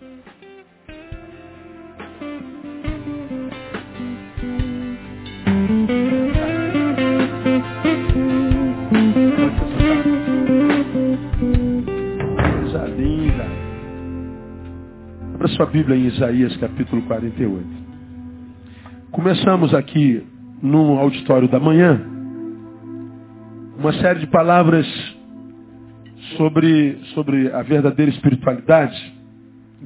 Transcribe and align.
Coisa 0.00 0.16
linda. 12.96 13.46
Abra 15.34 15.48
sua 15.48 15.66
Bíblia 15.66 15.98
em 15.98 16.06
Isaías 16.06 16.56
capítulo 16.56 17.02
48. 17.02 17.66
Começamos 19.10 19.74
aqui 19.74 20.26
no 20.62 20.98
auditório 20.98 21.46
da 21.46 21.60
manhã 21.60 22.00
uma 23.78 23.92
série 24.00 24.20
de 24.20 24.26
palavras 24.28 24.86
sobre, 26.38 26.98
sobre 27.12 27.52
a 27.52 27.60
verdadeira 27.62 28.10
espiritualidade, 28.10 29.19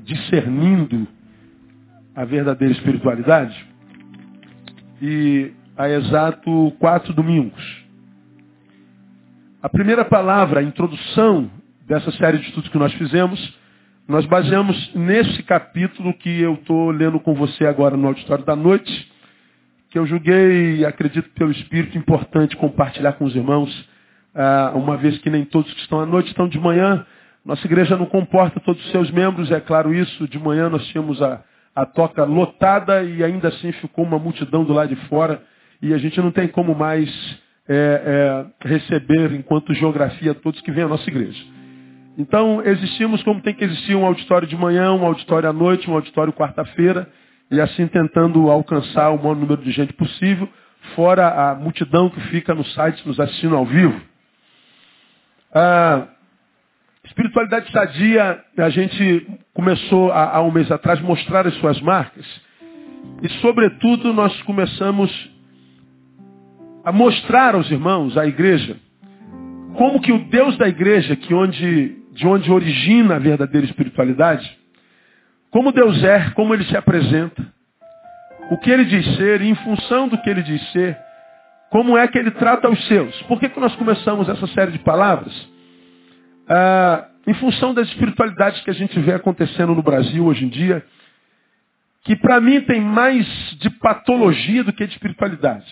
discernindo 0.03 1.07
a 2.15 2.25
verdadeira 2.25 2.73
espiritualidade, 2.75 3.67
e 5.01 5.53
há 5.77 5.89
exato 5.89 6.73
quatro 6.79 7.13
domingos. 7.13 7.85
A 9.63 9.69
primeira 9.69 10.05
palavra, 10.05 10.61
a 10.61 10.63
introdução 10.63 11.51
dessa 11.87 12.11
série 12.13 12.39
de 12.39 12.49
estudos 12.49 12.71
que 12.71 12.79
nós 12.79 12.93
fizemos, 12.95 13.59
nós 14.07 14.27
baseamos 14.27 14.95
nesse 14.95 15.43
capítulo 15.43 16.13
que 16.15 16.41
eu 16.41 16.55
estou 16.55 16.91
lendo 16.91 17.19
com 17.19 17.35
você 17.35 17.67
agora 17.67 17.97
no 17.97 18.07
auditório 18.07 18.45
da 18.45 18.55
noite, 18.55 19.11
que 19.89 19.99
eu 19.99 20.07
julguei, 20.07 20.85
acredito 20.85 21.31
pelo 21.31 21.51
Espírito, 21.51 21.97
importante 21.97 22.57
compartilhar 22.57 23.13
com 23.15 23.25
os 23.25 23.35
irmãos, 23.35 23.89
ah, 24.35 24.73
uma 24.75 24.97
vez 24.97 25.17
que 25.19 25.31
nem 25.31 25.45
todos 25.45 25.73
que 25.73 25.81
estão 25.81 26.01
à 26.01 26.07
noite 26.07 26.29
estão 26.29 26.49
de 26.49 26.59
manhã. 26.59 27.07
Nossa 27.45 27.67
igreja 27.67 27.97
não 27.97 28.07
comporta 28.07 28.59
todos 28.61 28.83
os 28.85 28.91
seus 28.91 29.11
membros, 29.11 29.51
é 29.51 29.61
claro 29.61 29.95
isso. 29.95 30.27
De 30.29 30.39
manhã 30.39 30.71
nós 30.71 30.87
tínhamos 30.89 31.21
a, 31.21 31.43
a 31.75 31.85
toca 31.85 32.25
lotada 32.25 33.03
e 33.03 33.23
ainda 33.23 33.49
assim 33.49 33.71
ficou 33.73 34.05
uma 34.05 34.19
multidão 34.19 34.65
do 34.65 34.73
lado 34.73 34.95
de 34.95 35.09
fora 35.09 35.43
e 35.83 35.93
a 35.93 35.99
gente 35.99 36.19
não 36.21 36.31
tem 36.31 36.49
como 36.49 36.75
mais 36.75 37.11
é, 37.69 38.47
é, 38.65 38.69
receber, 38.69 39.33
enquanto 39.33 39.75
geografia, 39.75 40.35
todos 40.35 40.61
que 40.63 40.71
vêm 40.71 40.85
à 40.85 40.89
nossa 40.89 41.09
igreja. 41.09 41.43
Então, 42.17 42.63
existimos 42.65 43.23
como 43.23 43.43
tem 43.43 43.53
que 43.53 43.65
existir 43.65 43.95
um 43.95 44.07
auditório 44.07 44.47
de 44.47 44.57
manhã, 44.57 44.93
um 44.93 45.05
auditório 45.05 45.49
à 45.49 45.53
noite, 45.53 45.91
um 45.91 45.95
auditório 45.95 46.33
quarta-feira, 46.33 47.09
e 47.51 47.61
assim 47.61 47.87
tentando 47.89 48.51
alcançar 48.51 49.11
o 49.11 49.19
maior 49.19 49.37
número 49.37 49.63
de 49.63 49.71
gente 49.73 49.93
possível, 49.93 50.49
fora 50.95 51.51
a 51.51 51.55
multidão 51.55 52.09
que 52.09 52.21
fica 52.29 52.55
no 52.55 52.65
site 52.65 53.07
nos 53.07 53.19
assistindo 53.19 53.57
ao 53.57 53.67
vivo. 53.67 54.01
A 55.53 56.09
espiritualidade 57.05 57.71
sadia, 57.71 58.43
a 58.57 58.71
gente 58.71 59.27
começou 59.53 60.11
há, 60.11 60.37
há 60.37 60.43
um 60.43 60.51
mês 60.51 60.71
atrás 60.71 61.01
mostrar 61.01 61.47
as 61.47 61.55
suas 61.57 61.81
marcas. 61.81 62.25
E, 63.23 63.29
sobretudo, 63.41 64.13
nós 64.13 64.41
começamos 64.43 65.11
a 66.85 66.93
mostrar 66.93 67.55
aos 67.55 67.71
irmãos, 67.71 68.17
à 68.17 68.27
igreja, 68.27 68.77
como 69.77 70.01
que 70.01 70.13
o 70.13 70.19
Deus 70.27 70.57
da 70.57 70.69
igreja, 70.69 71.17
que 71.17 71.33
onde, 71.35 71.97
de 72.13 72.27
onde 72.27 72.51
origina 72.51 73.17
a 73.17 73.19
verdadeira 73.19 73.67
espiritualidade, 73.67 74.59
como 75.51 75.73
Deus 75.73 76.03
é, 76.03 76.31
como 76.31 76.55
ele 76.55 76.65
se 76.65 76.77
apresenta, 76.77 77.45
o 78.51 78.59
que 78.59 78.71
ele 78.71 78.85
diz 78.85 79.17
ser, 79.17 79.41
e 79.41 79.49
em 79.49 79.55
função 79.55 80.09
do 80.09 80.19
que 80.19 80.29
ele 80.29 80.43
diz 80.43 80.61
ser, 80.73 80.99
como 81.71 81.97
é 81.97 82.07
que 82.07 82.19
ele 82.19 82.31
trata 82.33 82.69
os 82.69 82.87
seus. 82.87 83.21
Por 83.23 83.41
que, 83.41 83.49
que 83.49 83.59
nós 83.59 83.75
começamos 83.77 84.29
essa 84.29 84.47
série 84.49 84.73
de 84.73 84.79
palavras? 84.81 85.54
Ah, 86.49 87.09
em 87.27 87.35
função 87.35 87.73
das 87.73 87.89
espiritualidades 87.89 88.61
que 88.63 88.71
a 88.71 88.75
gente 88.75 88.99
vê 89.01 89.15
acontecendo 89.15 89.75
no 89.75 89.83
Brasil 89.83 90.25
hoje 90.25 90.45
em 90.45 90.49
dia, 90.49 90.85
que 92.05 92.15
para 92.17 92.41
mim 92.41 92.61
tem 92.63 92.81
mais 92.81 93.27
de 93.59 93.71
patologia 93.71 94.63
do 94.63 94.73
que 94.73 94.87
de 94.87 94.93
espiritualidade. 94.93 95.67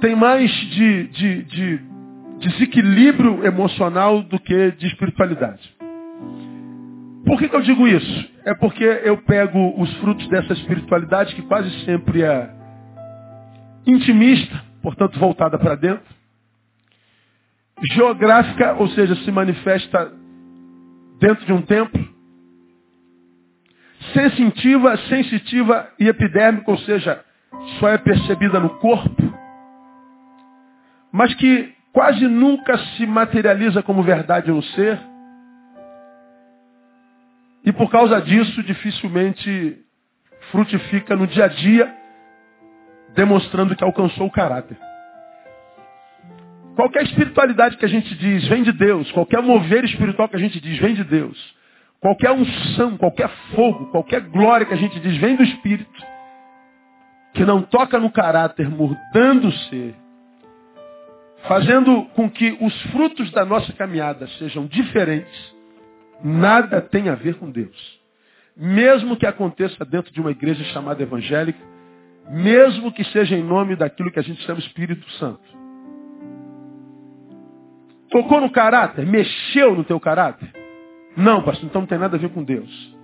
Tem 0.00 0.16
mais 0.16 0.50
de, 0.50 1.04
de, 1.08 1.42
de 1.44 1.80
desequilíbrio 2.40 3.46
emocional 3.46 4.22
do 4.22 4.38
que 4.40 4.72
de 4.72 4.86
espiritualidade. 4.88 5.72
Por 7.24 7.38
que, 7.38 7.48
que 7.48 7.56
eu 7.56 7.62
digo 7.62 7.86
isso? 7.86 8.30
É 8.44 8.52
porque 8.54 8.84
eu 8.84 9.16
pego 9.18 9.80
os 9.80 9.92
frutos 9.98 10.28
dessa 10.28 10.52
espiritualidade 10.52 11.34
que 11.34 11.42
quase 11.42 11.70
sempre 11.84 12.22
é 12.22 12.50
intimista, 13.86 14.62
portanto 14.82 15.18
voltada 15.18 15.58
para 15.58 15.74
dentro, 15.76 16.13
geográfica, 17.82 18.74
ou 18.74 18.88
seja, 18.88 19.14
se 19.16 19.30
manifesta 19.30 20.12
dentro 21.18 21.44
de 21.44 21.52
um 21.52 21.62
templo, 21.62 22.06
sensitiva, 24.12 24.96
sensitiva 25.08 25.90
e 25.98 26.08
epidérmica, 26.08 26.70
ou 26.70 26.78
seja, 26.78 27.24
só 27.78 27.88
é 27.88 27.98
percebida 27.98 28.60
no 28.60 28.70
corpo, 28.78 29.22
mas 31.12 31.32
que 31.34 31.74
quase 31.92 32.26
nunca 32.26 32.76
se 32.76 33.06
materializa 33.06 33.82
como 33.82 34.02
verdade 34.02 34.50
no 34.50 34.62
ser, 34.62 34.98
e 37.64 37.72
por 37.72 37.90
causa 37.90 38.20
disso 38.20 38.62
dificilmente 38.62 39.78
frutifica 40.50 41.16
no 41.16 41.26
dia 41.26 41.46
a 41.46 41.48
dia, 41.48 41.94
demonstrando 43.14 43.74
que 43.74 43.84
alcançou 43.84 44.26
o 44.26 44.30
caráter. 44.30 44.76
Qualquer 46.74 47.04
espiritualidade 47.04 47.76
que 47.76 47.84
a 47.84 47.88
gente 47.88 48.14
diz 48.16 48.48
vem 48.48 48.62
de 48.62 48.72
Deus, 48.72 49.10
qualquer 49.12 49.40
mover 49.40 49.84
espiritual 49.84 50.28
que 50.28 50.36
a 50.36 50.40
gente 50.40 50.60
diz 50.60 50.78
vem 50.78 50.94
de 50.94 51.04
Deus, 51.04 51.54
qualquer 52.00 52.32
unção, 52.32 52.96
qualquer 52.96 53.28
fogo, 53.54 53.86
qualquer 53.86 54.22
glória 54.22 54.66
que 54.66 54.74
a 54.74 54.76
gente 54.76 54.98
diz 54.98 55.16
vem 55.18 55.36
do 55.36 55.42
Espírito, 55.44 56.02
que 57.32 57.44
não 57.44 57.62
toca 57.62 57.98
no 57.98 58.10
caráter, 58.10 58.68
mudando 58.68 59.48
o 59.48 59.52
ser, 59.52 59.94
fazendo 61.46 62.04
com 62.14 62.28
que 62.28 62.56
os 62.60 62.82
frutos 62.90 63.30
da 63.30 63.44
nossa 63.44 63.72
caminhada 63.72 64.26
sejam 64.38 64.66
diferentes, 64.66 65.54
nada 66.22 66.80
tem 66.80 67.08
a 67.08 67.14
ver 67.14 67.36
com 67.36 67.50
Deus. 67.50 68.02
Mesmo 68.56 69.16
que 69.16 69.26
aconteça 69.26 69.84
dentro 69.84 70.12
de 70.12 70.20
uma 70.20 70.30
igreja 70.30 70.64
chamada 70.72 71.02
evangélica, 71.02 71.58
mesmo 72.30 72.92
que 72.92 73.04
seja 73.04 73.36
em 73.36 73.42
nome 73.42 73.76
daquilo 73.76 74.10
que 74.10 74.18
a 74.18 74.22
gente 74.22 74.42
chama 74.42 74.60
Espírito 74.60 75.08
Santo. 75.12 75.63
Tocou 78.14 78.40
no 78.40 78.48
caráter? 78.48 79.04
Mexeu 79.04 79.74
no 79.74 79.82
teu 79.82 79.98
caráter? 79.98 80.48
Não, 81.16 81.42
pastor, 81.42 81.68
então 81.68 81.80
não 81.80 81.88
tem 81.88 81.98
nada 81.98 82.16
a 82.16 82.20
ver 82.20 82.28
com 82.28 82.44
Deus. 82.44 82.96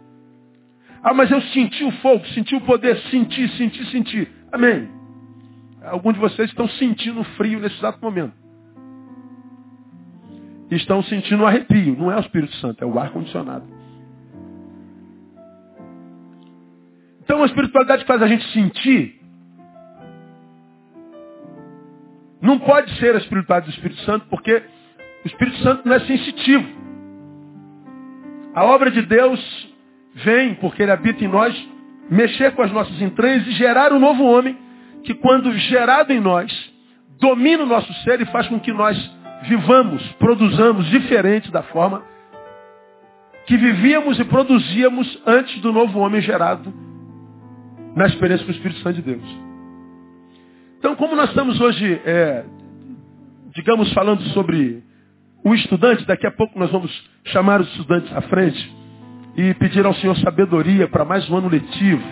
Ah, 1.03 1.12
mas 1.12 1.28
eu 1.32 1.41
senti 1.43 1.82
o 1.82 1.91
fogo, 1.94 2.25
senti 2.28 2.54
o 2.54 2.60
poder, 2.60 2.97
senti, 3.10 3.49
senti, 3.56 3.84
senti. 3.87 4.28
Amém. 4.53 4.88
Alguns 5.82 6.15
de 6.15 6.20
vocês 6.20 6.49
estão 6.49 6.69
sentindo 6.69 7.25
frio 7.37 7.59
nesse 7.59 7.76
exato 7.76 7.99
momento. 8.00 8.34
Estão 10.70 11.03
sentindo 11.03 11.44
arrepio. 11.44 11.97
Não 11.99 12.12
é 12.12 12.16
o 12.16 12.20
Espírito 12.20 12.54
Santo, 12.59 12.84
é 12.84 12.87
o 12.87 12.97
ar-condicionado. 12.97 13.66
Então 17.25 17.43
a 17.43 17.47
espiritualidade 17.47 18.03
que 18.03 18.09
faz 18.09 18.22
a 18.22 18.28
gente 18.28 18.47
sentir 18.53 19.20
não 22.41 22.60
pode 22.60 22.97
ser 23.00 23.16
a 23.16 23.19
espiritualidade 23.19 23.66
do 23.66 23.75
Espírito 23.75 24.00
Santo, 24.03 24.26
porque 24.28 24.62
o 25.25 25.28
Espírito 25.28 25.58
Santo 25.58 25.86
não 25.86 25.94
é 25.94 26.00
sensitivo. 26.00 26.66
A 28.54 28.64
obra 28.64 28.91
de 28.91 29.03
Deus 29.03 29.69
vem, 30.14 30.54
porque 30.54 30.82
ele 30.82 30.92
habita 30.92 31.25
em 31.25 31.28
nós, 31.28 31.54
mexer 32.10 32.53
com 32.53 32.62
as 32.62 32.72
nossas 32.72 33.00
entranhas 33.00 33.47
e 33.47 33.53
gerar 33.53 33.92
um 33.92 33.98
novo 33.98 34.25
homem, 34.25 34.56
que 35.04 35.14
quando 35.14 35.53
gerado 35.53 36.12
em 36.12 36.20
nós, 36.20 36.53
domina 37.20 37.62
o 37.62 37.66
nosso 37.66 37.92
ser 38.03 38.20
e 38.20 38.26
faz 38.26 38.48
com 38.48 38.58
que 38.58 38.72
nós 38.72 38.97
vivamos, 39.44 40.03
produzamos 40.12 40.86
diferente 40.86 41.50
da 41.50 41.62
forma 41.62 42.02
que 43.47 43.56
vivíamos 43.56 44.19
e 44.19 44.25
produzíamos 44.25 45.23
antes 45.26 45.61
do 45.61 45.73
novo 45.73 45.99
homem 45.99 46.20
gerado 46.20 46.73
na 47.96 48.06
experiência 48.06 48.46
com 48.46 48.52
o 48.52 48.55
Espírito 48.55 48.81
Santo 48.81 48.96
de 48.96 49.02
Deus. 49.02 49.25
Então, 50.78 50.94
como 50.94 51.16
nós 51.16 51.31
estamos 51.31 51.61
hoje, 51.61 52.00
é, 52.05 52.44
digamos, 53.55 53.93
falando 53.93 54.23
sobre 54.28 54.84
o 55.44 55.54
estudante, 55.54 56.04
daqui 56.06 56.26
a 56.26 56.31
pouco 56.31 56.58
nós 56.58 56.70
vamos 56.70 56.90
chamar 57.25 57.60
os 57.60 57.69
estudantes 57.69 58.14
à 58.14 58.20
frente 58.22 58.76
e 59.37 59.54
pedir 59.54 59.87
ao 59.87 59.94
Senhor 59.94 60.16
sabedoria 60.19 60.87
para 60.88 61.04
mais 61.04 61.28
um 61.31 61.37
ano 61.37 61.48
letivo. 61.48 62.02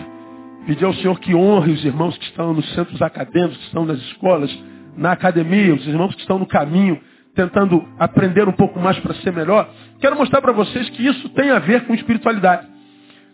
Pedir 0.65 0.85
ao 0.85 0.93
Senhor 0.95 1.19
que 1.19 1.35
honre 1.35 1.71
os 1.71 1.85
irmãos 1.85 2.17
que 2.17 2.25
estão 2.25 2.53
nos 2.53 2.67
centros 2.73 3.01
acadêmicos, 3.01 3.57
que 3.57 3.65
estão 3.65 3.85
nas 3.85 3.97
escolas, 3.99 4.51
na 4.95 5.11
academia, 5.11 5.73
os 5.73 5.87
irmãos 5.87 6.13
que 6.15 6.21
estão 6.21 6.39
no 6.39 6.45
caminho, 6.45 6.99
tentando 7.35 7.87
aprender 7.97 8.47
um 8.47 8.53
pouco 8.53 8.79
mais 8.79 8.97
para 8.99 9.13
ser 9.15 9.31
melhor. 9.31 9.69
Quero 9.99 10.15
mostrar 10.15 10.41
para 10.41 10.51
vocês 10.51 10.89
que 10.89 11.05
isso 11.05 11.29
tem 11.29 11.51
a 11.51 11.59
ver 11.59 11.85
com 11.85 11.93
espiritualidade. 11.93 12.67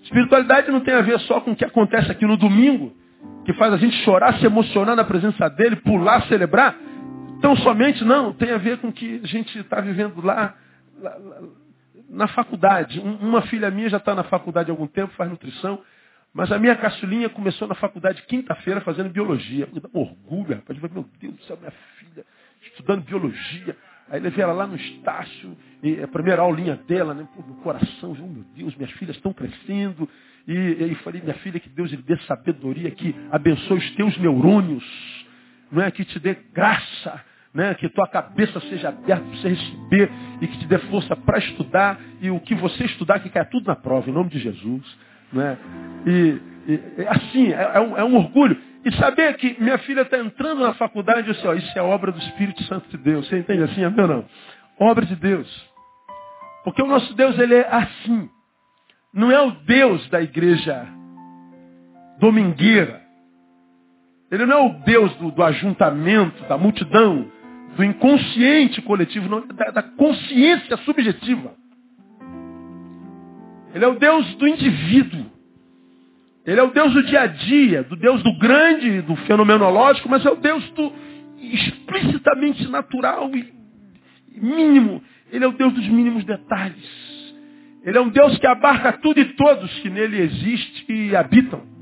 Espiritualidade 0.03 0.71
não 0.71 0.81
tem 0.81 0.93
a 0.93 1.01
ver 1.01 1.19
só 1.21 1.41
com 1.41 1.51
o 1.51 1.55
que 1.55 1.65
acontece 1.65 2.11
aqui 2.11 2.25
no 2.25 2.37
domingo, 2.37 2.93
que 3.45 3.53
faz 3.53 3.73
a 3.73 3.77
gente 3.77 3.95
chorar, 4.03 4.37
se 4.39 4.45
emocionar 4.45 4.95
na 4.95 5.03
presença 5.03 5.49
dele, 5.49 5.77
pular, 5.77 6.21
celebrar. 6.27 6.75
Então 7.37 7.55
somente 7.57 8.03
não, 8.03 8.33
tem 8.33 8.51
a 8.51 8.57
ver 8.57 8.79
com 8.79 8.87
o 8.87 8.93
que 8.93 9.21
a 9.23 9.27
gente 9.27 9.57
está 9.59 9.81
vivendo 9.81 10.21
lá, 10.21 10.55
lá, 10.99 11.15
lá, 11.17 11.41
na 12.09 12.27
faculdade. 12.27 12.99
Uma 12.99 13.41
filha 13.43 13.69
minha 13.69 13.89
já 13.89 13.97
está 13.97 14.15
na 14.15 14.23
faculdade 14.23 14.69
há 14.69 14.73
algum 14.73 14.87
tempo, 14.87 15.13
faz 15.15 15.29
nutrição. 15.29 15.81
Mas 16.33 16.51
a 16.51 16.59
minha 16.59 16.75
caçulinha 16.75 17.29
começou 17.29 17.67
na 17.67 17.75
faculdade 17.75 18.21
quinta-feira 18.23 18.81
fazendo 18.81 19.09
biologia. 19.09 19.69
Me 19.71 19.79
dá 19.79 19.87
um 19.93 19.99
orgulho, 20.01 20.55
rapaz. 20.55 20.77
Meu 20.79 21.05
Deus 21.19 21.33
do 21.33 21.43
céu, 21.43 21.57
minha 21.57 21.71
filha 21.97 22.25
estudando 22.61 23.03
biologia. 23.03 23.75
Aí 24.09 24.19
levei 24.19 24.43
ela 24.43 24.53
lá 24.53 24.67
no 24.67 24.75
Estácio, 24.75 25.57
e 25.81 25.99
a 26.01 26.07
primeira 26.07 26.41
aulinha 26.41 26.75
dela, 26.87 27.13
né? 27.13 27.27
Pô, 27.35 27.41
meu 27.41 27.55
coração, 27.63 28.13
meu 28.13 28.43
Deus, 28.55 28.75
minhas 28.75 28.91
filhas 28.91 29.15
estão 29.15 29.33
crescendo. 29.33 30.07
E, 30.47 30.53
e 30.53 30.95
falei, 30.95 31.21
minha 31.21 31.33
filha, 31.35 31.59
que 31.59 31.69
Deus 31.69 31.89
lhe 31.89 31.97
dê 31.97 32.15
sabedoria, 32.27 32.91
que 32.91 33.15
abençoe 33.31 33.79
os 33.79 33.95
teus 33.95 34.15
neurônios, 34.19 34.83
não 35.75 35.83
é? 35.83 35.91
que 35.91 36.05
te 36.05 36.17
dê 36.19 36.37
graça, 36.53 37.21
né? 37.53 37.73
que 37.75 37.89
tua 37.89 38.07
cabeça 38.07 38.59
seja 38.61 38.89
aberta 38.89 39.23
para 39.23 39.37
você 39.37 39.49
receber 39.49 40.09
e 40.41 40.47
que 40.47 40.57
te 40.59 40.67
dê 40.67 40.79
força 40.79 41.15
para 41.15 41.37
estudar. 41.39 41.99
E 42.21 42.31
o 42.31 42.39
que 42.39 42.55
você 42.55 42.85
estudar, 42.85 43.19
que 43.19 43.29
caia 43.29 43.45
tudo 43.45 43.67
na 43.67 43.75
prova, 43.75 44.09
em 44.09 44.13
nome 44.13 44.29
de 44.29 44.39
Jesus. 44.39 44.97
Não 45.33 45.41
é? 45.41 45.57
E, 46.05 46.41
e 46.67 47.07
assim, 47.07 47.51
é, 47.51 47.71
é, 47.73 47.79
um, 47.81 47.97
é 47.97 48.03
um 48.05 48.15
orgulho. 48.15 48.57
E 48.85 48.91
saber 48.93 49.35
que 49.35 49.57
minha 49.59 49.77
filha 49.79 50.01
está 50.01 50.17
entrando 50.17 50.61
na 50.61 50.73
faculdade 50.75 51.29
e 51.29 51.33
disse, 51.33 51.45
ó, 51.45 51.53
isso 51.53 51.77
é 51.77 51.81
obra 51.81 52.11
do 52.11 52.19
Espírito 52.19 52.63
Santo 52.63 52.87
de 52.89 52.97
Deus. 52.97 53.27
Você 53.27 53.39
entende 53.39 53.63
assim, 53.63 53.83
amém 53.83 54.01
ou 54.01 54.07
não? 54.07 54.25
Obra 54.79 55.05
de 55.05 55.15
Deus. 55.15 55.69
Porque 56.63 56.81
o 56.81 56.87
nosso 56.87 57.13
Deus, 57.15 57.37
ele 57.37 57.55
é 57.55 57.67
assim. 57.67 58.29
Não 59.13 59.31
é 59.31 59.41
o 59.41 59.51
Deus 59.51 60.07
da 60.09 60.21
igreja 60.21 60.87
domingueira. 62.19 63.04
Ele 64.31 64.45
não 64.45 64.57
é 64.57 64.65
o 64.65 64.73
Deus 64.83 65.13
do, 65.15 65.31
do 65.31 65.43
ajuntamento, 65.43 66.43
da 66.45 66.57
multidão, 66.57 67.31
do 67.75 67.83
inconsciente 67.83 68.81
coletivo, 68.81 69.29
não, 69.29 69.45
da, 69.47 69.71
da 69.71 69.83
consciência 69.83 70.77
subjetiva. 70.77 71.53
Ele 73.73 73.83
é 73.83 73.87
o 73.87 73.99
Deus 73.99 74.35
do 74.35 74.47
indivíduo. 74.47 75.25
Ele 76.45 76.59
é 76.59 76.63
o 76.63 76.71
Deus 76.71 76.93
do 76.93 77.03
dia 77.03 77.21
a 77.21 77.27
dia, 77.27 77.83
do 77.83 77.95
Deus 77.95 78.23
do 78.23 78.37
grande, 78.37 79.01
do 79.01 79.15
fenomenológico, 79.17 80.07
mas 80.07 80.25
é 80.25 80.29
o 80.29 80.35
Deus 80.35 80.63
do 80.71 80.93
explicitamente 81.37 82.67
natural 82.69 83.29
e 83.35 83.51
mínimo. 84.39 85.03
Ele 85.31 85.43
é 85.43 85.47
o 85.47 85.53
Deus 85.53 85.73
dos 85.73 85.87
mínimos 85.87 86.23
detalhes. 86.23 87.15
Ele 87.83 87.97
é 87.97 88.01
um 88.01 88.09
Deus 88.09 88.37
que 88.37 88.47
abarca 88.47 88.93
tudo 88.93 89.19
e 89.19 89.25
todos 89.33 89.71
que 89.79 89.89
nele 89.89 90.21
existem 90.21 91.09
e 91.09 91.15
habitam. 91.15 91.74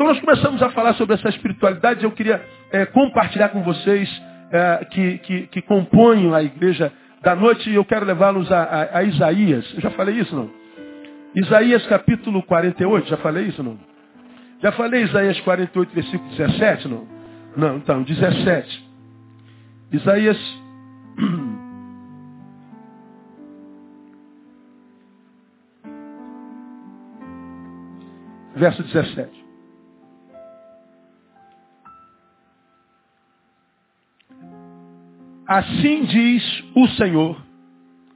Então 0.00 0.08
nós 0.08 0.18
começamos 0.18 0.62
a 0.62 0.70
falar 0.70 0.94
sobre 0.94 1.14
essa 1.14 1.28
espiritualidade. 1.28 2.04
Eu 2.04 2.12
queria 2.12 2.42
é, 2.72 2.86
compartilhar 2.86 3.50
com 3.50 3.62
vocês 3.62 4.08
é, 4.50 4.86
que, 4.86 5.18
que, 5.18 5.46
que 5.48 5.60
compõem 5.60 6.34
a 6.34 6.42
igreja 6.42 6.90
da 7.20 7.36
noite 7.36 7.70
eu 7.70 7.84
quero 7.84 8.06
levá-los 8.06 8.50
a, 8.50 8.62
a, 8.62 8.98
a 9.00 9.02
Isaías. 9.02 9.70
Eu 9.74 9.82
já 9.82 9.90
falei 9.90 10.14
isso, 10.14 10.34
não? 10.34 10.50
Isaías 11.34 11.86
capítulo 11.86 12.42
48, 12.44 13.10
já 13.10 13.18
falei 13.18 13.48
isso 13.48 13.62
não? 13.62 13.78
Já 14.62 14.72
falei 14.72 15.02
Isaías 15.02 15.38
48, 15.40 15.94
versículo 15.94 16.30
17, 16.30 16.88
não? 16.88 17.06
Não, 17.54 17.76
então, 17.76 18.02
17. 18.02 18.88
Isaías. 19.92 20.38
Verso 28.56 28.82
17. 28.82 29.49
Assim 35.50 36.04
diz 36.04 36.64
o 36.76 36.86
Senhor, 36.90 37.36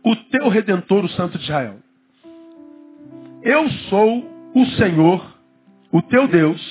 o 0.04 0.14
teu 0.14 0.48
redentor, 0.48 1.04
o 1.04 1.08
Santo 1.08 1.36
de 1.36 1.42
Israel. 1.42 1.80
Eu 3.42 3.68
sou 3.90 4.24
o 4.54 4.64
Senhor, 4.76 5.36
o 5.90 6.00
teu 6.00 6.28
Deus, 6.28 6.62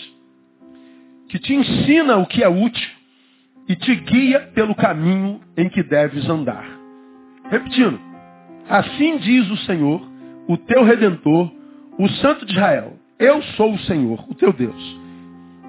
que 1.28 1.38
te 1.38 1.54
ensina 1.54 2.16
o 2.16 2.26
que 2.26 2.42
é 2.42 2.48
útil 2.48 2.90
e 3.68 3.76
te 3.76 3.94
guia 3.94 4.40
pelo 4.56 4.74
caminho 4.74 5.42
em 5.58 5.68
que 5.68 5.84
deves 5.84 6.30
andar. 6.30 6.66
Repetindo, 7.52 8.00
assim 8.70 9.18
diz 9.18 9.52
o 9.52 9.58
Senhor, 9.66 10.02
o 10.48 10.56
teu 10.56 10.86
redentor, 10.86 11.52
o 12.00 12.08
Santo 12.08 12.46
de 12.46 12.54
Israel. 12.54 12.98
Eu 13.20 13.42
sou 13.58 13.74
o 13.74 13.80
Senhor, 13.80 14.26
o 14.30 14.34
teu 14.34 14.54
Deus, 14.54 15.00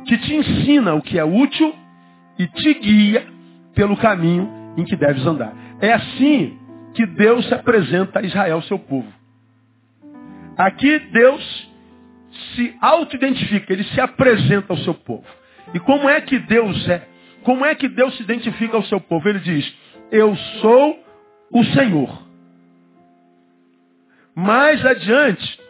que 0.07 0.17
te 0.19 0.37
ensina 0.37 0.95
o 0.95 1.03
que 1.03 1.19
é 1.19 1.25
útil 1.25 1.75
e 2.39 2.47
te 2.47 2.75
guia 2.75 3.27
pelo 3.75 3.97
caminho 3.97 4.63
em 4.77 4.85
que 4.85 4.97
deves 4.97 5.25
andar. 5.27 5.53
É 5.81 5.93
assim 5.93 6.59
que 6.95 7.07
Deus 7.07 7.47
se 7.47 7.55
apresenta 7.55 8.21
a 8.21 8.23
Israel, 8.23 8.63
seu 8.63 8.79
povo. 8.79 9.13
Aqui 10.57 10.99
Deus 10.99 11.73
se 12.55 12.77
auto-identifica, 12.81 13.73
ele 13.73 13.85
se 13.85 14.01
apresenta 14.01 14.73
ao 14.73 14.79
seu 14.79 14.95
povo. 14.95 15.27
E 15.73 15.81
como 15.81 16.09
é 16.09 16.21
que 16.21 16.39
Deus 16.39 16.89
é? 16.89 17.07
Como 17.43 17.65
é 17.65 17.75
que 17.75 17.89
Deus 17.89 18.17
se 18.17 18.23
identifica 18.23 18.77
ao 18.77 18.85
seu 18.85 19.01
povo? 19.01 19.29
Ele 19.29 19.41
diz, 19.41 19.75
eu 20.11 20.35
sou 20.61 21.05
o 21.51 21.65
Senhor. 21.65 22.23
Mais 24.35 24.85
adiante, 24.85 25.61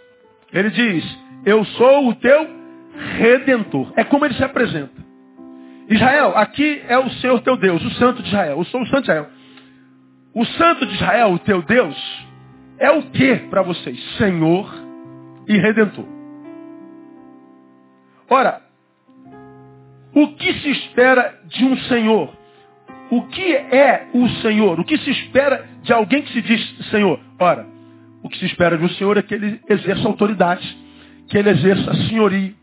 ele 0.52 0.70
diz, 0.70 1.18
eu 1.44 1.64
sou 1.64 2.08
o 2.08 2.14
teu 2.14 2.48
redentor. 3.18 3.92
É 3.96 4.04
como 4.04 4.24
ele 4.24 4.34
se 4.34 4.44
apresenta. 4.44 5.03
Israel, 5.88 6.36
aqui 6.36 6.82
é 6.88 6.98
o 6.98 7.10
Senhor 7.10 7.40
teu 7.40 7.56
Deus, 7.56 7.84
o 7.84 7.90
Santo 7.92 8.22
de 8.22 8.28
Israel. 8.28 8.58
Eu 8.58 8.64
sou 8.64 8.82
o 8.82 8.86
Santo 8.86 9.02
de 9.02 9.10
Israel. 9.10 9.28
O 10.34 10.44
Santo 10.44 10.86
de 10.86 10.94
Israel, 10.94 11.32
o 11.32 11.38
teu 11.38 11.62
Deus, 11.62 12.26
é 12.78 12.90
o 12.90 13.02
que 13.02 13.36
para 13.50 13.62
vocês? 13.62 14.02
Senhor 14.16 14.72
e 15.46 15.56
Redentor. 15.58 16.06
Ora, 18.28 18.62
o 20.14 20.28
que 20.28 20.52
se 20.54 20.70
espera 20.70 21.38
de 21.46 21.64
um 21.64 21.76
Senhor? 21.82 22.32
O 23.10 23.22
que 23.26 23.54
é 23.54 24.08
o 24.14 24.28
Senhor? 24.40 24.80
O 24.80 24.84
que 24.84 24.96
se 24.98 25.10
espera 25.10 25.64
de 25.82 25.92
alguém 25.92 26.22
que 26.22 26.32
se 26.32 26.42
diz 26.42 26.88
Senhor? 26.90 27.20
Ora, 27.38 27.66
o 28.22 28.28
que 28.28 28.38
se 28.38 28.46
espera 28.46 28.78
de 28.78 28.84
um 28.84 28.88
Senhor 28.90 29.16
é 29.18 29.22
que 29.22 29.34
ele 29.34 29.60
exerça 29.68 30.08
autoridade, 30.08 30.66
que 31.28 31.36
ele 31.36 31.50
exerça 31.50 31.92
senhoria. 32.08 32.54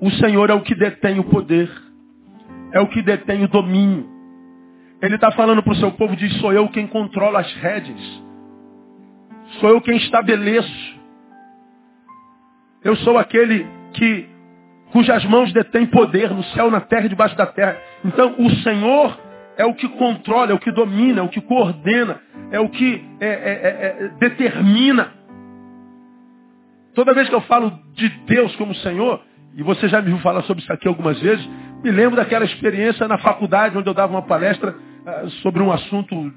O 0.00 0.10
Senhor 0.10 0.50
é 0.50 0.54
o 0.54 0.62
que 0.62 0.74
detém 0.74 1.18
o 1.18 1.24
poder, 1.24 1.70
é 2.72 2.80
o 2.80 2.88
que 2.88 3.02
detém 3.02 3.44
o 3.44 3.48
domínio. 3.48 4.06
Ele 5.00 5.14
está 5.14 5.30
falando 5.32 5.62
para 5.62 5.72
o 5.72 5.76
seu 5.76 5.92
povo, 5.92 6.16
diz, 6.16 6.32
sou 6.40 6.52
eu 6.52 6.68
quem 6.68 6.86
controla 6.86 7.40
as 7.40 7.52
rédeas. 7.54 8.22
Sou 9.60 9.70
eu 9.70 9.80
quem 9.80 9.96
estabeleço. 9.96 10.96
Eu 12.82 12.96
sou 12.96 13.18
aquele 13.18 13.66
que 13.92 14.28
cujas 14.92 15.24
mãos 15.24 15.52
detêm 15.52 15.86
poder 15.86 16.30
no 16.30 16.42
céu, 16.44 16.70
na 16.70 16.80
terra 16.80 17.06
e 17.06 17.08
debaixo 17.08 17.36
da 17.36 17.46
terra. 17.46 17.76
Então, 18.04 18.34
o 18.38 18.50
Senhor 18.62 19.18
é 19.56 19.64
o 19.64 19.74
que 19.74 19.88
controla, 19.88 20.52
é 20.52 20.54
o 20.54 20.58
que 20.58 20.70
domina, 20.70 21.20
é 21.20 21.22
o 21.22 21.28
que 21.28 21.40
coordena, 21.40 22.20
é 22.50 22.60
o 22.60 22.68
que 22.68 23.04
é, 23.20 23.26
é, 23.26 23.30
é, 23.30 24.04
é 24.04 24.08
determina. 24.18 25.12
Toda 26.94 27.12
vez 27.12 27.28
que 27.28 27.34
eu 27.34 27.40
falo 27.42 27.78
de 27.94 28.08
Deus 28.26 28.54
como 28.56 28.74
Senhor, 28.76 29.20
e 29.54 29.62
você 29.62 29.88
já 29.88 30.00
me 30.00 30.08
viu 30.08 30.18
falar 30.18 30.42
sobre 30.42 30.62
isso 30.62 30.72
aqui 30.72 30.86
algumas 30.88 31.20
vezes, 31.20 31.46
me 31.86 31.92
lembro 31.92 32.16
daquela 32.16 32.44
experiência 32.44 33.06
na 33.06 33.16
faculdade, 33.18 33.78
onde 33.78 33.88
eu 33.88 33.94
dava 33.94 34.12
uma 34.12 34.22
palestra 34.22 34.72
uh, 34.72 35.30
sobre 35.42 35.62
um 35.62 35.70
assunto 35.70 36.32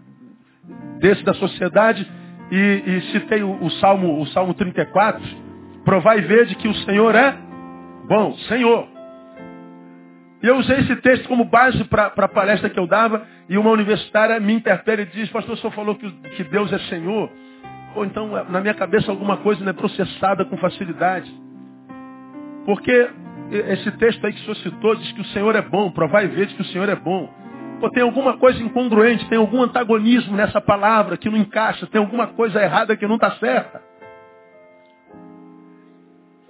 desse 1.00 1.24
da 1.24 1.34
sociedade, 1.34 2.08
e, 2.52 2.84
e 2.86 3.02
citei 3.12 3.42
o, 3.42 3.64
o, 3.64 3.72
Salmo, 3.72 4.22
o 4.22 4.28
Salmo 4.28 4.54
34, 4.54 5.20
provai 5.84 6.20
e 6.20 6.22
vede 6.22 6.54
que 6.54 6.68
o 6.68 6.76
Senhor 6.86 7.16
é 7.16 7.36
bom, 8.08 8.36
Senhor. 8.48 8.88
E 10.44 10.48
eu 10.48 10.58
usei 10.58 10.82
esse 10.82 10.96
texto 10.98 11.28
como 11.28 11.46
base 11.46 11.84
para 11.86 12.14
a 12.16 12.28
palestra 12.28 12.70
que 12.70 12.80
eu 12.80 12.86
dava, 12.86 13.26
e 13.50 13.58
uma 13.58 13.72
universitária 13.72 14.40
me 14.40 14.54
interpela 14.54 15.02
e 15.02 15.06
diz, 15.08 15.30
pastor, 15.32 15.56
o 15.56 15.58
senhor 15.58 15.74
falou 15.74 15.96
que, 15.96 16.10
que 16.36 16.44
Deus 16.44 16.72
é 16.72 16.78
Senhor. 16.90 17.28
Ou 17.96 18.06
então, 18.06 18.28
na 18.50 18.62
minha 18.62 18.76
cabeça, 18.76 19.10
alguma 19.10 19.38
coisa 19.38 19.62
não 19.64 19.72
é 19.72 19.74
processada 19.74 20.46
com 20.46 20.56
facilidade. 20.58 21.30
Porque 22.66 23.10
esse 23.52 23.92
texto 23.94 24.26
aí 24.26 24.34
que 24.34 24.40
o 24.40 24.44
senhor 24.44 24.56
citou 24.58 24.96
diz 24.96 25.12
que 25.12 25.22
o 25.22 25.26
Senhor 25.26 25.56
é 25.56 25.62
bom, 25.62 25.92
provar 25.92 26.24
e 26.24 26.28
ver 26.28 26.48
que 26.48 26.62
o 26.62 26.66
Senhor 26.66 26.88
é 26.88 26.96
bom. 26.96 27.34
Pô, 27.80 27.90
tem 27.90 28.04
alguma 28.04 28.38
coisa 28.38 28.62
incongruente, 28.62 29.28
tem 29.30 29.38
algum 29.38 29.64
antagonismo 29.64 30.36
nessa 30.36 30.60
palavra 30.60 31.18
que 31.18 31.30
não 31.30 31.38
encaixa, 31.38 31.88
tem 31.88 32.00
alguma 32.00 32.28
coisa 32.28 32.62
errada 32.62 32.96
que 32.96 33.08
não 33.08 33.16
está 33.16 33.32
certa. 33.38 33.82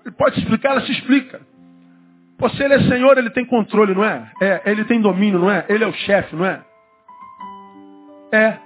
Ele 0.06 0.15
pode 0.15 0.39
explicar, 0.39 0.72
ela 0.72 0.82
se 0.82 0.91
explica. 0.91 1.41
Pô, 2.38 2.50
se 2.50 2.63
ele 2.63 2.74
é 2.74 2.82
Senhor, 2.84 3.18
ele 3.18 3.29
tem 3.29 3.46
controle, 3.46 3.94
não 3.94 4.03
é? 4.03 4.32
É, 4.41 4.62
ele 4.65 4.86
tem 4.86 5.00
domínio, 5.00 5.39
não 5.39 5.51
é? 5.51 5.65
Ele 5.70 5.84
é 5.84 5.88
o 5.88 5.94
chefe, 5.94 6.36
não 6.36 6.46
é? 6.46 6.62
É. 8.32 8.58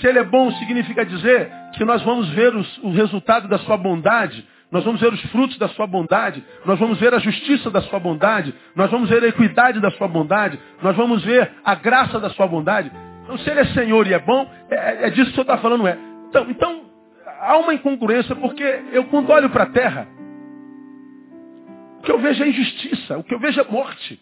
Se 0.00 0.06
ele 0.06 0.18
é 0.18 0.24
bom, 0.24 0.50
significa 0.52 1.04
dizer 1.04 1.50
que 1.74 1.84
nós 1.84 2.02
vamos 2.02 2.28
ver 2.30 2.54
os, 2.54 2.78
o 2.78 2.90
resultado 2.90 3.48
da 3.48 3.58
sua 3.58 3.76
bondade 3.76 4.46
nós 4.70 4.84
vamos 4.84 5.00
ver 5.00 5.12
os 5.12 5.20
frutos 5.30 5.58
da 5.58 5.68
sua 5.68 5.86
bondade, 5.86 6.44
nós 6.64 6.78
vamos 6.78 6.98
ver 7.00 7.12
a 7.12 7.18
justiça 7.18 7.70
da 7.70 7.80
sua 7.82 7.98
bondade, 7.98 8.54
nós 8.74 8.90
vamos 8.90 9.08
ver 9.10 9.22
a 9.24 9.28
equidade 9.28 9.80
da 9.80 9.90
sua 9.92 10.06
bondade, 10.06 10.58
nós 10.80 10.96
vamos 10.96 11.24
ver 11.24 11.50
a 11.64 11.74
graça 11.74 12.20
da 12.20 12.30
sua 12.30 12.46
bondade. 12.46 12.90
Então, 13.24 13.36
se 13.38 13.50
ele 13.50 13.60
é 13.60 13.64
Senhor 13.66 14.06
e 14.06 14.14
é 14.14 14.18
bom, 14.18 14.48
é, 14.70 15.06
é 15.06 15.10
disso 15.10 15.26
que 15.26 15.30
o 15.30 15.34
senhor 15.34 15.42
está 15.42 15.58
falando, 15.58 15.86
é. 15.88 15.98
Então, 16.28 16.50
então, 16.50 16.82
há 17.40 17.56
uma 17.58 17.74
incongruência, 17.74 18.36
porque 18.36 18.62
eu 18.92 19.04
quando 19.04 19.30
olho 19.30 19.50
para 19.50 19.64
a 19.64 19.70
terra, 19.70 20.06
o 21.98 22.02
que 22.02 22.12
eu 22.12 22.18
vejo 22.18 22.42
é 22.42 22.48
injustiça, 22.48 23.18
o 23.18 23.24
que 23.24 23.34
eu 23.34 23.38
vejo 23.40 23.60
é 23.60 23.64
morte. 23.64 24.20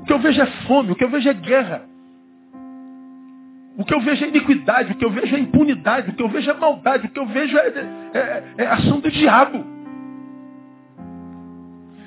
O 0.00 0.04
que 0.04 0.12
eu 0.12 0.18
vejo 0.18 0.40
é 0.40 0.46
fome, 0.66 0.92
o 0.92 0.96
que 0.96 1.04
eu 1.04 1.10
vejo 1.10 1.28
é 1.28 1.34
guerra. 1.34 1.82
O 3.76 3.84
que 3.84 3.94
eu 3.94 4.00
vejo 4.00 4.24
é 4.24 4.28
iniquidade, 4.28 4.92
o 4.92 4.96
que 4.96 5.04
eu 5.04 5.10
vejo 5.10 5.34
é 5.34 5.38
impunidade, 5.38 6.10
o 6.10 6.14
que 6.14 6.22
eu 6.22 6.28
vejo 6.28 6.50
é 6.50 6.54
maldade, 6.54 7.06
o 7.06 7.10
que 7.10 7.18
eu 7.18 7.26
vejo 7.26 7.56
é, 7.56 7.68
é, 8.12 8.44
é 8.58 8.66
ação 8.66 9.00
do 9.00 9.10
diabo. 9.10 9.64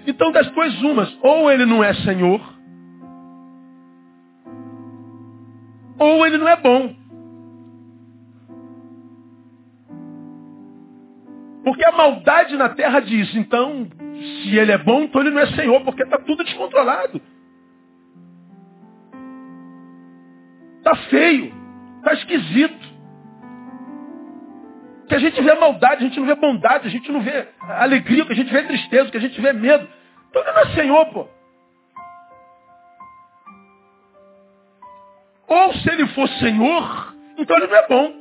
Então, 0.05 0.31
das 0.31 0.49
duas 0.51 0.81
umas, 0.83 1.17
ou 1.21 1.49
ele 1.49 1.65
não 1.65 1.83
é 1.83 1.93
Senhor, 1.93 2.41
ou 5.97 6.25
ele 6.27 6.37
não 6.37 6.47
é 6.47 6.57
bom. 6.57 6.93
Porque 11.63 11.85
a 11.85 11.93
maldade 11.93 12.57
na 12.57 12.69
terra 12.69 12.99
diz, 12.99 13.33
então, 13.35 13.87
se 14.43 14.57
ele 14.57 14.73
é 14.73 14.77
bom, 14.77 15.03
então 15.03 15.21
ele 15.21 15.31
não 15.31 15.39
é 15.39 15.47
Senhor, 15.47 15.81
porque 15.81 16.03
está 16.03 16.17
tudo 16.17 16.43
descontrolado. 16.43 17.21
Está 20.83 20.97
feio, 21.09 21.53
está 21.99 22.13
esquisito. 22.13 22.93
Que 25.07 25.15
a 25.15 25.19
gente 25.19 25.41
vê 25.41 25.53
maldade, 25.55 26.03
a 26.03 26.07
gente 26.07 26.19
não 26.19 26.27
vê 26.27 26.35
bondade, 26.35 26.87
a 26.87 26.91
gente 26.91 27.09
não 27.09 27.21
vê 27.21 27.47
alegria, 27.69 28.25
que 28.25 28.33
a 28.33 28.35
gente 28.35 28.51
vê 28.51 28.63
tristeza, 28.63 29.09
que 29.09 29.15
a 29.15 29.21
gente 29.21 29.39
vê 29.39 29.53
medo. 29.53 29.87
Então 30.29 30.41
ele 30.41 30.51
não 30.51 30.59
é 30.59 30.75
Senhor, 30.75 31.05
pô. 31.05 31.27
Ou 35.47 35.73
se 35.75 35.89
ele 35.89 36.05
for 36.07 36.27
Senhor, 36.27 37.15
então 37.37 37.57
ele 37.57 37.67
não 37.67 37.75
é 37.77 37.87
bom. 37.87 38.13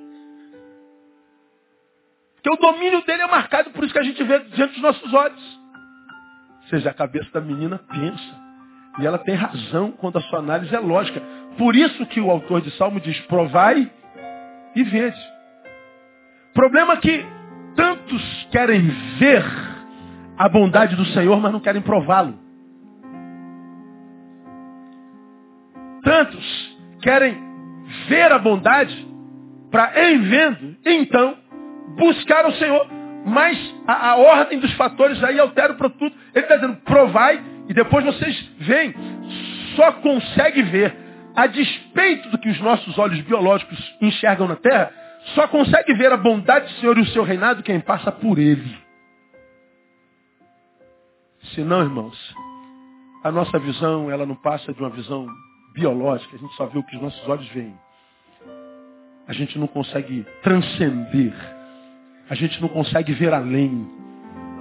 Porque 2.35 2.51
o 2.51 2.73
domínio 2.73 3.03
dele 3.05 3.23
é 3.23 3.27
marcado 3.27 3.71
por 3.71 3.83
isso 3.83 3.93
que 3.93 3.99
a 3.99 4.05
gente 4.05 4.23
vê 4.23 4.39
diante 4.39 4.75
dos 4.75 4.83
nossos 4.83 5.13
olhos. 5.13 5.61
Ou 6.63 6.69
seja, 6.69 6.91
a 6.91 6.95
cabeça 6.95 7.31
da 7.33 7.41
menina 7.41 7.81
pensa. 7.91 8.41
E 9.01 9.07
ela 9.07 9.19
tem 9.19 9.35
razão 9.35 9.91
quando 9.93 10.19
a 10.19 10.23
sua 10.23 10.39
análise 10.39 10.75
é 10.75 10.79
lógica. 10.79 11.21
Por 11.57 11.77
isso 11.77 12.07
que 12.07 12.21
o 12.21 12.31
autor 12.31 12.61
de 12.61 12.71
Salmo 12.73 13.01
diz, 13.01 13.19
provai 13.23 13.91
e 14.75 14.83
vede. 14.83 15.21
Problema 16.55 16.97
que 16.97 17.25
tantos 17.75 18.49
querem 18.51 18.83
ver 19.19 19.45
a 20.37 20.49
bondade 20.49 20.97
do 20.97 21.05
Senhor, 21.07 21.41
mas 21.41 21.53
não 21.53 21.61
querem 21.61 21.83
prová-lo. 21.83 22.39
Tantos 26.03 26.79
querem 27.01 27.37
ver 28.09 28.33
a 28.33 28.39
bondade 28.39 29.09
para, 29.71 30.11
em 30.11 30.21
vendo, 30.21 30.77
então, 30.85 31.37
buscar 31.97 32.47
o 32.47 32.53
Senhor. 32.53 32.87
Mas 33.25 33.57
a, 33.87 34.11
a 34.11 34.17
ordem 34.17 34.59
dos 34.59 34.73
fatores 34.75 35.23
aí 35.23 35.39
altera 35.39 35.75
para 35.75 35.89
tudo. 35.89 36.15
Ele 36.35 36.45
está 36.45 36.57
dizendo, 36.57 36.77
provai 36.85 37.41
e 37.69 37.75
depois 37.75 38.05
vocês 38.05 38.51
veem. 38.59 38.95
Só 39.77 39.93
consegue 39.93 40.63
ver, 40.63 40.95
a 41.35 41.47
despeito 41.47 42.29
do 42.31 42.39
que 42.39 42.49
os 42.49 42.61
nossos 42.61 42.99
olhos 42.99 43.21
biológicos 43.23 43.79
enxergam 44.01 44.49
na 44.49 44.57
terra, 44.57 44.93
só 45.35 45.47
consegue 45.49 45.95
ver 45.95 46.13
a 46.13 46.17
bondade 46.17 46.67
do 46.67 46.81
Senhor 46.81 46.99
e 46.99 47.03
o 47.03 47.07
seu 47.07 47.23
reinado 47.23 47.63
quem 47.63 47.81
passa 47.81 48.11
por 48.11 48.39
ele. 48.39 48.77
Se 51.55 51.61
não, 51.63 51.81
irmãos, 51.83 52.35
a 53.25 53.31
nossa 53.31 53.59
visão, 53.59 54.11
ela 54.11 54.27
não 54.27 54.37
passa 54.37 54.73
de 54.73 54.81
uma 54.81 54.91
visão 54.91 55.27
biológica, 55.75 56.37
a 56.37 56.39
gente 56.39 56.55
só 56.55 56.67
vê 56.67 56.79
o 56.79 56.83
que 56.83 56.97
os 56.97 57.03
nossos 57.03 57.29
olhos 57.29 57.49
veem. 57.49 57.75
A 59.27 59.33
gente 59.33 59.59
não 59.59 59.67
consegue 59.67 60.27
transcender. 60.43 61.33
A 62.29 62.35
gente 62.35 62.61
não 62.61 62.69
consegue 62.69 63.13
ver 63.13 63.33
além. 63.33 63.89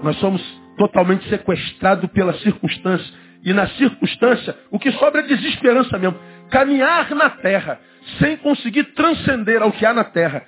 Nós 0.03 0.17
somos 0.17 0.41
totalmente 0.77 1.27
sequestrados 1.29 2.09
pela 2.11 2.33
circunstância. 2.35 3.13
E 3.43 3.53
na 3.53 3.67
circunstância, 3.69 4.55
o 4.69 4.77
que 4.77 4.91
sobra 4.93 5.21
é 5.21 5.27
desesperança 5.27 5.97
mesmo. 5.97 6.17
Caminhar 6.51 7.15
na 7.15 7.29
terra 7.29 7.79
sem 8.19 8.37
conseguir 8.37 8.83
transcender 8.93 9.61
ao 9.61 9.71
que 9.71 9.85
há 9.85 9.93
na 9.93 10.03
terra. 10.03 10.43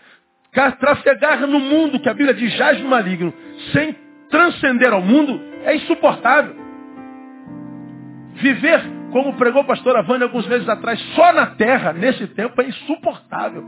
Trafegar 0.80 1.48
no 1.48 1.60
mundo, 1.60 2.00
que 2.00 2.10
a 2.10 2.14
Bíblia 2.14 2.34
diz 2.34 2.54
jaz 2.54 2.80
no 2.80 2.90
maligno, 2.90 3.34
sem 3.72 3.96
transcender 4.30 4.94
ao 4.94 5.02
mundo, 5.02 5.40
é 5.64 5.76
insuportável. 5.76 6.56
Viver, 8.36 8.82
como 9.12 9.34
pregou 9.34 9.62
o 9.62 9.66
pastor 9.66 9.96
Avani 9.96 10.24
alguns 10.24 10.48
meses 10.48 10.68
atrás, 10.68 11.00
só 11.16 11.34
na 11.34 11.48
terra, 11.48 11.94
nesse 11.94 12.28
tempo, 12.28 12.62
é 12.62 12.68
insuportável. 12.68 13.64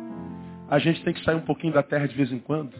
A 0.69 0.77
gente 0.79 1.03
tem 1.03 1.13
que 1.13 1.23
sair 1.23 1.35
um 1.35 1.41
pouquinho 1.41 1.73
da 1.73 1.83
terra 1.83 2.07
de 2.07 2.15
vez 2.15 2.31
em 2.31 2.39
quando, 2.39 2.73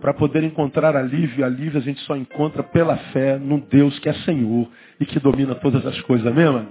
para 0.00 0.14
poder 0.14 0.44
encontrar 0.44 0.96
alívio. 0.96 1.44
Alívio 1.44 1.78
a 1.78 1.82
gente 1.82 2.00
só 2.02 2.16
encontra 2.16 2.62
pela 2.62 2.96
fé 3.12 3.38
no 3.38 3.60
Deus 3.60 3.98
que 3.98 4.08
é 4.08 4.12
Senhor 4.12 4.68
e 5.00 5.06
que 5.06 5.18
domina 5.18 5.54
todas 5.54 5.84
as 5.86 6.00
coisas, 6.02 6.26
amém, 6.26 6.46
mano? 6.46 6.68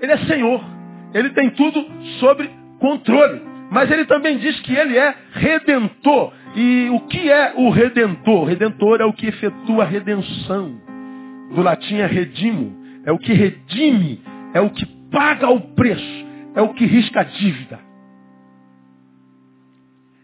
Ele 0.00 0.12
é 0.12 0.18
Senhor. 0.26 0.85
Ele 1.16 1.30
tem 1.30 1.48
tudo 1.48 1.82
sobre 2.20 2.50
controle. 2.78 3.40
Mas 3.70 3.90
ele 3.90 4.04
também 4.04 4.36
diz 4.36 4.60
que 4.60 4.74
ele 4.74 4.98
é 4.98 5.14
redentor. 5.32 6.30
E 6.54 6.90
o 6.90 7.00
que 7.00 7.30
é 7.30 7.54
o 7.56 7.70
redentor? 7.70 8.42
O 8.42 8.44
redentor 8.44 9.00
é 9.00 9.04
o 9.06 9.14
que 9.14 9.26
efetua 9.26 9.84
a 9.84 9.86
redenção. 9.86 10.78
Do 11.54 11.62
latim 11.62 11.96
é 11.96 12.06
redimo. 12.06 12.76
É 13.06 13.12
o 13.12 13.18
que 13.18 13.32
redime. 13.32 14.20
É 14.52 14.60
o 14.60 14.68
que 14.68 14.84
paga 15.10 15.48
o 15.48 15.58
preço. 15.74 16.26
É 16.54 16.60
o 16.60 16.74
que 16.74 16.84
risca 16.84 17.20
a 17.20 17.24
dívida. 17.24 17.80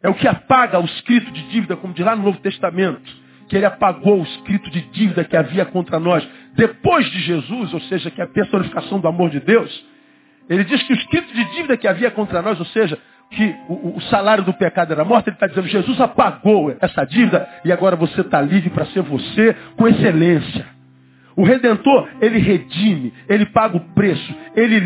É 0.03 0.11
o 0.11 0.15
que 0.15 0.29
apaga 0.29 0.79
o 0.79 0.85
escrito 0.85 1.31
de 1.33 1.43
dívida, 1.49 1.75
como 1.75 1.95
diz 1.95 2.05
lá 2.05 2.15
no 2.15 2.23
Novo 2.23 2.39
Testamento. 2.41 3.11
Que 3.49 3.57
ele 3.57 3.65
apagou 3.65 4.21
o 4.21 4.25
escrito 4.25 4.71
de 4.71 4.83
dívida 4.91 5.25
que 5.25 5.39
havia 5.39 5.65
contra 5.65 5.99
nós. 5.99 6.29
Depois 6.55 7.11
de 7.11 7.21
Jesus, 7.21 7.73
ou 7.73 7.81
seja, 7.81 8.11
que 8.11 8.21
é 8.21 8.25
a 8.25 8.29
personificação 8.29 9.01
do 9.01 9.09
amor 9.09 9.31
de 9.31 9.41
Deus, 9.41 9.92
ele 10.49 10.65
diz 10.65 10.83
que 10.83 10.93
o 10.93 10.97
escrito 10.97 11.33
de 11.33 11.45
dívida 11.53 11.77
que 11.77 11.89
havia 11.89 12.11
contra 12.11 12.43
nós, 12.43 12.59
ou 12.59 12.67
seja, 12.67 12.99
que 13.31 13.57
o, 13.69 13.97
o 13.97 14.01
salário 14.03 14.45
do 14.45 14.53
pecado 14.53 14.93
era 14.93 15.05
morte, 15.05 15.29
ele 15.29 15.37
está 15.37 15.47
dizendo, 15.47 15.69
Jesus 15.69 16.01
apagou 16.01 16.75
essa 16.81 17.05
dívida 17.05 17.49
e 17.65 17.73
agora 17.73 17.97
você 17.97 18.21
está 18.21 18.41
livre 18.41 18.71
para 18.71 18.87
ser 18.87 19.03
você 19.03 19.57
com 19.77 19.89
excelência. 19.89 20.67
O 21.35 21.45
Redentor, 21.45 22.09
ele 22.21 22.39
redime, 22.39 23.13
ele 23.27 23.47
paga 23.47 23.77
o 23.79 23.95
preço, 23.95 24.35
ele 24.55 24.79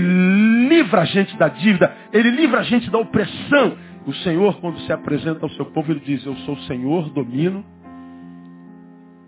livra 0.69 1.03
a 1.03 1.05
gente 1.05 1.37
da 1.37 1.49
dívida, 1.49 1.93
ele 2.13 2.31
livra 2.31 2.61
a 2.61 2.63
gente 2.63 2.89
da 2.89 2.99
opressão. 2.99 3.77
O 4.07 4.15
Senhor, 4.15 4.61
quando 4.61 4.79
se 4.81 4.93
apresenta 4.93 5.45
ao 5.45 5.51
seu 5.51 5.67
povo, 5.67 5.91
ele 5.91 6.01
diz, 6.01 6.25
eu 6.25 6.37
sou 6.37 6.55
o 6.55 6.63
Senhor, 6.63 7.11
domino, 7.11 7.65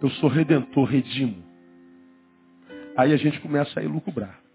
eu 0.01 0.09
sou 0.11 0.31
Redentor, 0.31 0.85
redimo. 0.85 1.43
Aí 2.97 3.13
a 3.13 3.17
gente 3.17 3.41
começa 3.41 3.81
a 3.81 3.83
elucubrar. 3.83 4.48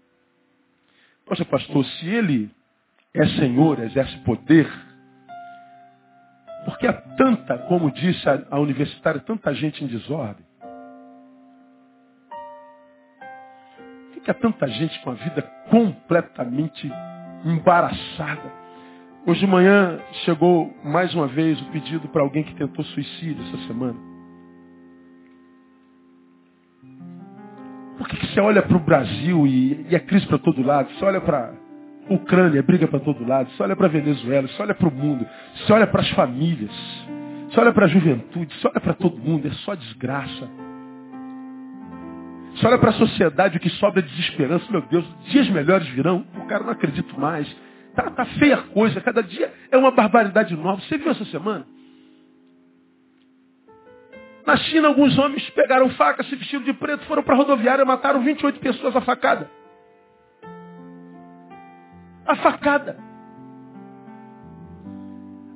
Poxa, 1.26 1.44
pastor, 1.44 1.84
se 1.84 2.08
ele 2.08 2.50
é 3.14 3.26
Senhor, 3.26 3.80
exerce 3.80 4.16
poder, 4.18 4.70
porque 6.64 6.86
há 6.86 6.92
tanta, 6.92 7.58
como 7.58 7.90
disse 7.90 8.28
a, 8.28 8.42
a 8.50 8.58
universitária, 8.58 9.20
tanta 9.20 9.54
gente 9.54 9.82
em 9.84 9.86
desordem? 9.86 10.44
Por 14.12 14.22
que 14.22 14.30
há 14.30 14.34
tanta 14.34 14.66
gente 14.68 14.98
com 15.00 15.10
a 15.10 15.14
vida 15.14 15.42
completamente 15.70 16.90
embaraçada? 17.44 18.64
Hoje 19.26 19.40
de 19.40 19.46
manhã 19.46 19.98
chegou 20.24 20.74
mais 20.84 21.14
uma 21.14 21.26
vez 21.26 21.60
o 21.60 21.70
pedido 21.70 22.08
para 22.08 22.22
alguém 22.22 22.44
que 22.44 22.54
tentou 22.54 22.84
suicídio 22.84 23.42
essa 23.48 23.66
semana. 23.66 24.13
Por 27.96 28.08
que, 28.08 28.16
que 28.16 28.26
você 28.26 28.40
olha 28.40 28.62
para 28.62 28.76
o 28.76 28.80
Brasil 28.80 29.46
e, 29.46 29.86
e 29.88 29.94
é 29.94 30.00
crise 30.00 30.26
para 30.26 30.38
todo 30.38 30.64
lado? 30.64 30.90
Você 30.92 31.04
olha 31.04 31.20
para 31.20 31.52
a 32.08 32.14
Ucrânia, 32.14 32.58
é 32.58 32.62
briga 32.62 32.88
para 32.88 33.00
todo 33.00 33.26
lado. 33.26 33.50
Você 33.50 33.62
olha 33.62 33.76
para 33.76 33.86
a 33.86 33.90
Venezuela, 33.90 34.48
você 34.48 34.60
olha 34.60 34.74
para 34.74 34.88
o 34.88 34.92
mundo. 34.92 35.26
Você 35.56 35.72
olha 35.72 35.86
para 35.86 36.00
as 36.00 36.10
famílias. 36.10 36.72
Você 37.48 37.60
olha 37.60 37.72
para 37.72 37.84
a 37.86 37.88
juventude. 37.88 38.54
Você 38.54 38.66
olha 38.66 38.80
para 38.80 38.94
todo 38.94 39.16
mundo. 39.18 39.46
É 39.46 39.50
só 39.64 39.74
desgraça. 39.74 40.50
Você 42.54 42.66
olha 42.66 42.78
para 42.78 42.90
a 42.90 42.94
sociedade, 42.94 43.56
o 43.56 43.60
que 43.60 43.70
sobra 43.70 44.00
é 44.00 44.02
desesperança. 44.02 44.64
Meu 44.70 44.82
Deus, 44.82 45.04
dias 45.28 45.48
melhores 45.50 45.88
virão. 45.88 46.26
O 46.36 46.46
cara 46.46 46.64
não 46.64 46.72
acredito 46.72 47.18
mais. 47.18 47.48
Tá, 47.94 48.10
tá 48.10 48.24
feia 48.24 48.56
a 48.56 48.62
coisa. 48.62 49.00
Cada 49.00 49.22
dia 49.22 49.52
é 49.70 49.76
uma 49.76 49.90
barbaridade 49.92 50.56
nova. 50.56 50.80
Você 50.82 50.98
viu 50.98 51.10
essa 51.10 51.24
semana? 51.26 51.64
Na 54.46 54.56
China, 54.56 54.88
alguns 54.88 55.18
homens 55.18 55.48
pegaram 55.50 55.88
faca, 55.90 56.22
se 56.22 56.36
vestiram 56.36 56.64
de 56.64 56.72
preto, 56.74 57.04
foram 57.06 57.22
para 57.22 57.34
a 57.34 57.38
rodoviária 57.38 57.82
e 57.82 57.86
mataram 57.86 58.20
28 58.20 58.60
pessoas 58.60 58.94
a 58.94 59.00
facada. 59.00 59.50
A 62.26 62.36
facada. 62.36 62.98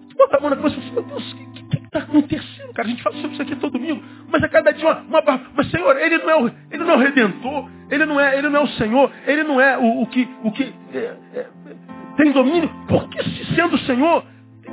Tu 0.08 0.16
bota 0.16 0.38
a 0.38 0.40
mão 0.40 0.50
na 0.50 0.56
cabeça 0.56 0.76
e 0.78 0.80
fala, 0.80 0.92
meu 0.92 1.02
Deus, 1.02 1.32
o 1.32 1.36
que 1.36 1.76
está 1.76 1.98
acontecendo, 1.98 2.72
cara? 2.72 2.88
A 2.88 2.90
gente 2.90 3.02
fala 3.02 3.16
sobre 3.16 3.32
isso 3.32 3.42
aqui 3.42 3.56
todo 3.56 3.72
domingo, 3.72 4.02
mas 4.30 4.42
a 4.42 4.48
cada 4.48 4.72
dia 4.72 4.88
uma, 4.88 5.20
uma 5.20 5.50
Mas, 5.54 5.70
Senhor, 5.70 5.96
ele 5.98 6.18
não, 6.18 6.30
é 6.30 6.42
o, 6.42 6.50
ele 6.70 6.84
não 6.84 6.90
é 6.90 6.96
o 6.96 6.98
Redentor, 6.98 7.70
ele 7.90 8.06
não 8.06 8.20
é, 8.20 8.38
ele 8.38 8.48
não 8.48 8.60
é 8.60 8.62
o 8.62 8.68
Senhor, 8.68 9.12
ele 9.26 9.42
não 9.42 9.60
é 9.60 9.76
o, 9.76 10.02
o 10.02 10.06
que, 10.06 10.28
o 10.44 10.52
que 10.52 10.74
é, 10.94 11.16
é, 11.34 11.46
tem 12.16 12.32
domínio. 12.32 12.70
Porque 12.88 13.22
se 13.22 13.54
sendo 13.54 13.76
o 13.76 13.78
Senhor, 13.80 14.24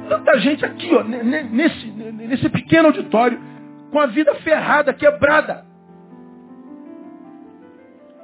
tanta 0.07 0.39
gente 0.39 0.63
aqui, 0.65 0.89
ó, 0.95 1.03
nesse, 1.03 1.88
nesse 1.88 2.50
pequeno 2.50 2.88
auditório, 2.88 3.54
com 3.92 4.00
a 4.00 4.08
vida 4.08 4.34
ferrada, 4.36 4.94
quebrada. 4.94 5.65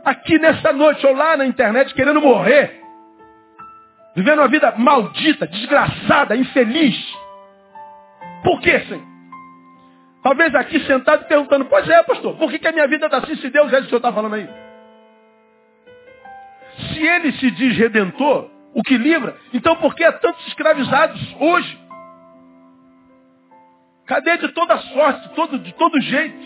Aqui 0.03 0.39
nessa 0.39 0.73
noite, 0.73 1.05
ou 1.05 1.13
lá 1.13 1.37
na 1.37 1.45
internet, 1.45 1.93
querendo 1.93 2.21
morrer. 2.21 2.81
Vivendo 4.15 4.39
uma 4.39 4.47
vida 4.47 4.73
maldita, 4.77 5.47
desgraçada, 5.47 6.35
infeliz. 6.35 6.97
Por 8.43 8.59
quê, 8.59 8.79
Senhor? 8.81 9.11
Talvez 10.23 10.53
aqui 10.53 10.79
sentado 10.81 11.25
perguntando, 11.25 11.65
pois 11.65 11.87
é, 11.89 12.03
pastor, 12.03 12.35
por 12.35 12.51
que, 12.51 12.59
que 12.59 12.67
a 12.67 12.71
minha 12.71 12.87
vida 12.87 13.05
está 13.07 13.17
assim 13.17 13.35
se 13.35 13.49
Deus 13.49 13.73
é 13.73 13.77
o 13.77 13.79
que 13.79 13.85
o 13.85 13.89
senhor 13.89 13.97
está 13.97 14.13
falando 14.13 14.35
aí? 14.35 14.47
Se 16.77 17.05
ele 17.05 17.31
se 17.33 17.49
diz 17.51 17.75
redentor, 17.75 18.49
o 18.73 18.83
que 18.83 18.97
livra, 18.97 19.35
então 19.51 19.75
por 19.77 19.95
que 19.95 20.03
há 20.03 20.11
tantos 20.11 20.45
escravizados 20.47 21.35
hoje? 21.39 21.80
Cadê 24.11 24.37
de 24.39 24.49
toda 24.49 24.77
sorte, 24.77 25.29
de 25.29 25.35
todo, 25.35 25.57
de 25.57 25.73
todo 25.73 26.01
jeito? 26.01 26.37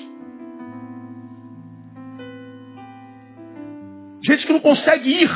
Gente 4.23 4.45
que 4.45 4.53
não 4.53 4.59
consegue 4.59 5.09
ir, 5.09 5.29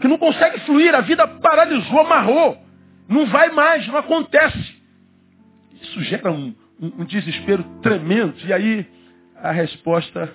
que 0.00 0.06
não 0.06 0.18
consegue 0.18 0.60
fluir, 0.60 0.94
a 0.94 1.00
vida 1.00 1.26
paralisou, 1.26 1.98
amarrou. 1.98 2.56
Não 3.08 3.26
vai 3.26 3.50
mais, 3.50 3.84
não 3.88 3.96
acontece. 3.96 4.82
Isso 5.80 6.00
gera 6.02 6.30
um, 6.30 6.54
um, 6.80 7.02
um 7.02 7.04
desespero 7.04 7.64
tremendo. 7.82 8.36
E 8.46 8.52
aí 8.52 8.86
a 9.34 9.50
resposta 9.50 10.32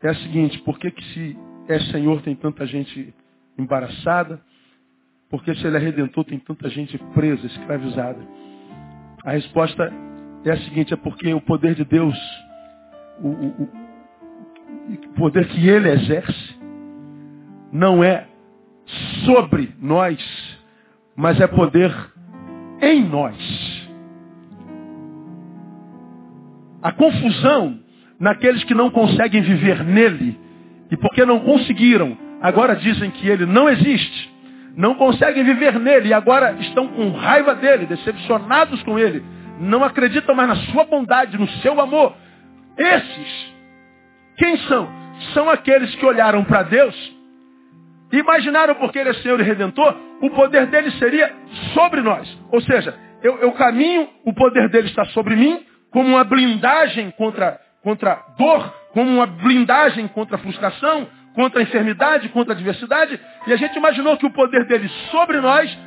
é 0.00 0.10
a 0.10 0.14
seguinte, 0.14 0.60
por 0.60 0.78
que, 0.78 0.92
que 0.92 1.04
se 1.06 1.36
é 1.66 1.80
Senhor 1.90 2.22
tem 2.22 2.36
tanta 2.36 2.64
gente 2.66 3.12
embaraçada? 3.58 4.40
Por 5.28 5.42
que 5.42 5.56
se 5.56 5.66
ele 5.66 5.76
é 5.76 5.80
redentor 5.80 6.24
tem 6.24 6.38
tanta 6.38 6.68
gente 6.68 6.96
presa, 7.12 7.44
escravizada? 7.48 8.47
A 9.24 9.32
resposta 9.32 9.92
é 10.44 10.50
a 10.50 10.56
seguinte, 10.58 10.94
é 10.94 10.96
porque 10.96 11.32
o 11.34 11.40
poder 11.40 11.74
de 11.74 11.84
Deus, 11.84 12.16
o, 13.20 13.28
o, 13.28 13.68
o 14.92 15.08
poder 15.16 15.46
que 15.48 15.68
ele 15.68 15.90
exerce, 15.90 16.58
não 17.72 18.02
é 18.02 18.26
sobre 19.24 19.74
nós, 19.80 20.18
mas 21.16 21.40
é 21.40 21.46
poder 21.46 21.92
em 22.80 23.04
nós. 23.04 23.36
A 26.82 26.92
confusão 26.92 27.80
naqueles 28.18 28.64
que 28.64 28.74
não 28.74 28.90
conseguem 28.90 29.42
viver 29.42 29.84
nele, 29.84 30.38
e 30.90 30.96
porque 30.96 31.24
não 31.24 31.40
conseguiram, 31.40 32.16
agora 32.40 32.76
dizem 32.76 33.10
que 33.10 33.28
ele 33.28 33.46
não 33.46 33.68
existe, 33.68 34.37
não 34.76 34.94
conseguem 34.94 35.44
viver 35.44 35.78
nele 35.78 36.08
e 36.08 36.14
agora 36.14 36.52
estão 36.60 36.88
com 36.88 37.10
raiva 37.12 37.54
dele, 37.54 37.86
decepcionados 37.86 38.82
com 38.82 38.98
ele, 38.98 39.22
não 39.60 39.82
acreditam 39.82 40.34
mais 40.34 40.48
na 40.48 40.56
sua 40.72 40.84
bondade, 40.84 41.38
no 41.38 41.48
seu 41.62 41.80
amor. 41.80 42.14
Esses, 42.76 43.54
quem 44.36 44.56
são? 44.68 44.88
São 45.34 45.50
aqueles 45.50 45.94
que 45.96 46.06
olharam 46.06 46.44
para 46.44 46.62
Deus, 46.62 46.94
imaginaram 48.12 48.76
porque 48.76 48.98
ele 48.98 49.10
é 49.10 49.14
Senhor 49.14 49.40
e 49.40 49.42
Redentor, 49.42 49.96
o 50.22 50.30
poder 50.30 50.66
dele 50.66 50.90
seria 50.92 51.32
sobre 51.74 52.00
nós. 52.00 52.28
Ou 52.52 52.60
seja, 52.60 52.94
eu, 53.22 53.38
eu 53.38 53.52
caminho, 53.52 54.08
o 54.24 54.32
poder 54.32 54.68
dele 54.68 54.88
está 54.88 55.04
sobre 55.06 55.34
mim, 55.34 55.60
como 55.90 56.10
uma 56.10 56.24
blindagem 56.24 57.10
contra, 57.12 57.58
contra 57.82 58.22
dor, 58.38 58.72
como 58.92 59.10
uma 59.10 59.26
blindagem 59.26 60.06
contra 60.08 60.38
frustração, 60.38 61.08
contra 61.38 61.60
a 61.60 61.62
enfermidade, 61.62 62.28
contra 62.30 62.52
a 62.52 62.56
adversidade, 62.56 63.20
e 63.46 63.52
a 63.52 63.56
gente 63.56 63.76
imaginou 63.76 64.16
que 64.16 64.26
o 64.26 64.30
poder 64.32 64.64
dele 64.66 64.88
sobre 65.12 65.40
nós 65.40 65.78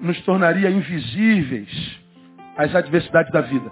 nos 0.00 0.18
tornaria 0.22 0.70
invisíveis 0.70 2.00
às 2.56 2.74
adversidades 2.74 3.30
da 3.30 3.42
vida. 3.42 3.70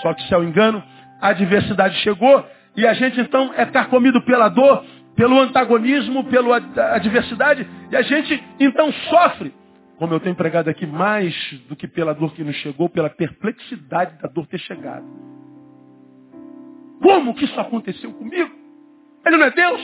Só 0.00 0.14
que, 0.14 0.22
se 0.22 0.32
é 0.32 0.38
um 0.38 0.44
engano, 0.44 0.80
a 1.20 1.30
adversidade 1.30 1.96
chegou 1.96 2.46
e 2.76 2.86
a 2.86 2.94
gente 2.94 3.20
então 3.20 3.52
é 3.56 3.66
carcomido 3.66 4.22
pela 4.22 4.48
dor, 4.48 4.84
pelo 5.16 5.40
antagonismo, 5.40 6.22
pela 6.26 6.58
adversidade, 6.94 7.68
e 7.90 7.96
a 7.96 8.02
gente 8.02 8.40
então 8.60 8.92
sofre, 9.10 9.52
como 9.98 10.14
eu 10.14 10.20
tenho 10.20 10.36
pregado 10.36 10.70
aqui, 10.70 10.86
mais 10.86 11.34
do 11.68 11.74
que 11.74 11.88
pela 11.88 12.14
dor 12.14 12.32
que 12.34 12.44
nos 12.44 12.54
chegou, 12.54 12.88
pela 12.88 13.10
perplexidade 13.10 14.16
da 14.22 14.28
dor 14.28 14.46
ter 14.46 14.58
chegado. 14.58 15.06
Como 17.02 17.34
que 17.34 17.46
isso 17.46 17.58
aconteceu 17.58 18.12
comigo? 18.12 18.61
Ele 19.24 19.36
não 19.36 19.46
é 19.46 19.50
Deus? 19.50 19.80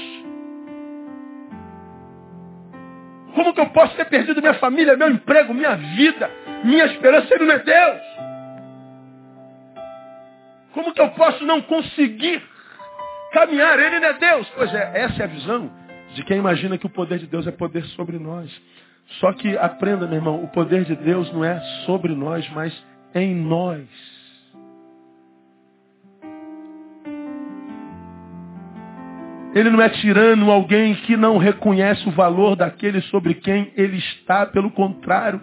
Como 3.34 3.54
que 3.54 3.60
eu 3.60 3.70
posso 3.70 3.94
ter 3.96 4.06
perdido 4.06 4.40
minha 4.40 4.54
família, 4.54 4.96
meu 4.96 5.10
emprego, 5.10 5.54
minha 5.54 5.76
vida, 5.76 6.30
minha 6.64 6.86
esperança? 6.86 7.32
Ele 7.34 7.44
não 7.44 7.54
é 7.54 7.58
Deus. 7.58 8.00
Como 10.72 10.92
que 10.92 11.00
eu 11.00 11.10
posso 11.10 11.44
não 11.44 11.62
conseguir 11.62 12.42
caminhar? 13.32 13.78
Ele 13.78 14.00
não 14.00 14.08
é 14.08 14.12
Deus. 14.14 14.48
Pois 14.56 14.74
é, 14.74 15.02
essa 15.02 15.22
é 15.22 15.24
a 15.24 15.28
visão 15.28 15.70
de 16.14 16.24
quem 16.24 16.38
imagina 16.38 16.78
que 16.78 16.86
o 16.86 16.90
poder 16.90 17.18
de 17.18 17.26
Deus 17.26 17.46
é 17.46 17.52
poder 17.52 17.84
sobre 17.86 18.18
nós. 18.18 18.50
Só 19.20 19.32
que 19.32 19.56
aprenda, 19.56 20.06
meu 20.06 20.16
irmão, 20.16 20.42
o 20.42 20.48
poder 20.48 20.84
de 20.84 20.96
Deus 20.96 21.32
não 21.32 21.44
é 21.44 21.60
sobre 21.86 22.14
nós, 22.14 22.48
mas 22.50 22.86
em 23.14 23.34
nós. 23.34 23.86
Ele 29.58 29.70
não 29.70 29.82
é 29.82 29.88
tirano, 29.88 30.52
alguém 30.52 30.94
que 30.94 31.16
não 31.16 31.36
reconhece 31.36 32.08
o 32.08 32.12
valor 32.12 32.54
daquele 32.54 33.00
sobre 33.00 33.34
quem 33.34 33.72
ele 33.76 33.96
está. 33.96 34.46
Pelo 34.46 34.70
contrário, 34.70 35.40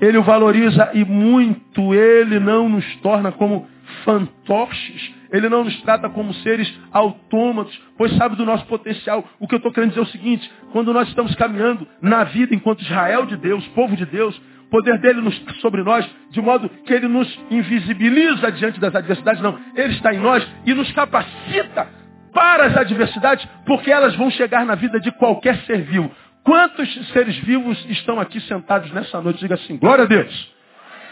ele 0.00 0.16
o 0.18 0.22
valoriza 0.22 0.90
e 0.94 1.04
muito. 1.04 1.92
Ele 1.92 2.38
não 2.38 2.68
nos 2.68 2.84
torna 2.98 3.32
como 3.32 3.66
fantoches. 4.04 5.12
Ele 5.32 5.48
não 5.48 5.64
nos 5.64 5.76
trata 5.82 6.08
como 6.08 6.32
seres 6.32 6.72
autômatos, 6.92 7.76
pois 7.98 8.16
sabe 8.16 8.36
do 8.36 8.46
nosso 8.46 8.64
potencial. 8.66 9.28
O 9.40 9.48
que 9.48 9.56
eu 9.56 9.58
estou 9.58 9.72
querendo 9.72 9.90
dizer 9.90 10.00
é 10.00 10.04
o 10.04 10.06
seguinte, 10.06 10.48
quando 10.70 10.92
nós 10.92 11.08
estamos 11.08 11.34
caminhando 11.34 11.88
na 12.00 12.22
vida 12.22 12.54
enquanto 12.54 12.82
Israel 12.82 13.26
de 13.26 13.36
Deus, 13.36 13.66
povo 13.68 13.96
de 13.96 14.06
Deus, 14.06 14.40
poder 14.70 14.96
dele 15.00 15.20
nos, 15.20 15.36
sobre 15.60 15.82
nós, 15.82 16.08
de 16.30 16.40
modo 16.40 16.68
que 16.68 16.92
ele 16.92 17.08
nos 17.08 17.28
invisibiliza 17.50 18.52
diante 18.52 18.78
das 18.78 18.94
adversidades, 18.94 19.42
não. 19.42 19.58
Ele 19.74 19.94
está 19.94 20.14
em 20.14 20.20
nós 20.20 20.48
e 20.64 20.72
nos 20.72 20.90
capacita 20.92 21.99
para 22.32 22.66
as 22.66 22.76
adversidades, 22.76 23.46
porque 23.66 23.90
elas 23.90 24.14
vão 24.16 24.30
chegar 24.30 24.64
na 24.64 24.74
vida 24.74 25.00
de 25.00 25.10
qualquer 25.12 25.56
ser 25.62 25.82
vivo. 25.82 26.10
Quantos 26.42 27.08
seres 27.08 27.36
vivos 27.38 27.84
estão 27.90 28.18
aqui 28.18 28.40
sentados 28.42 28.90
nessa 28.92 29.20
noite? 29.20 29.40
Diga 29.40 29.54
assim, 29.54 29.76
glória 29.76 30.04
a 30.04 30.06
Deus. 30.06 30.52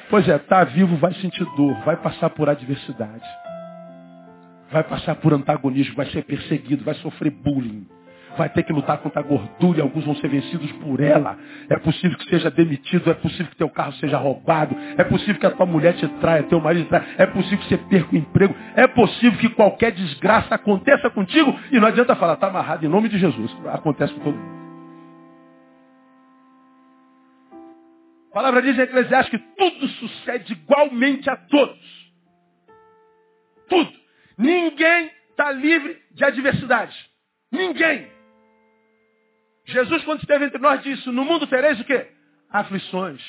Pois 0.08 0.26
é, 0.28 0.38
tá 0.38 0.64
vivo 0.64 0.96
vai 0.96 1.12
sentir 1.14 1.44
dor, 1.56 1.74
vai 1.84 1.96
passar 1.96 2.30
por 2.30 2.48
adversidade. 2.48 3.28
Vai 4.70 4.84
passar 4.84 5.14
por 5.16 5.32
antagonismo, 5.32 5.94
vai 5.94 6.06
ser 6.06 6.24
perseguido, 6.24 6.84
vai 6.84 6.94
sofrer 6.94 7.30
bullying 7.30 7.86
vai 8.38 8.48
ter 8.48 8.62
que 8.62 8.72
lutar 8.72 8.98
contra 8.98 9.20
a 9.20 9.22
gordura 9.22 9.78
e 9.78 9.82
alguns 9.82 10.04
vão 10.04 10.14
ser 10.16 10.28
vencidos 10.28 10.70
por 10.72 11.00
ela. 11.00 11.36
É 11.68 11.76
possível 11.76 12.16
que 12.16 12.30
seja 12.30 12.50
demitido, 12.50 13.10
é 13.10 13.14
possível 13.14 13.46
que 13.46 13.56
teu 13.56 13.68
carro 13.68 13.92
seja 13.94 14.16
roubado, 14.16 14.74
é 14.96 15.04
possível 15.04 15.34
que 15.38 15.46
a 15.46 15.50
tua 15.50 15.66
mulher 15.66 15.94
te 15.94 16.06
traia, 16.20 16.44
teu 16.44 16.60
marido 16.60 16.84
te 16.84 16.88
traia, 16.88 17.04
é 17.18 17.26
possível 17.26 17.58
que 17.58 17.68
você 17.68 17.76
perca 17.76 18.14
o 18.14 18.18
emprego, 18.18 18.54
é 18.76 18.86
possível 18.86 19.38
que 19.38 19.48
qualquer 19.50 19.92
desgraça 19.92 20.54
aconteça 20.54 21.10
contigo 21.10 21.54
e 21.72 21.80
não 21.80 21.88
adianta 21.88 22.14
falar, 22.14 22.34
está 22.34 22.46
amarrado 22.46 22.86
em 22.86 22.88
nome 22.88 23.08
de 23.08 23.18
Jesus. 23.18 23.54
Acontece 23.66 24.14
com 24.14 24.20
todo 24.20 24.36
mundo. 24.36 24.58
A 28.30 28.34
palavra 28.34 28.62
diz 28.62 28.78
em 28.78 28.82
Eclesiastes 28.82 29.30
que 29.30 29.46
tudo 29.56 29.88
sucede 29.88 30.52
igualmente 30.52 31.28
a 31.28 31.36
todos. 31.36 32.08
Tudo. 33.68 33.92
Ninguém 34.38 35.10
está 35.30 35.50
livre 35.50 35.98
de 36.12 36.24
adversidade. 36.24 36.94
Ninguém. 37.50 38.17
Jesus, 39.68 40.02
quando 40.04 40.20
esteve 40.20 40.46
entre 40.46 40.58
nós, 40.58 40.82
disse, 40.82 41.08
no 41.10 41.24
mundo 41.24 41.46
tereis 41.46 41.78
o 41.78 41.84
quê? 41.84 42.06
Aflições. 42.50 43.22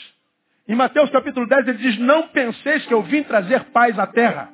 Em 0.65 0.73
Mateus 0.73 1.09
capítulo 1.09 1.45
10, 1.45 1.67
ele 1.67 1.77
diz, 1.79 1.97
não 1.97 2.29
penseis 2.29 2.85
que 2.85 2.93
eu 2.93 3.03
vim 3.03 3.23
trazer 3.23 3.65
paz 3.65 3.99
à 3.99 4.07
terra. 4.07 4.49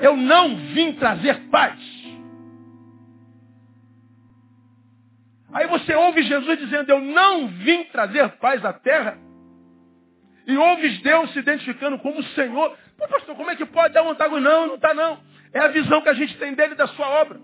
Eu 0.00 0.16
não 0.16 0.56
vim 0.56 0.92
trazer 0.92 1.48
paz. 1.48 1.80
Aí 5.52 5.66
você 5.66 5.94
ouve 5.94 6.22
Jesus 6.22 6.58
dizendo, 6.58 6.90
eu 6.90 7.00
não 7.00 7.48
vim 7.48 7.84
trazer 7.84 8.28
paz 8.36 8.64
à 8.64 8.72
terra. 8.72 9.18
E 10.46 10.56
ouves 10.56 11.00
Deus 11.02 11.32
se 11.32 11.40
identificando 11.40 11.98
como 11.98 12.22
Senhor. 12.22 12.76
Pô, 12.96 13.08
pastor, 13.08 13.34
como 13.34 13.50
é 13.50 13.56
que 13.56 13.66
pode 13.66 13.94
dar 13.94 14.04
um 14.04 14.10
antagonismo? 14.10 14.48
Não, 14.48 14.66
não 14.68 14.74
está 14.76 14.94
não. 14.94 15.18
É 15.52 15.58
a 15.58 15.68
visão 15.68 16.02
que 16.02 16.08
a 16.08 16.14
gente 16.14 16.38
tem 16.38 16.54
dele 16.54 16.76
da 16.76 16.86
sua 16.88 17.08
obra. 17.08 17.40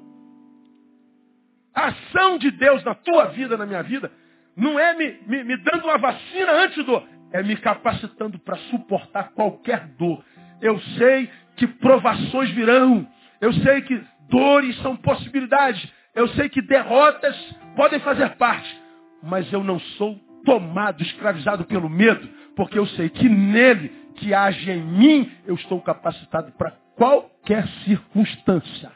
A 1.74 1.86
ação 1.86 2.38
de 2.38 2.50
Deus 2.50 2.84
na 2.84 2.94
tua 2.94 3.26
vida, 3.26 3.56
na 3.56 3.66
minha 3.66 3.82
vida, 3.82 4.10
não 4.56 4.78
é 4.78 4.94
me, 4.94 5.18
me, 5.26 5.44
me 5.44 5.56
dando 5.58 5.84
uma 5.84 5.98
vacina 5.98 6.52
antes 6.52 6.84
do, 6.84 7.02
é 7.32 7.42
me 7.42 7.56
capacitando 7.56 8.38
para 8.38 8.56
suportar 8.70 9.30
qualquer 9.30 9.86
dor. 9.98 10.22
Eu 10.60 10.78
sei 10.98 11.30
que 11.56 11.66
provações 11.66 12.50
virão. 12.50 13.06
Eu 13.40 13.52
sei 13.54 13.82
que 13.82 14.00
dores 14.28 14.76
são 14.82 14.96
possibilidades. 14.96 15.90
Eu 16.14 16.28
sei 16.28 16.48
que 16.48 16.60
derrotas 16.60 17.36
podem 17.74 17.98
fazer 18.00 18.30
parte. 18.36 18.80
Mas 19.22 19.50
eu 19.52 19.64
não 19.64 19.78
sou 19.80 20.18
tomado, 20.44 21.02
escravizado 21.02 21.64
pelo 21.64 21.88
medo, 21.88 22.28
porque 22.56 22.78
eu 22.78 22.86
sei 22.86 23.08
que 23.08 23.28
nele, 23.28 23.90
que 24.16 24.34
age 24.34 24.70
em 24.70 24.82
mim, 24.82 25.32
eu 25.46 25.54
estou 25.54 25.80
capacitado 25.80 26.52
para 26.52 26.72
qualquer 26.96 27.66
circunstância. 27.84 28.90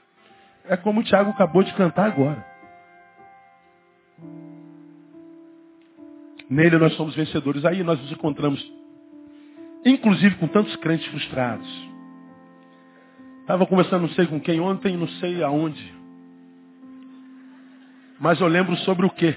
É 0.69 0.77
como 0.77 1.01
o 1.01 1.05
Tiago 1.05 1.31
acabou 1.31 1.62
de 1.62 1.73
cantar 1.75 2.07
agora. 2.07 2.56
Nele 6.49 6.79
nós 6.79 6.95
somos 6.95 7.15
vencedores. 7.15 7.65
Aí 7.65 7.83
nós 7.83 8.01
nos 8.01 8.13
encontramos, 8.13 8.65
inclusive 9.85 10.37
com 10.37 10.47
tantos 10.49 10.75
crentes 10.77 11.07
frustrados. 11.09 11.69
Estava 13.41 13.67
conversando 13.67 14.03
não 14.03 14.09
sei 14.11 14.27
com 14.27 14.41
quem 14.41 14.61
ontem, 14.61 14.97
não 14.97 15.09
sei 15.09 15.43
aonde. 15.43 15.95
Mas 18.19 18.41
eu 18.41 18.47
lembro 18.47 18.77
sobre 18.79 19.07
o 19.07 19.11
quê? 19.11 19.37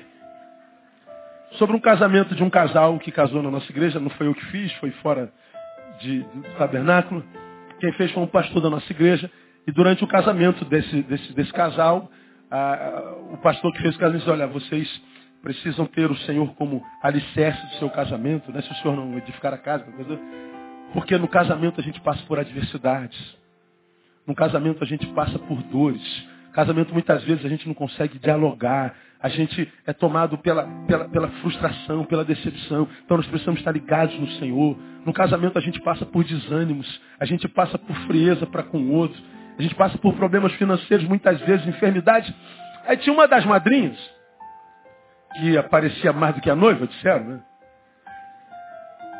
Sobre 1.54 1.76
um 1.76 1.80
casamento 1.80 2.34
de 2.34 2.44
um 2.44 2.50
casal 2.50 2.98
que 3.00 3.12
casou 3.12 3.44
na 3.44 3.52
nossa 3.52 3.72
igreja. 3.72 4.00
Não 4.00 4.10
foi 4.12 4.28
eu 4.28 4.34
que 4.34 4.46
fiz, 4.46 4.72
foi 4.74 4.92
fora 4.92 5.32
de, 6.00 6.22
do 6.22 6.42
tabernáculo. 6.58 7.24
Quem 7.80 7.92
fez 7.94 8.12
foi 8.12 8.24
um 8.24 8.28
pastor 8.28 8.62
da 8.62 8.70
nossa 8.70 8.92
igreja. 8.92 9.30
E 9.68 9.72
durante 9.72 10.04
o 10.04 10.08
casamento 10.08 10.66
desse, 10.66 11.02
desse, 11.04 11.34
desse 11.34 11.54
casal, 11.54 12.10
o 13.32 13.38
pastor 13.38 13.72
que 13.74 13.82
fez 13.82 13.96
o 13.96 14.00
casamento 14.00 14.20
disse, 14.20 14.32
olha, 14.32 14.48
vocês 14.48 15.02
precisam 15.42 15.86
ter 15.86 16.10
o 16.10 16.18
Senhor 16.18 16.54
como 16.56 16.84
alicerce 17.02 17.66
do 17.68 17.74
seu 17.76 17.90
casamento, 17.90 18.52
né? 18.52 18.62
se 18.62 18.72
o 18.72 18.76
Senhor 18.76 18.96
não 18.96 19.18
edificar 19.18 19.54
a 19.54 19.58
casa, 19.58 19.86
porque 20.94 21.18
no 21.18 21.28
casamento 21.28 21.80
a 21.80 21.84
gente 21.84 22.00
passa 22.02 22.24
por 22.24 22.40
adversidades. 22.40 23.38
No 24.26 24.36
casamento 24.36 24.84
a 24.84 24.88
gente 24.88 25.06
passa 25.08 25.38
por 25.40 25.62
dores. 25.64 26.28
Casamento 26.54 26.94
muitas 26.94 27.24
vezes 27.24 27.46
a 27.46 27.50
gente 27.50 27.68
não 27.68 27.74
consegue 27.74 28.18
dialogar. 28.20 28.96
A 29.22 29.30
gente 29.30 29.72
é 29.86 29.94
tomado 29.94 30.38
pela, 30.38 30.68
pela, 30.88 31.08
pela 31.10 31.28
frustração, 31.42 32.06
pela 32.06 32.26
decepção. 32.26 32.88
Então 33.06 33.18
nós 33.18 33.28
precisamos 33.28 33.60
estar 33.60 33.72
ligados 33.72 34.18
no 34.20 34.28
Senhor. 34.34 34.78
No 35.06 35.14
casamento 35.14 35.58
a 35.58 35.62
gente 35.62 35.80
passa 35.82 36.06
por 36.06 36.24
desânimos. 36.24 37.02
A 37.20 37.26
gente 37.26 37.48
passa 37.48 37.78
por 37.78 37.96
frieza 38.08 38.46
para 38.46 38.64
com 38.64 38.80
o 38.80 38.92
outro. 38.94 39.20
A 39.60 39.62
gente 39.62 39.76
passa 39.76 39.98
por 39.98 40.16
problemas 40.16 40.54
financeiros, 40.54 41.06
muitas 41.06 41.38
vezes 41.42 41.68
enfermidades. 41.68 42.34
Aí 42.88 42.96
tinha 42.96 43.14
uma 43.14 43.28
das 43.28 43.46
madrinhas, 43.46 44.00
que 45.36 45.58
aparecia 45.58 46.14
mais 46.14 46.34
do 46.34 46.40
que 46.40 46.50
a 46.50 46.56
noiva, 46.56 46.88
disseram, 46.88 47.26
né? 47.26 47.42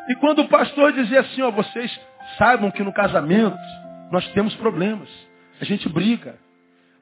E 0.08 0.14
quando 0.16 0.40
o 0.40 0.48
pastor 0.48 0.92
dizia 0.92 1.20
assim, 1.20 1.42
ó, 1.42 1.50
vocês 1.50 2.00
saibam 2.38 2.70
que 2.70 2.82
no 2.82 2.92
casamento 2.92 3.58
nós 4.10 4.26
temos 4.28 4.54
problemas. 4.56 5.08
A 5.60 5.64
gente 5.64 5.86
briga. 5.90 6.36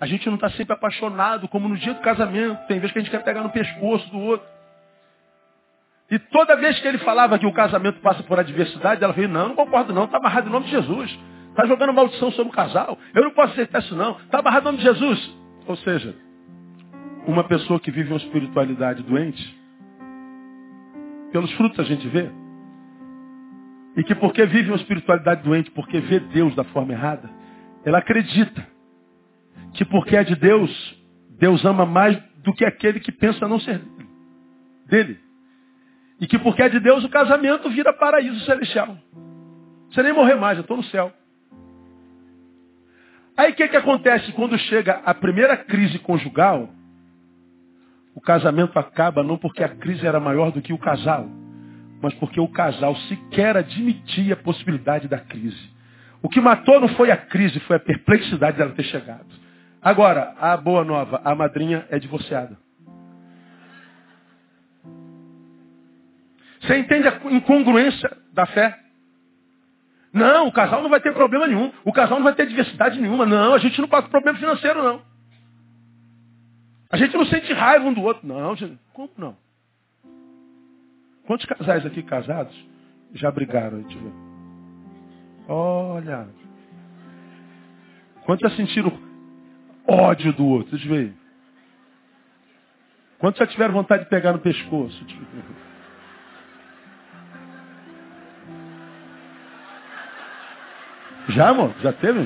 A 0.00 0.06
gente 0.06 0.26
não 0.26 0.34
está 0.34 0.50
sempre 0.50 0.74
apaixonado, 0.74 1.46
como 1.46 1.68
no 1.68 1.76
dia 1.76 1.94
do 1.94 2.00
casamento. 2.00 2.66
Tem 2.66 2.80
vezes 2.80 2.92
que 2.92 2.98
a 2.98 3.02
gente 3.02 3.10
quer 3.10 3.22
pegar 3.22 3.42
no 3.42 3.50
pescoço 3.50 4.10
do 4.10 4.18
outro. 4.18 4.46
E 6.10 6.18
toda 6.18 6.56
vez 6.56 6.78
que 6.80 6.88
ele 6.88 6.98
falava 6.98 7.38
que 7.38 7.46
o 7.46 7.52
casamento 7.52 8.00
passa 8.00 8.22
por 8.24 8.38
adversidade, 8.38 9.02
ela 9.02 9.14
falou, 9.14 9.28
não, 9.28 9.48
não 9.48 9.54
concordo 9.54 9.92
não, 9.94 10.04
está 10.04 10.18
amarrado 10.18 10.48
em 10.48 10.52
nome 10.52 10.66
de 10.66 10.72
Jesus. 10.72 11.18
Está 11.58 11.66
jogando 11.66 11.92
maldição 11.92 12.30
sobre 12.30 12.52
o 12.52 12.54
casal. 12.54 12.96
Eu 13.12 13.24
não 13.24 13.32
posso 13.32 13.50
aceitar 13.50 13.80
isso 13.80 13.96
não. 13.96 14.16
Está 14.18 14.38
amarrado 14.38 14.62
em 14.62 14.64
nome 14.66 14.78
de 14.78 14.84
Jesus. 14.84 15.36
Ou 15.66 15.76
seja, 15.78 16.14
uma 17.26 17.42
pessoa 17.42 17.80
que 17.80 17.90
vive 17.90 18.10
uma 18.10 18.18
espiritualidade 18.18 19.02
doente, 19.02 19.58
pelos 21.32 21.50
frutos 21.54 21.80
a 21.80 21.82
gente 21.82 22.06
vê. 22.06 22.30
E 23.96 24.04
que 24.04 24.14
porque 24.14 24.46
vive 24.46 24.70
uma 24.70 24.76
espiritualidade 24.76 25.42
doente, 25.42 25.68
porque 25.72 25.98
vê 25.98 26.20
Deus 26.20 26.54
da 26.54 26.62
forma 26.62 26.92
errada, 26.92 27.28
ela 27.84 27.98
acredita 27.98 28.64
que 29.74 29.84
porque 29.84 30.16
é 30.16 30.22
de 30.22 30.36
Deus, 30.36 30.70
Deus 31.40 31.64
ama 31.64 31.84
mais 31.84 32.16
do 32.44 32.54
que 32.54 32.64
aquele 32.64 33.00
que 33.00 33.10
pensa 33.10 33.48
não 33.48 33.58
ser 33.58 33.82
dele. 34.86 35.18
E 36.20 36.26
que 36.28 36.38
porque 36.38 36.62
é 36.62 36.68
de 36.68 36.78
Deus, 36.78 37.02
o 37.02 37.08
casamento 37.08 37.68
vira 37.68 37.92
paraíso 37.92 38.44
celestial. 38.44 38.96
Você 39.90 40.04
nem 40.04 40.12
morrer 40.12 40.36
mais, 40.36 40.56
eu 40.56 40.62
estou 40.62 40.76
no 40.76 40.84
céu. 40.84 41.12
Aí 43.38 43.52
o 43.52 43.54
que, 43.54 43.68
que 43.68 43.76
acontece 43.76 44.32
quando 44.32 44.58
chega 44.58 45.00
a 45.04 45.14
primeira 45.14 45.56
crise 45.56 45.96
conjugal? 46.00 46.68
O 48.12 48.20
casamento 48.20 48.76
acaba 48.76 49.22
não 49.22 49.38
porque 49.38 49.62
a 49.62 49.68
crise 49.68 50.04
era 50.04 50.18
maior 50.18 50.50
do 50.50 50.60
que 50.60 50.72
o 50.72 50.78
casal, 50.78 51.24
mas 52.02 52.12
porque 52.14 52.40
o 52.40 52.48
casal 52.48 52.96
sequer 52.96 53.56
admitia 53.56 54.34
a 54.34 54.36
possibilidade 54.36 55.06
da 55.06 55.20
crise. 55.20 55.70
O 56.20 56.28
que 56.28 56.40
matou 56.40 56.80
não 56.80 56.88
foi 56.88 57.12
a 57.12 57.16
crise, 57.16 57.60
foi 57.60 57.76
a 57.76 57.80
perplexidade 57.80 58.58
dela 58.58 58.72
ter 58.72 58.82
chegado. 58.82 59.28
Agora, 59.80 60.34
a 60.40 60.56
boa 60.56 60.82
nova, 60.82 61.20
a 61.24 61.32
madrinha 61.32 61.86
é 61.90 61.98
divorciada. 62.00 62.58
Você 66.60 66.76
entende 66.76 67.06
a 67.06 67.20
incongruência 67.30 68.10
da 68.32 68.46
fé? 68.46 68.87
Não, 70.12 70.48
o 70.48 70.52
casal 70.52 70.82
não 70.82 70.90
vai 70.90 71.00
ter 71.00 71.12
problema 71.12 71.46
nenhum. 71.46 71.72
O 71.84 71.92
casal 71.92 72.18
não 72.18 72.24
vai 72.24 72.34
ter 72.34 72.46
diversidade 72.46 73.00
nenhuma. 73.00 73.26
Não, 73.26 73.54
a 73.54 73.58
gente 73.58 73.80
não 73.80 73.88
passa 73.88 74.08
problema 74.08 74.38
financeiro, 74.38 74.82
não. 74.82 75.02
A 76.90 76.96
gente 76.96 77.16
não 77.16 77.26
sente 77.26 77.52
raiva 77.52 77.84
um 77.84 77.92
do 77.92 78.02
outro. 78.02 78.26
Não, 78.26 78.56
como 78.92 79.10
não? 79.18 79.36
Quantos 81.26 81.44
casais 81.44 81.84
aqui 81.84 82.02
casados 82.02 82.56
já 83.12 83.30
brigaram? 83.30 83.84
Olha. 85.46 86.28
Quantos 88.24 88.50
já 88.50 88.56
sentiram 88.56 88.92
ódio 89.86 90.32
do 90.32 90.46
outro? 90.46 90.70
Deixa 90.70 90.86
eu 90.86 90.90
ver. 90.90 91.14
Quantos 93.18 93.38
já 93.38 93.46
tiveram 93.46 93.74
vontade 93.74 94.04
de 94.04 94.10
pegar 94.10 94.32
no 94.32 94.38
pescoço? 94.38 95.04
Deixa 95.04 95.20
eu 95.20 95.26
ver. 95.26 95.67
Já, 101.28 101.50
amor? 101.50 101.74
Já 101.80 101.92
teve? 101.92 102.20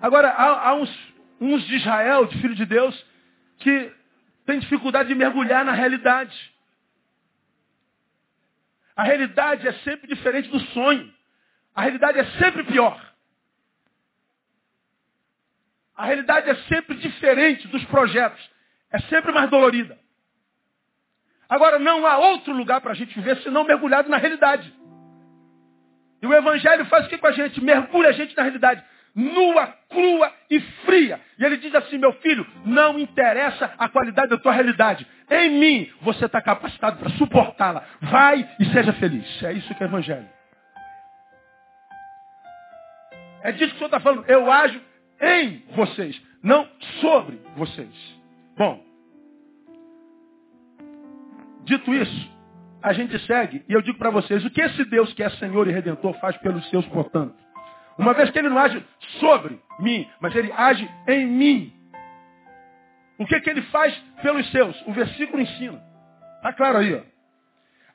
Agora, 0.00 0.30
há, 0.30 0.68
há 0.68 0.74
uns, 0.74 1.14
uns 1.40 1.64
de 1.64 1.76
Israel, 1.76 2.26
de 2.26 2.40
filho 2.40 2.56
de 2.56 2.66
Deus, 2.66 3.06
que 3.58 3.92
têm 4.44 4.58
dificuldade 4.58 5.08
de 5.08 5.14
mergulhar 5.14 5.64
na 5.64 5.72
realidade. 5.72 6.52
A 8.96 9.04
realidade 9.04 9.68
é 9.68 9.72
sempre 9.84 10.08
diferente 10.08 10.48
do 10.48 10.58
sonho. 10.58 11.12
A 11.72 11.82
realidade 11.82 12.18
é 12.18 12.24
sempre 12.38 12.64
pior. 12.64 13.00
A 15.96 16.04
realidade 16.04 16.50
é 16.50 16.54
sempre 16.64 16.96
diferente 16.96 17.68
dos 17.68 17.84
projetos. 17.84 18.50
É 18.92 18.98
sempre 19.00 19.32
mais 19.32 19.48
dolorida. 19.50 19.98
Agora, 21.48 21.78
não 21.78 22.06
há 22.06 22.18
outro 22.18 22.52
lugar 22.52 22.80
para 22.80 22.92
a 22.92 22.94
gente 22.94 23.14
viver 23.14 23.36
senão 23.38 23.64
mergulhado 23.64 24.08
na 24.08 24.16
realidade. 24.16 24.72
E 26.20 26.26
o 26.26 26.32
Evangelho 26.32 26.84
faz 26.86 27.06
o 27.06 27.08
que 27.08 27.18
com 27.18 27.26
a 27.26 27.32
gente? 27.32 27.62
Mergulha 27.62 28.10
a 28.10 28.12
gente 28.12 28.36
na 28.36 28.42
realidade 28.42 28.82
nua, 29.14 29.66
crua 29.88 30.32
e 30.50 30.60
fria. 30.84 31.20
E 31.38 31.44
ele 31.44 31.56
diz 31.58 31.74
assim, 31.74 31.98
meu 31.98 32.12
filho, 32.14 32.46
não 32.64 32.98
interessa 32.98 33.72
a 33.78 33.88
qualidade 33.88 34.30
da 34.30 34.38
tua 34.38 34.52
realidade. 34.52 35.06
Em 35.30 35.50
mim 35.50 35.92
você 36.00 36.26
está 36.26 36.40
capacitado 36.40 36.98
para 36.98 37.10
suportá-la. 37.10 37.84
Vai 38.00 38.48
e 38.58 38.64
seja 38.66 38.92
feliz. 38.94 39.42
É 39.42 39.52
isso 39.52 39.74
que 39.74 39.82
é 39.82 39.86
evangelho. 39.86 40.28
É 43.42 43.52
disso 43.52 43.70
que 43.70 43.74
o 43.74 43.78
Senhor 43.78 43.86
está 43.86 44.00
falando. 44.00 44.24
Eu 44.28 44.50
ajo 44.50 44.80
em 45.20 45.64
vocês, 45.74 46.20
não 46.42 46.68
sobre 47.00 47.40
vocês. 47.56 48.21
Bom, 48.56 48.84
dito 51.64 51.92
isso, 51.94 52.30
a 52.82 52.92
gente 52.92 53.18
segue 53.26 53.64
e 53.68 53.72
eu 53.72 53.80
digo 53.82 53.98
para 53.98 54.10
vocês, 54.10 54.44
o 54.44 54.50
que 54.50 54.60
esse 54.60 54.84
Deus 54.86 55.12
que 55.14 55.22
é 55.22 55.30
Senhor 55.30 55.66
e 55.68 55.72
Redentor 55.72 56.14
faz 56.20 56.36
pelos 56.38 56.68
seus, 56.68 56.86
portanto? 56.86 57.34
Uma 57.98 58.14
vez 58.14 58.30
que 58.30 58.38
ele 58.38 58.48
não 58.48 58.58
age 58.58 58.84
sobre 59.20 59.60
mim, 59.78 60.08
mas 60.20 60.34
ele 60.34 60.50
age 60.52 60.88
em 61.08 61.26
mim. 61.26 61.72
O 63.18 63.26
que, 63.26 63.40
que 63.40 63.50
ele 63.50 63.62
faz 63.62 63.94
pelos 64.22 64.50
seus? 64.50 64.80
O 64.86 64.92
versículo 64.92 65.40
ensina. 65.42 65.80
Está 66.36 66.52
claro 66.52 66.78
aí, 66.78 66.94
ó. 66.94 67.00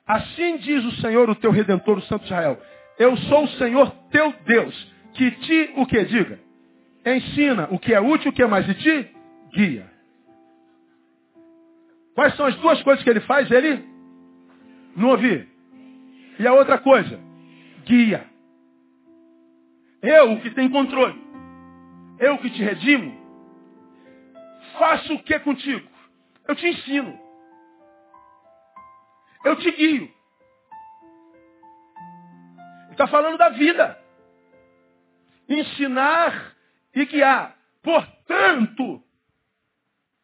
Assim 0.06 0.56
diz 0.58 0.84
o 0.84 0.92
Senhor, 1.02 1.28
o 1.28 1.34
teu 1.34 1.50
Redentor, 1.50 1.98
o 1.98 2.02
Santo 2.02 2.24
Israel. 2.24 2.58
Eu 2.98 3.16
sou 3.16 3.44
o 3.44 3.48
Senhor 3.48 3.90
teu 4.10 4.32
Deus, 4.46 4.92
que 5.12 5.30
te, 5.30 5.72
o 5.76 5.86
que 5.86 6.04
diga? 6.04 6.40
Ensina 7.04 7.68
o 7.70 7.78
que 7.78 7.92
é 7.92 8.00
útil, 8.00 8.30
o 8.30 8.32
que 8.32 8.42
é 8.42 8.46
mais, 8.46 8.68
e 8.68 8.74
te 8.74 9.10
guia. 9.52 9.97
Quais 12.18 12.34
são 12.34 12.46
as 12.46 12.56
duas 12.56 12.82
coisas 12.82 13.04
que 13.04 13.08
ele 13.08 13.20
faz? 13.20 13.48
Ele 13.48 13.80
não 14.96 15.10
ouvir. 15.10 15.48
E 16.36 16.44
a 16.48 16.52
outra 16.52 16.76
coisa? 16.76 17.16
Guia. 17.84 18.28
Eu 20.02 20.40
que 20.40 20.50
tenho 20.50 20.68
controle. 20.68 21.16
Eu 22.18 22.36
que 22.38 22.50
te 22.50 22.60
redimo. 22.60 23.16
Faço 24.80 25.14
o 25.14 25.22
que 25.22 25.38
contigo? 25.38 25.88
Eu 26.48 26.56
te 26.56 26.66
ensino. 26.66 27.16
Eu 29.44 29.54
te 29.54 29.70
guio. 29.70 30.10
Está 32.90 33.06
falando 33.06 33.38
da 33.38 33.50
vida. 33.50 33.96
ensinar 35.48 36.52
e 36.96 37.04
guiar. 37.06 37.56
Portanto, 37.80 39.04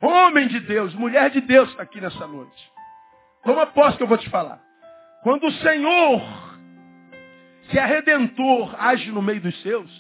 homem 0.07 0.49
de 0.49 0.61
Deus, 0.61 0.95
mulher 0.95 1.31
de 1.31 1.41
Deus 1.41 1.71
está 1.71 1.83
aqui 1.83 2.01
nessa 2.01 2.27
noite. 2.27 2.73
Toma 3.45 3.67
posse 3.67 3.97
que 3.97 4.03
eu 4.03 4.07
vou 4.07 4.19
te 4.19 4.29
falar. 4.31 4.61
Quando 5.23 5.47
o 5.47 5.53
Senhor, 5.53 6.23
que 7.69 7.79
é 7.79 7.85
redentor, 7.85 8.75
age 8.79 9.11
no 9.11 9.23
meio 9.23 9.41
dos 9.41 9.61
seus, 9.63 9.91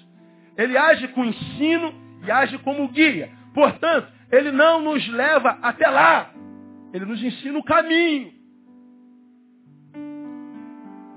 ele 0.57 0.77
age 0.77 1.09
com 1.09 1.25
ensino 1.25 1.95
e 2.25 2.31
age 2.31 2.59
como 2.59 2.89
guia. 2.89 3.31
Portanto, 3.55 4.09
ele 4.31 4.51
não 4.51 4.81
nos 4.81 5.07
leva 5.09 5.59
até 5.63 5.89
lá. 5.89 6.31
Ele 6.93 7.05
nos 7.05 7.23
ensina 7.23 7.59
o 7.59 7.65
caminho. 7.65 8.33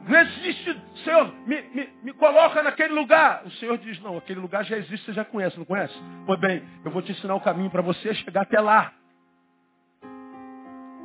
Não 0.07 0.19
existe, 0.21 0.81
Senhor, 1.03 1.33
me, 1.45 1.61
me, 1.73 1.89
me, 2.03 2.13
coloca 2.13 2.63
naquele 2.63 2.93
lugar. 2.93 3.43
O 3.45 3.51
Senhor 3.51 3.77
diz, 3.77 3.99
não, 4.01 4.17
aquele 4.17 4.39
lugar 4.39 4.63
já 4.63 4.77
existe, 4.77 5.05
você 5.05 5.13
já 5.13 5.25
conhece, 5.25 5.57
não 5.57 5.65
conhece? 5.65 5.93
Pois 6.25 6.39
bem, 6.39 6.63
eu 6.85 6.91
vou 6.91 7.01
te 7.01 7.11
ensinar 7.11 7.35
o 7.35 7.41
caminho 7.41 7.69
para 7.69 7.81
você 7.81 8.13
chegar 8.13 8.41
até 8.41 8.59
lá. 8.59 8.93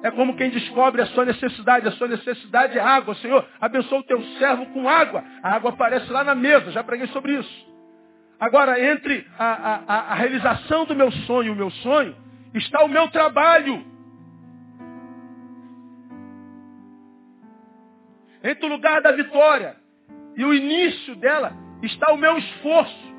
É 0.02 0.10
como 0.10 0.36
quem 0.36 0.50
descobre 0.50 1.00
a 1.00 1.06
sua 1.06 1.24
necessidade. 1.24 1.86
A 1.86 1.92
sua 1.92 2.08
necessidade 2.08 2.76
é 2.76 2.82
água. 2.82 3.14
Senhor, 3.16 3.46
abençoa 3.60 4.00
o 4.00 4.04
teu 4.04 4.20
servo 4.38 4.66
com 4.66 4.88
água. 4.88 5.22
A 5.42 5.54
água 5.54 5.70
aparece 5.70 6.10
lá 6.10 6.24
na 6.24 6.34
mesa. 6.34 6.72
Já 6.72 6.82
preguei 6.82 7.06
sobre 7.08 7.38
isso. 7.38 7.72
Agora, 8.38 8.80
entre 8.80 9.24
a, 9.38 9.44
a, 9.86 9.94
a 10.12 10.14
realização 10.14 10.84
do 10.84 10.96
meu 10.96 11.12
sonho 11.12 11.48
e 11.48 11.50
o 11.50 11.56
meu 11.56 11.70
sonho, 11.70 12.16
está 12.54 12.84
o 12.84 12.88
meu 12.88 13.08
trabalho. 13.08 13.91
Entre 18.44 18.66
o 18.66 18.68
lugar 18.68 19.00
da 19.02 19.12
vitória 19.12 19.76
e 20.36 20.44
o 20.44 20.52
início 20.52 21.14
dela, 21.16 21.52
está 21.82 22.12
o 22.12 22.16
meu 22.16 22.36
esforço. 22.38 23.12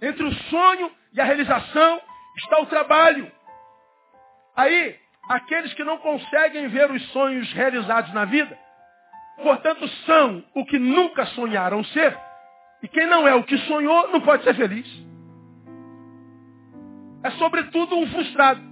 Entre 0.00 0.24
o 0.24 0.32
sonho 0.32 0.90
e 1.12 1.20
a 1.20 1.24
realização, 1.24 2.00
está 2.38 2.60
o 2.60 2.66
trabalho. 2.66 3.30
Aí, 4.56 4.96
aqueles 5.28 5.72
que 5.74 5.84
não 5.84 5.98
conseguem 5.98 6.68
ver 6.68 6.90
os 6.90 7.02
sonhos 7.10 7.52
realizados 7.52 8.12
na 8.12 8.24
vida, 8.24 8.58
portanto, 9.42 9.86
são 10.06 10.44
o 10.54 10.64
que 10.64 10.78
nunca 10.78 11.26
sonharam 11.26 11.82
ser. 11.84 12.16
E 12.82 12.88
quem 12.88 13.06
não 13.06 13.26
é 13.26 13.34
o 13.34 13.44
que 13.44 13.56
sonhou, 13.58 14.08
não 14.08 14.20
pode 14.20 14.42
ser 14.44 14.54
feliz. 14.54 14.86
É 17.22 17.30
sobretudo 17.32 17.96
um 17.96 18.06
frustrado. 18.08 18.71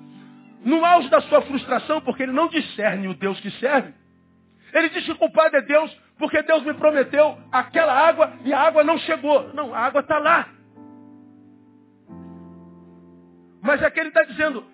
No 0.65 0.85
auge 0.85 1.09
da 1.09 1.21
sua 1.23 1.41
frustração, 1.43 2.01
porque 2.01 2.23
ele 2.23 2.33
não 2.33 2.49
discerne 2.49 3.09
o 3.09 3.15
Deus 3.15 3.41
que 3.41 3.51
serve, 3.53 3.95
ele 4.73 4.89
diz 4.91 5.05
que 5.05 5.13
o 5.13 5.19
culpado 5.19 5.57
é 5.57 5.63
Deus, 5.63 5.97
porque 6.19 6.43
Deus 6.43 6.63
me 6.65 6.75
prometeu 6.75 7.39
aquela 7.51 7.93
água 7.93 8.33
e 8.45 8.53
a 8.53 8.61
água 8.61 8.85
não 8.85 8.99
chegou. 8.99 9.53
Não, 9.55 9.75
a 9.75 9.79
água 9.79 10.01
está 10.01 10.19
lá. 10.19 10.49
Mas 13.63 13.83
é 13.83 13.91
que 13.91 14.01
ele 14.01 14.09
está 14.09 14.23
dizendo, 14.23 14.65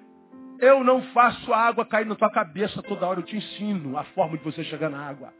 eu 0.60 0.84
não 0.84 1.02
faço 1.12 1.52
a 1.52 1.58
água 1.58 1.86
cair 1.86 2.06
na 2.06 2.14
tua 2.14 2.30
cabeça 2.30 2.82
toda 2.82 3.06
hora, 3.06 3.20
eu 3.20 3.24
te 3.24 3.36
ensino 3.36 3.98
a 3.98 4.04
forma 4.04 4.36
de 4.36 4.44
você 4.44 4.62
chegar 4.64 4.90
na 4.90 5.08
água. 5.08 5.32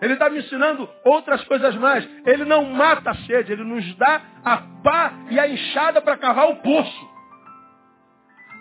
Ele 0.00 0.12
está 0.12 0.28
me 0.28 0.38
ensinando 0.38 0.88
outras 1.04 1.42
coisas 1.44 1.74
mais. 1.76 2.06
Ele 2.26 2.44
não 2.44 2.64
mata 2.64 3.10
a 3.10 3.14
sede, 3.14 3.52
ele 3.52 3.64
nos 3.64 3.96
dá 3.96 4.20
a 4.44 4.58
pá 4.82 5.12
e 5.30 5.40
a 5.40 5.48
enxada 5.48 6.02
para 6.02 6.18
cavar 6.18 6.50
o 6.50 6.56
poço. 6.56 7.15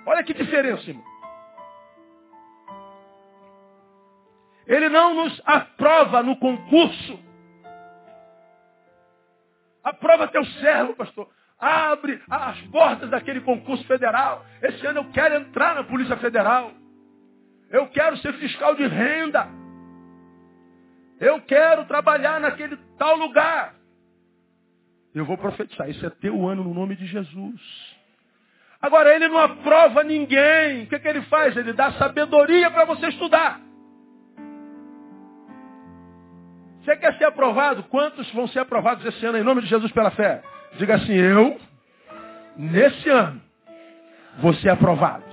Olha 0.05 0.23
que 0.23 0.33
diferença, 0.33 0.89
irmão. 0.89 1.15
Ele 4.67 4.89
não 4.89 5.13
nos 5.13 5.41
aprova 5.45 6.23
no 6.23 6.37
concurso. 6.37 7.19
Aprova 9.83 10.27
teu 10.27 10.43
servo, 10.45 10.95
pastor. 10.95 11.29
Abre 11.59 12.21
as 12.29 12.59
portas 12.63 13.09
daquele 13.09 13.41
concurso 13.41 13.85
federal. 13.85 14.45
Esse 14.61 14.85
ano 14.85 14.99
eu 14.99 15.11
quero 15.11 15.35
entrar 15.35 15.75
na 15.75 15.83
Polícia 15.83 16.17
Federal. 16.17 16.71
Eu 17.69 17.87
quero 17.89 18.17
ser 18.17 18.33
fiscal 18.33 18.75
de 18.75 18.87
renda. 18.87 19.47
Eu 21.19 21.41
quero 21.41 21.85
trabalhar 21.85 22.39
naquele 22.39 22.75
tal 22.97 23.15
lugar. 23.15 23.75
Eu 25.13 25.25
vou 25.25 25.37
profetizar. 25.37 25.89
Esse 25.89 26.05
é 26.05 26.09
teu 26.09 26.47
ano 26.47 26.63
no 26.63 26.73
nome 26.73 26.95
de 26.95 27.05
Jesus. 27.05 27.94
Agora, 28.81 29.15
ele 29.15 29.27
não 29.27 29.39
aprova 29.39 30.03
ninguém. 30.03 30.83
O 30.83 30.87
que, 30.87 30.99
que 30.99 31.07
ele 31.07 31.21
faz? 31.23 31.55
Ele 31.55 31.73
dá 31.73 31.91
sabedoria 31.93 32.69
para 32.71 32.85
você 32.85 33.07
estudar. 33.07 33.59
Você 36.83 36.95
quer 36.97 37.17
ser 37.17 37.25
aprovado? 37.25 37.83
Quantos 37.83 38.31
vão 38.31 38.47
ser 38.47 38.59
aprovados 38.59 39.03
esse 39.05 39.25
ano 39.25 39.39
em 39.39 39.43
nome 39.43 39.61
de 39.61 39.67
Jesus 39.67 39.91
pela 39.91 40.11
fé? 40.11 40.43
Diga 40.77 40.95
assim, 40.95 41.13
eu, 41.13 41.59
nesse 42.55 43.09
ano, 43.09 43.41
vou 44.37 44.53
ser 44.55 44.69
aprovado. 44.69 45.23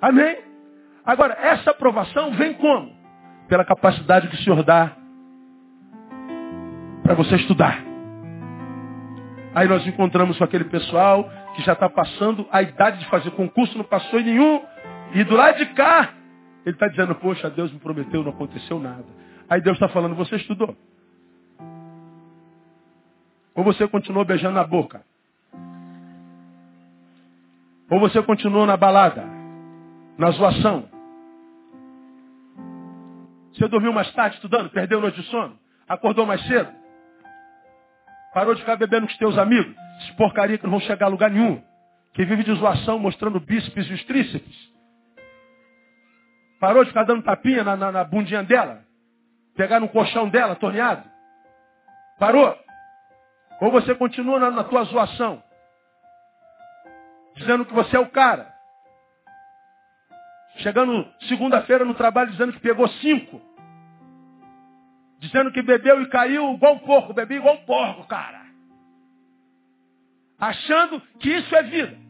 Amém? 0.00 0.38
Agora, 1.04 1.34
essa 1.40 1.70
aprovação 1.70 2.32
vem 2.32 2.54
como? 2.54 2.92
Pela 3.48 3.64
capacidade 3.64 4.26
que 4.26 4.34
o 4.34 4.38
Senhor 4.38 4.64
dá 4.64 4.90
para 7.04 7.14
você 7.14 7.36
estudar. 7.36 7.80
Aí 9.54 9.68
nós 9.68 9.86
encontramos 9.86 10.36
com 10.36 10.44
aquele 10.44 10.64
pessoal 10.64 11.30
que 11.56 11.62
já 11.62 11.72
está 11.72 11.88
passando 11.88 12.46
a 12.52 12.60
idade 12.60 12.98
de 12.98 13.06
fazer 13.06 13.30
concurso, 13.30 13.76
não 13.78 13.84
passou 13.84 14.20
em 14.20 14.24
nenhum. 14.24 14.62
E 15.14 15.24
do 15.24 15.34
lado 15.34 15.56
de 15.56 15.66
cá, 15.72 16.12
ele 16.66 16.76
está 16.76 16.86
dizendo, 16.86 17.14
poxa, 17.14 17.48
Deus 17.48 17.72
me 17.72 17.78
prometeu, 17.78 18.22
não 18.22 18.30
aconteceu 18.30 18.78
nada. 18.78 19.06
Aí 19.48 19.62
Deus 19.62 19.76
está 19.76 19.88
falando, 19.88 20.14
você 20.14 20.36
estudou. 20.36 20.76
Ou 23.54 23.64
você 23.64 23.88
continuou 23.88 24.22
beijando 24.22 24.54
na 24.54 24.64
boca? 24.64 25.02
Ou 27.88 27.98
você 28.00 28.22
continuou 28.22 28.66
na 28.66 28.76
balada? 28.76 29.24
Na 30.18 30.30
zoação? 30.32 30.90
Você 33.54 33.66
dormiu 33.68 33.94
mais 33.94 34.12
tarde 34.12 34.36
estudando? 34.36 34.68
Perdeu 34.68 35.00
noite 35.00 35.22
de 35.22 35.26
sono? 35.28 35.58
Acordou 35.88 36.26
mais 36.26 36.44
cedo? 36.46 36.70
Parou 38.34 38.54
de 38.54 38.60
ficar 38.60 38.76
bebendo 38.76 39.06
com 39.06 39.12
os 39.12 39.18
teus 39.18 39.38
amigos? 39.38 39.85
Esses 39.98 40.10
porcaria 40.12 40.58
que 40.58 40.64
não 40.64 40.72
vão 40.72 40.80
chegar 40.80 41.06
a 41.06 41.10
lugar 41.10 41.30
nenhum. 41.30 41.62
Que 42.14 42.24
vive 42.24 42.44
de 42.44 42.54
zoação 42.54 42.98
mostrando 42.98 43.40
bíceps 43.40 43.88
e 43.88 43.92
os 43.92 44.04
tríceps. 44.04 44.76
Parou 46.58 46.82
de 46.82 46.90
ficar 46.90 47.04
dando 47.04 47.22
tapinha 47.22 47.62
na, 47.62 47.76
na, 47.76 47.92
na 47.92 48.04
bundinha 48.04 48.42
dela? 48.42 48.82
Pegar 49.54 49.80
no 49.80 49.88
colchão 49.88 50.28
dela, 50.28 50.54
torneado? 50.56 51.08
Parou? 52.18 52.56
Ou 53.60 53.70
você 53.70 53.94
continua 53.94 54.38
na, 54.38 54.50
na 54.50 54.64
tua 54.64 54.84
zoação, 54.84 55.42
dizendo 57.36 57.64
que 57.64 57.72
você 57.72 57.96
é 57.96 58.00
o 58.00 58.10
cara. 58.10 58.54
Chegando 60.58 61.06
segunda-feira 61.28 61.84
no 61.84 61.94
trabalho 61.94 62.30
dizendo 62.30 62.52
que 62.52 62.60
pegou 62.60 62.88
cinco. 62.88 63.40
Dizendo 65.18 65.52
que 65.52 65.62
bebeu 65.62 66.02
e 66.02 66.08
caiu 66.08 66.54
igual 66.54 66.74
um 66.74 66.78
porco, 66.78 67.14
bebi 67.14 67.36
igual 67.36 67.54
um 67.54 67.64
porco, 67.64 68.06
cara. 68.06 68.45
Achando 70.38 71.00
que 71.18 71.30
isso 71.30 71.54
é 71.54 71.62
vida. 71.62 72.06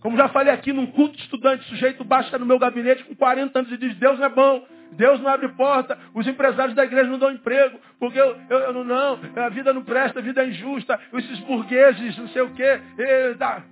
Como 0.00 0.16
já 0.16 0.28
falei 0.28 0.52
aqui, 0.52 0.72
num 0.72 0.86
culto 0.86 1.16
de 1.16 1.22
estudante, 1.22 1.64
sujeito 1.64 2.04
baixa 2.04 2.38
no 2.38 2.46
meu 2.46 2.58
gabinete 2.58 3.02
com 3.04 3.14
40 3.16 3.58
anos 3.58 3.72
e 3.72 3.76
diz, 3.76 3.96
Deus 3.96 4.18
não 4.18 4.26
é 4.26 4.28
bom, 4.28 4.64
Deus 4.92 5.20
não 5.20 5.28
abre 5.28 5.48
porta, 5.48 5.98
os 6.14 6.26
empresários 6.28 6.76
da 6.76 6.84
igreja 6.84 7.10
não 7.10 7.18
dão 7.18 7.32
emprego, 7.32 7.78
porque 7.98 8.20
eu, 8.20 8.36
eu, 8.48 8.58
eu 8.58 8.84
não, 8.84 9.18
a 9.36 9.48
vida 9.48 9.72
não 9.72 9.82
presta, 9.82 10.20
a 10.20 10.22
vida 10.22 10.44
é 10.44 10.48
injusta, 10.48 11.00
esses 11.12 11.40
burgueses, 11.40 12.16
não 12.18 12.28
sei 12.28 12.42
o 12.42 12.54
quê. 12.54 12.80
Ele 12.98 13.32
está 13.32 13.62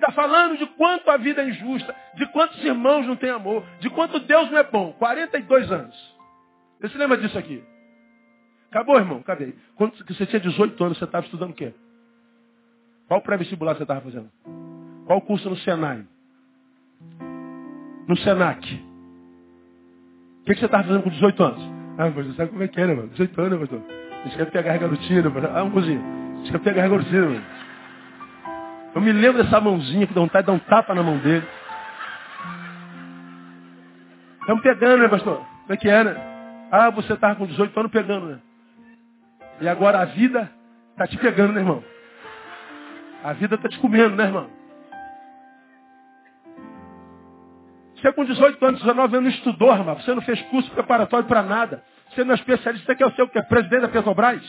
tá 0.00 0.12
falando 0.12 0.56
de 0.58 0.66
quanto 0.66 1.10
a 1.10 1.16
vida 1.16 1.42
é 1.42 1.48
injusta, 1.48 1.94
de 2.16 2.26
quantos 2.32 2.64
irmãos 2.64 3.06
não 3.06 3.14
têm 3.14 3.30
amor, 3.30 3.64
de 3.80 3.90
quanto 3.90 4.18
Deus 4.18 4.50
não 4.50 4.58
é 4.58 4.64
bom. 4.64 4.92
42 4.94 5.70
anos. 5.70 6.16
Você 6.80 6.88
se 6.88 6.98
lembra 6.98 7.16
disso 7.16 7.38
aqui? 7.38 7.62
Acabou, 8.72 8.96
irmão? 8.96 9.22
Cadê? 9.22 9.52
Quando 9.76 9.92
você 9.98 10.24
tinha 10.24 10.40
18 10.40 10.82
anos, 10.82 10.96
você 10.96 11.04
estava 11.04 11.26
estudando 11.26 11.50
o 11.50 11.54
quê? 11.54 11.74
Qual 13.06 13.20
pré-vestibular 13.20 13.76
você 13.76 13.82
estava 13.82 14.00
fazendo? 14.00 14.30
Qual 15.04 15.20
curso 15.20 15.50
no 15.50 15.56
Senai? 15.58 16.06
No 18.08 18.16
Senac? 18.16 18.74
O 20.40 20.44
que, 20.46 20.54
que 20.54 20.60
você 20.60 20.64
estava 20.64 20.84
fazendo 20.84 21.02
com 21.02 21.10
18 21.10 21.42
anos? 21.42 21.62
Ah, 21.98 22.10
pastor, 22.10 22.34
sabe 22.34 22.50
como 22.50 22.62
é 22.62 22.68
que 22.68 22.80
é, 22.80 22.86
né, 22.86 22.94
mano? 22.94 23.08
18 23.08 23.40
anos, 23.42 23.60
pastor. 23.60 23.82
A 23.90 24.24
gente 24.24 24.36
quer 24.38 24.50
pegar 24.50 24.72
a 24.72 24.78
garotinha, 24.78 25.22
pastor. 25.22 25.50
Ah, 25.54 25.64
um 25.64 25.70
cozinho. 25.70 26.02
Gente 26.38 26.52
quer 26.52 26.60
pegar 26.60 26.84
a 26.84 26.88
garotinha, 26.88 27.20
mano. 27.20 27.44
Eu 28.94 29.00
me 29.02 29.12
lembro 29.12 29.42
dessa 29.42 29.60
mãozinha 29.60 30.06
que 30.06 30.14
dá 30.14 30.20
vontade 30.22 30.46
de 30.46 30.50
dar 30.50 30.56
um 30.56 30.58
tapa 30.58 30.94
na 30.94 31.02
mão 31.02 31.18
dele. 31.18 31.46
Estamos 34.40 34.62
pegando, 34.62 35.02
né, 35.02 35.08
pastor? 35.08 35.36
Como 35.36 35.74
é 35.74 35.76
que 35.76 35.90
é, 35.90 36.04
né? 36.04 36.16
Ah, 36.70 36.88
você 36.88 37.12
estava 37.12 37.36
com 37.36 37.44
18 37.44 37.78
anos 37.78 37.92
pegando, 37.92 38.28
né? 38.28 38.38
E 39.60 39.68
agora 39.68 40.00
a 40.00 40.04
vida 40.04 40.50
está 40.92 41.06
te 41.06 41.16
pegando, 41.18 41.52
né, 41.52 41.60
irmão? 41.60 41.84
A 43.22 43.32
vida 43.32 43.54
está 43.54 43.68
te 43.68 43.78
comendo, 43.78 44.16
né, 44.16 44.24
irmão? 44.24 44.50
Você 47.96 48.12
com 48.12 48.24
18 48.24 48.64
anos, 48.64 48.80
19 48.80 49.16
anos, 49.16 49.30
não 49.30 49.38
estudou, 49.38 49.72
irmão. 49.72 49.94
Você 49.94 50.12
não 50.12 50.22
fez 50.22 50.40
curso 50.42 50.68
preparatório 50.72 51.26
para 51.28 51.42
nada. 51.42 51.84
Você 52.10 52.24
não 52.24 52.32
é 52.32 52.34
especialista, 52.34 52.84
você 52.84 52.96
quer 52.96 53.06
o 53.06 53.12
seu 53.12 53.28
que 53.28 53.38
é 53.38 53.42
presidente 53.42 53.82
da 53.82 53.88
Petrobras? 53.88 54.42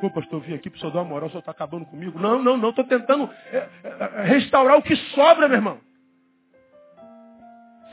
Pô, 0.00 0.10
pastor, 0.10 0.40
eu 0.40 0.40
vim 0.40 0.54
aqui 0.54 0.68
para 0.68 0.76
o 0.76 0.80
senhor 0.80 0.92
dar 0.92 1.00
uma 1.00 1.08
moral, 1.08 1.26
o 1.26 1.30
senhor 1.30 1.40
está 1.40 1.52
acabando 1.52 1.86
comigo. 1.86 2.18
Não, 2.18 2.42
não, 2.42 2.56
não, 2.56 2.70
estou 2.70 2.84
tentando 2.84 3.28
é, 3.52 3.68
é, 3.84 4.22
restaurar 4.24 4.76
o 4.76 4.82
que 4.82 4.94
sobra, 4.96 5.48
meu 5.48 5.56
irmão. 5.56 5.80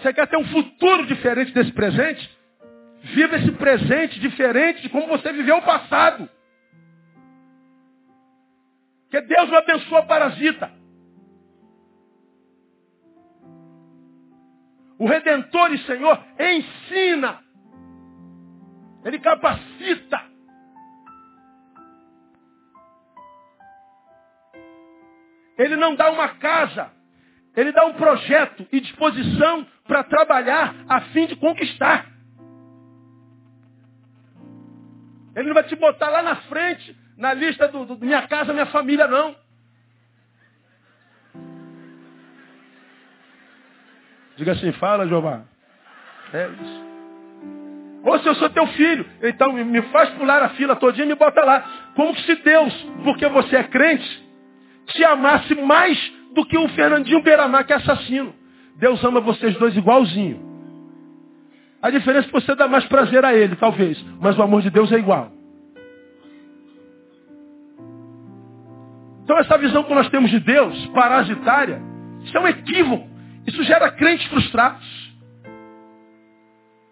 Você 0.02 0.14
quer 0.14 0.28
ter 0.28 0.38
um 0.38 0.46
futuro 0.46 1.06
diferente 1.06 1.52
desse 1.54 1.72
presente? 1.72 2.35
Viva 3.14 3.36
esse 3.36 3.52
presente 3.52 4.20
diferente 4.20 4.82
de 4.82 4.90
como 4.90 5.08
você 5.08 5.32
viveu 5.32 5.58
o 5.58 5.62
passado. 5.62 6.28
Que 9.12 9.22
Deus 9.22 9.50
não 9.50 9.58
abençoa 9.60 10.04
parasita. 10.08 10.72
O 14.98 15.06
Redentor 15.06 15.72
e 15.72 15.78
Senhor 15.86 16.20
ensina. 16.40 17.42
Ele 19.04 19.20
capacita. 19.20 20.22
Ele 25.60 25.76
não 25.76 25.96
dá 25.96 26.10
uma 26.10 26.30
casa. 26.30 26.92
Ele 27.56 27.72
dá 27.72 27.86
um 27.86 27.94
projeto 27.94 28.68
e 28.72 28.82
disposição 28.82 29.68
para 29.84 30.04
trabalhar 30.04 30.74
a 30.90 31.02
fim 31.12 31.28
de 31.28 31.36
conquistar. 31.36 32.15
Ele 35.36 35.48
não 35.48 35.54
vai 35.54 35.64
te 35.64 35.76
botar 35.76 36.10
lá 36.10 36.22
na 36.22 36.36
frente, 36.36 36.96
na 37.18 37.34
lista 37.34 37.68
do, 37.68 37.86
do 37.86 37.98
Minha 37.98 38.22
Casa, 38.28 38.54
Minha 38.54 38.68
Família, 38.68 39.08
não. 39.08 39.36
Diga 44.38 44.54
assim, 44.54 44.72
fala, 44.74 45.08
Jeová. 45.08 45.44
É 46.34 46.48
isso. 46.48 46.86
Ou 48.04 48.20
se 48.20 48.28
eu 48.28 48.36
sou 48.36 48.50
teu 48.50 48.68
filho, 48.68 49.06
então 49.24 49.52
me 49.52 49.82
faz 49.84 50.10
pular 50.12 50.44
a 50.44 50.50
fila 50.50 50.76
todinha 50.76 51.06
e 51.06 51.10
me 51.10 51.16
bota 51.16 51.44
lá. 51.44 51.92
Como 51.96 52.16
se 52.20 52.36
Deus, 52.36 52.74
porque 53.04 53.28
você 53.28 53.56
é 53.56 53.64
crente, 53.64 54.30
te 54.88 55.04
amasse 55.04 55.56
mais 55.56 55.98
do 56.34 56.46
que 56.46 56.58
o 56.58 56.68
Fernandinho 56.70 57.24
Beiramar, 57.24 57.66
que 57.66 57.74
é 57.74 57.78
assassino. 57.78 58.36
Deus 58.76 59.04
ama 59.04 59.22
vocês 59.22 59.56
dois 59.56 59.76
igualzinho. 59.76 60.45
A 61.86 61.92
diferença 61.92 62.26
é 62.26 62.32
que 62.32 62.34
você 62.34 62.56
dá 62.56 62.68
mais 62.68 62.84
prazer 62.86 63.24
a 63.24 63.36
ele, 63.36 63.56
talvez. 63.58 64.04
Mas 64.20 64.36
o 64.40 64.42
amor 64.42 64.64
de 64.64 64.72
Deus 64.72 64.92
é 64.92 64.98
igual. 64.98 65.32
Então 69.24 69.38
essa 69.38 69.56
visão 69.60 69.84
que 69.84 69.94
nós 69.94 70.10
temos 70.10 70.32
de 70.32 70.40
Deus, 70.40 70.84
parasitária, 70.88 71.80
isso 72.24 72.36
é 72.36 72.40
um 72.40 72.48
equívoco. 72.48 73.08
Isso 73.46 73.62
gera 73.66 73.92
crentes 73.92 74.26
frustrados. 74.30 74.84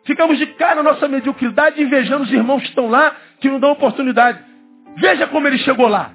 Ficamos 0.06 0.38
de 0.38 0.46
cara 0.46 0.84
na 0.84 0.92
nossa 0.92 1.08
mediocridade, 1.08 1.82
invejando 1.82 2.26
os 2.26 2.32
irmãos 2.32 2.62
que 2.62 2.70
estão 2.70 2.88
lá, 2.88 3.16
que 3.40 3.50
não 3.50 3.60
dão 3.60 3.72
oportunidade. 3.72 4.46
Veja 4.98 5.26
como 5.26 5.48
ele 5.48 5.58
chegou 5.58 5.88
lá. 5.88 6.12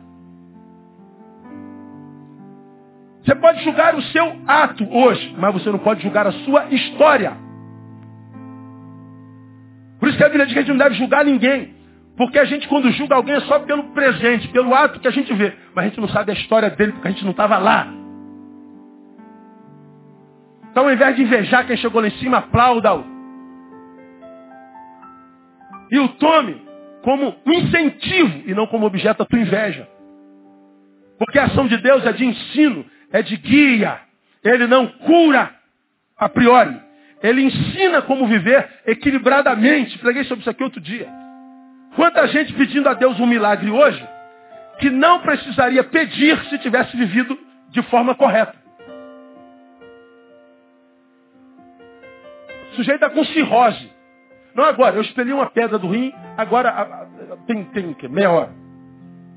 Você 3.25 3.35
pode 3.35 3.64
julgar 3.64 3.97
o 3.97 4.03
seu 4.03 4.41
ato 4.47 4.88
hoje, 4.88 5.35
mas 5.37 5.53
você 5.53 5.69
não 5.69 5.81
pode 5.81 6.01
julgar 6.01 6.29
a 6.29 6.33
sua 6.33 6.67
história. 6.67 7.48
Por 10.09 10.12
isso 10.12 10.18
que 10.18 10.25
a 10.25 10.29
Bíblia 10.29 10.47
diz 10.47 10.55
que 10.55 10.61
a 10.61 10.62
gente 10.62 10.71
não 10.71 10.79
deve 10.79 10.94
julgar 10.94 11.23
ninguém. 11.23 11.75
Porque 12.16 12.38
a 12.38 12.44
gente, 12.47 12.66
quando 12.66 12.90
julga 12.92 13.14
alguém, 13.14 13.35
é 13.35 13.40
só 13.40 13.59
pelo 13.59 13.92
presente, 13.92 14.49
pelo 14.49 14.75
ato 14.75 14.99
que 15.01 15.07
a 15.07 15.11
gente 15.11 15.31
vê. 15.35 15.53
Mas 15.75 15.85
a 15.85 15.88
gente 15.88 16.01
não 16.01 16.09
sabe 16.09 16.33
a 16.33 16.35
história 16.35 16.71
dele, 16.71 16.92
porque 16.92 17.09
a 17.09 17.11
gente 17.11 17.25
não 17.25 17.33
estava 17.33 17.59
lá. 17.59 17.87
Então, 20.71 20.85
ao 20.85 20.92
invés 20.92 21.14
de 21.14 21.23
invejar 21.23 21.66
quem 21.66 21.77
chegou 21.77 22.01
lá 22.01 22.09
em 22.09 22.12
cima, 22.12 22.38
aplauda-o. 22.38 23.05
E 25.90 25.99
o 25.99 26.09
tome 26.09 26.59
como 27.03 27.37
um 27.44 27.53
incentivo 27.53 28.44
e 28.47 28.55
não 28.55 28.66
como 28.66 28.87
objeto 28.87 29.18
da 29.18 29.25
tua 29.27 29.38
inveja. 29.38 29.87
Porque 31.18 31.38
a 31.38 31.44
ação 31.44 31.66
de 31.66 31.77
Deus 31.77 32.07
é 32.07 32.12
de 32.12 32.25
ensino, 32.25 32.87
é 33.12 33.21
de 33.21 33.37
guia. 33.37 34.01
Ele 34.42 34.66
não 34.66 34.87
cura 34.87 35.51
a 36.16 36.31
priori. 36.31 36.88
Ele 37.22 37.42
ensina 37.42 38.02
como 38.02 38.26
viver 38.26 38.68
equilibradamente. 38.87 39.98
Preguei 39.98 40.24
sobre 40.24 40.40
isso 40.40 40.50
aqui 40.50 40.62
outro 40.62 40.81
dia. 40.81 41.09
Quanta 41.96 42.26
gente 42.28 42.52
pedindo 42.54 42.88
a 42.88 42.94
Deus 42.94 43.18
um 43.18 43.26
milagre 43.26 43.70
hoje 43.70 44.07
que 44.78 44.90
não 44.90 45.20
precisaria 45.20 45.83
pedir 45.85 46.38
se 46.44 46.59
tivesse 46.59 46.96
vivido 46.96 47.37
de 47.70 47.83
forma 47.83 48.14
correta. 48.14 48.54
O 52.72 52.76
sujeito 52.76 53.04
está 53.04 53.11
com 53.11 53.24
cirrose. 53.24 53.90
Não 54.54 54.64
agora, 54.64 54.96
eu 54.96 55.02
expeli 55.02 55.33
uma 55.33 55.46
pedra 55.46 55.78
do 55.78 55.88
rim, 55.88 56.12
agora 56.37 56.70
a, 56.70 56.83
a, 56.83 57.07
tem, 57.46 57.64
tem 57.66 57.94
que, 57.94 58.09
meia 58.09 58.31
hora. 58.31 58.52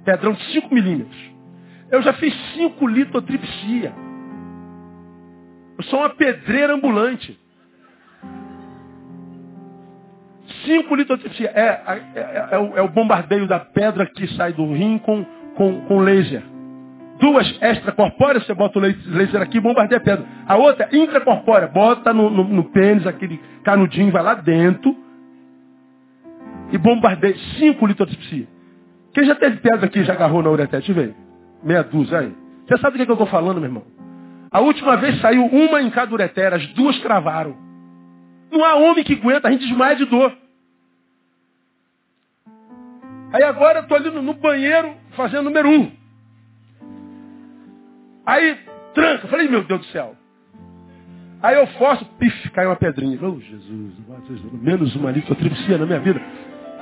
Pedrão 0.06 0.34
de 0.34 0.44
5 0.52 0.74
milímetros. 0.74 1.32
Eu 1.92 2.02
já 2.02 2.14
fiz 2.14 2.34
5 2.54 2.88
litotripsia. 2.88 3.94
Eu 5.78 5.84
sou 5.86 6.00
uma 6.00 6.10
pedreira 6.10 6.74
ambulante. 6.74 7.41
5 10.66 10.96
litotripsia. 10.96 11.52
É, 11.54 11.62
é, 11.62 12.02
é, 12.16 12.48
é, 12.52 12.58
o, 12.58 12.78
é, 12.78 12.82
o, 12.82 12.88
bombardeio 12.88 13.48
da 13.48 13.60
pedra 13.60 14.06
que 14.06 14.28
sai 14.36 14.54
do 14.54 14.74
rim 14.74 14.98
com, 14.98 15.26
com, 15.56 15.82
com 15.82 16.00
laser. 16.00 16.44
Duas 17.20 17.48
extracorpóreas, 17.62 18.46
você 18.46 18.54
bota 18.54 18.80
o 18.80 18.82
laser 18.82 19.42
aqui 19.42 19.58
e 19.58 19.62
bombardeia 19.62 20.00
a 20.00 20.04
pedra. 20.04 20.26
A 20.48 20.58
outra, 20.58 20.90
intracorpórea, 20.92 21.68
bota 21.68 22.12
no, 22.14 22.30
no, 22.30 22.44
no 22.44 22.64
pênis, 22.66 23.06
aquele 23.06 23.40
canudinho, 23.64 24.12
vai 24.12 24.24
lá 24.24 24.34
dentro 24.34 24.96
e 26.72 26.78
bombardeia. 26.78 27.36
5 27.60 27.86
litotripsia. 27.86 28.48
Quem 29.14 29.26
já 29.26 29.36
teve 29.36 29.58
pedra 29.58 29.86
aqui 29.86 30.04
já 30.04 30.14
agarrou 30.14 30.42
na 30.42 30.50
uretete? 30.50 30.92
Vem. 30.94 31.14
Meia 31.64 31.84
dúzia 31.84 32.20
aí. 32.20 32.34
Você 32.68 32.78
sabe 32.78 32.98
do 32.98 33.06
que, 33.06 33.12
eu 33.12 33.14
estou 33.14 33.28
falando, 33.28 33.58
meu 33.58 33.70
irmão? 33.70 33.84
A 34.50 34.60
última 34.60 34.98
vez 34.98 35.20
saiu 35.22 35.46
uma 35.46 35.82
em 35.82 35.90
cada 35.90 36.14
ureter, 36.14 36.54
as 36.54 36.66
duas 36.74 36.98
cravaram. 37.00 37.56
Não 38.52 38.66
há 38.66 38.76
homem 38.76 39.04
que 39.04 39.14
aguenta, 39.14 39.48
a 39.48 39.52
gente 39.52 39.66
desmaia 39.66 39.96
de 39.96 40.06
dor. 40.06 40.34
Aí 43.34 43.44
agora 43.44 43.80
eu 43.80 43.84
estou 43.84 43.98
ali 43.98 44.10
no, 44.10 44.22
no, 44.22 44.34
banheiro 44.34 44.96
fazendo 45.16 45.44
número 45.44 45.70
um. 45.70 45.92
Aí 48.26 48.58
tranca. 48.94 49.28
Falei, 49.28 49.48
meu 49.48 49.64
Deus 49.64 49.82
do 49.82 49.86
céu. 49.88 50.16
Aí 51.42 51.56
eu 51.56 51.66
forço, 51.68 52.06
pif, 52.20 52.50
cai 52.52 52.66
uma 52.66 52.76
pedrinha. 52.76 53.18
Oh, 53.22 53.40
Jesus, 53.40 53.94
menos 54.54 54.96
uma 54.96 55.12
litrotripsia 55.12 55.78
na 55.78 55.86
minha 55.86 56.00
vida. 56.00 56.22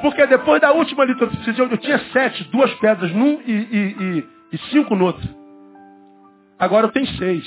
Porque 0.01 0.25
depois 0.25 0.59
da 0.59 0.71
última 0.71 1.05
litrotripsia, 1.05 1.53
eu, 1.57 1.69
eu 1.69 1.77
tinha 1.77 1.99
sete, 2.12 2.43
duas 2.45 2.73
pedras 2.75 3.12
num 3.12 3.41
e, 3.45 3.51
e, 3.51 3.95
e, 3.99 4.29
e 4.53 4.57
cinco 4.71 4.95
no 4.95 5.05
outro. 5.05 5.29
Agora 6.57 6.88
eu 6.88 6.91
tenho 6.91 7.07
seis. 7.17 7.45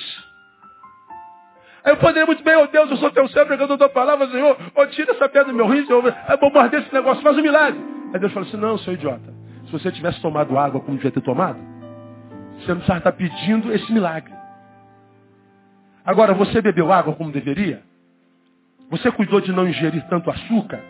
Aí 1.84 1.92
eu 1.92 1.96
poderia 1.96 2.24
muito 2.24 2.44
bem, 2.44 2.54
oh 2.56 2.66
Deus, 2.68 2.90
eu 2.90 2.96
sou 2.96 3.10
teu 3.10 3.28
servo, 3.28 3.48
pregando 3.48 3.74
a 3.74 3.76
tua 3.78 3.88
palavra, 3.88 4.28
Senhor, 4.28 4.56
oh, 4.74 4.86
tira 4.86 5.10
essa 5.10 5.28
pedra 5.28 5.52
do 5.52 5.54
meu 5.54 5.66
rim, 5.66 5.84
Senhor, 5.84 6.14
aí 6.28 6.36
bombardeia 6.36 6.80
esse 6.80 6.94
negócio, 6.94 7.22
faz 7.22 7.36
um 7.36 7.42
milagre. 7.42 7.80
Aí 8.12 8.20
Deus 8.20 8.32
fala 8.32 8.46
assim, 8.46 8.56
não, 8.56 8.76
seu 8.78 8.92
idiota, 8.92 9.32
se 9.64 9.72
você 9.72 9.90
tivesse 9.90 10.20
tomado 10.20 10.58
água 10.58 10.80
como 10.80 10.96
devia 10.96 11.10
ter 11.10 11.22
tomado, 11.22 11.58
você 12.58 12.68
não 12.68 12.76
precisava 12.76 12.98
estar 12.98 13.12
pedindo 13.12 13.72
esse 13.72 13.90
milagre. 13.92 14.32
Agora, 16.04 16.34
você 16.34 16.60
bebeu 16.60 16.92
água 16.92 17.14
como 17.14 17.30
deveria? 17.30 17.82
Você 18.90 19.10
cuidou 19.10 19.40
de 19.40 19.52
não 19.52 19.66
ingerir 19.66 20.04
tanto 20.08 20.30
açúcar? 20.30 20.80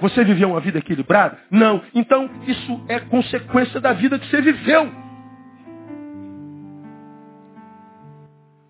Você 0.00 0.24
viveu 0.24 0.50
uma 0.50 0.60
vida 0.60 0.78
equilibrada? 0.78 1.38
Não. 1.50 1.82
Então, 1.94 2.28
isso 2.46 2.84
é 2.88 2.98
consequência 3.00 3.80
da 3.80 3.92
vida 3.92 4.18
que 4.18 4.26
você 4.26 4.40
viveu. 4.40 4.90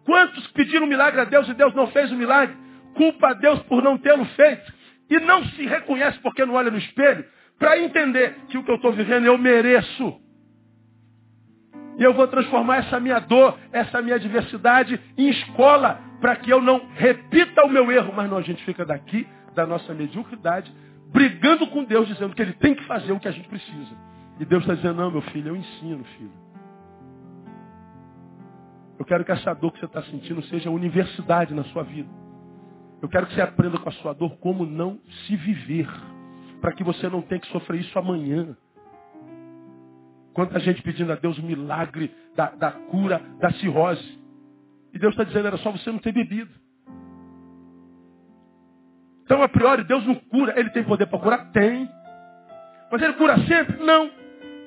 Quantos 0.04 0.46
pediram 0.48 0.86
milagre 0.86 1.20
a 1.20 1.24
Deus 1.24 1.48
e 1.48 1.54
Deus 1.54 1.72
não 1.72 1.86
fez 1.86 2.10
o 2.10 2.16
milagre? 2.16 2.56
Culpa 2.94 3.28
a 3.28 3.34
Deus 3.34 3.62
por 3.62 3.80
não 3.82 3.96
tê-lo 3.96 4.24
feito. 4.24 4.72
E 5.08 5.20
não 5.20 5.44
se 5.44 5.64
reconhece 5.66 6.18
porque 6.18 6.44
não 6.44 6.54
olha 6.54 6.70
no 6.70 6.78
espelho 6.78 7.24
para 7.60 7.78
entender 7.78 8.36
que 8.48 8.56
o 8.56 8.64
que 8.64 8.70
eu 8.70 8.76
estou 8.76 8.90
vivendo 8.90 9.26
eu 9.26 9.36
mereço. 9.36 10.18
E 11.98 12.02
eu 12.02 12.14
vou 12.14 12.26
transformar 12.26 12.78
essa 12.78 12.98
minha 12.98 13.18
dor, 13.18 13.58
essa 13.70 14.00
minha 14.00 14.16
adversidade 14.16 14.98
em 15.18 15.28
escola 15.28 16.00
para 16.22 16.36
que 16.36 16.50
eu 16.50 16.62
não 16.62 16.88
repita 16.94 17.62
o 17.66 17.68
meu 17.68 17.92
erro. 17.92 18.14
Mas 18.16 18.30
não, 18.30 18.38
a 18.38 18.42
gente 18.42 18.64
fica 18.64 18.82
daqui, 18.86 19.28
da 19.54 19.66
nossa 19.66 19.92
mediocridade, 19.92 20.72
brigando 21.12 21.66
com 21.66 21.84
Deus, 21.84 22.08
dizendo 22.08 22.34
que 22.34 22.40
Ele 22.40 22.54
tem 22.54 22.74
que 22.74 22.84
fazer 22.84 23.12
o 23.12 23.20
que 23.20 23.28
a 23.28 23.32
gente 23.32 23.46
precisa. 23.46 23.94
E 24.38 24.44
Deus 24.46 24.62
está 24.62 24.74
dizendo, 24.74 24.94
não, 24.94 25.10
meu 25.10 25.20
filho, 25.20 25.48
eu 25.48 25.56
ensino, 25.56 26.02
filho. 26.16 26.32
Eu 28.98 29.04
quero 29.04 29.22
que 29.22 29.32
essa 29.32 29.52
dor 29.52 29.70
que 29.72 29.80
você 29.80 29.84
está 29.84 30.02
sentindo 30.04 30.42
seja 30.44 30.70
universidade 30.70 31.52
na 31.52 31.64
sua 31.64 31.82
vida. 31.82 32.08
Eu 33.02 33.08
quero 33.08 33.26
que 33.26 33.34
você 33.34 33.42
aprenda 33.42 33.78
com 33.78 33.88
a 33.90 33.92
sua 33.92 34.14
dor 34.14 34.38
como 34.38 34.64
não 34.64 34.98
se 35.26 35.36
viver. 35.36 35.88
Para 36.60 36.72
que 36.72 36.84
você 36.84 37.08
não 37.08 37.22
tenha 37.22 37.40
que 37.40 37.48
sofrer 37.48 37.80
isso 37.80 37.98
amanhã. 37.98 38.56
Quanta 40.32 40.60
gente 40.60 40.82
pedindo 40.82 41.12
a 41.12 41.16
Deus 41.16 41.38
o 41.38 41.42
milagre 41.42 42.14
da, 42.36 42.50
da 42.50 42.70
cura 42.70 43.20
da 43.38 43.50
cirrose. 43.52 44.18
E 44.92 44.98
Deus 44.98 45.12
está 45.12 45.24
dizendo, 45.24 45.46
era 45.46 45.56
só 45.58 45.70
você 45.70 45.90
não 45.90 45.98
ter 45.98 46.12
bebido. 46.12 46.50
Então, 49.24 49.42
a 49.42 49.48
priori, 49.48 49.84
Deus 49.84 50.04
não 50.06 50.14
cura. 50.16 50.58
Ele 50.58 50.70
tem 50.70 50.82
poder 50.82 51.06
para 51.06 51.18
curar? 51.18 51.52
Tem. 51.52 51.88
Mas 52.90 53.00
ele 53.00 53.12
cura 53.14 53.38
sempre? 53.46 53.76
Não. 53.84 54.10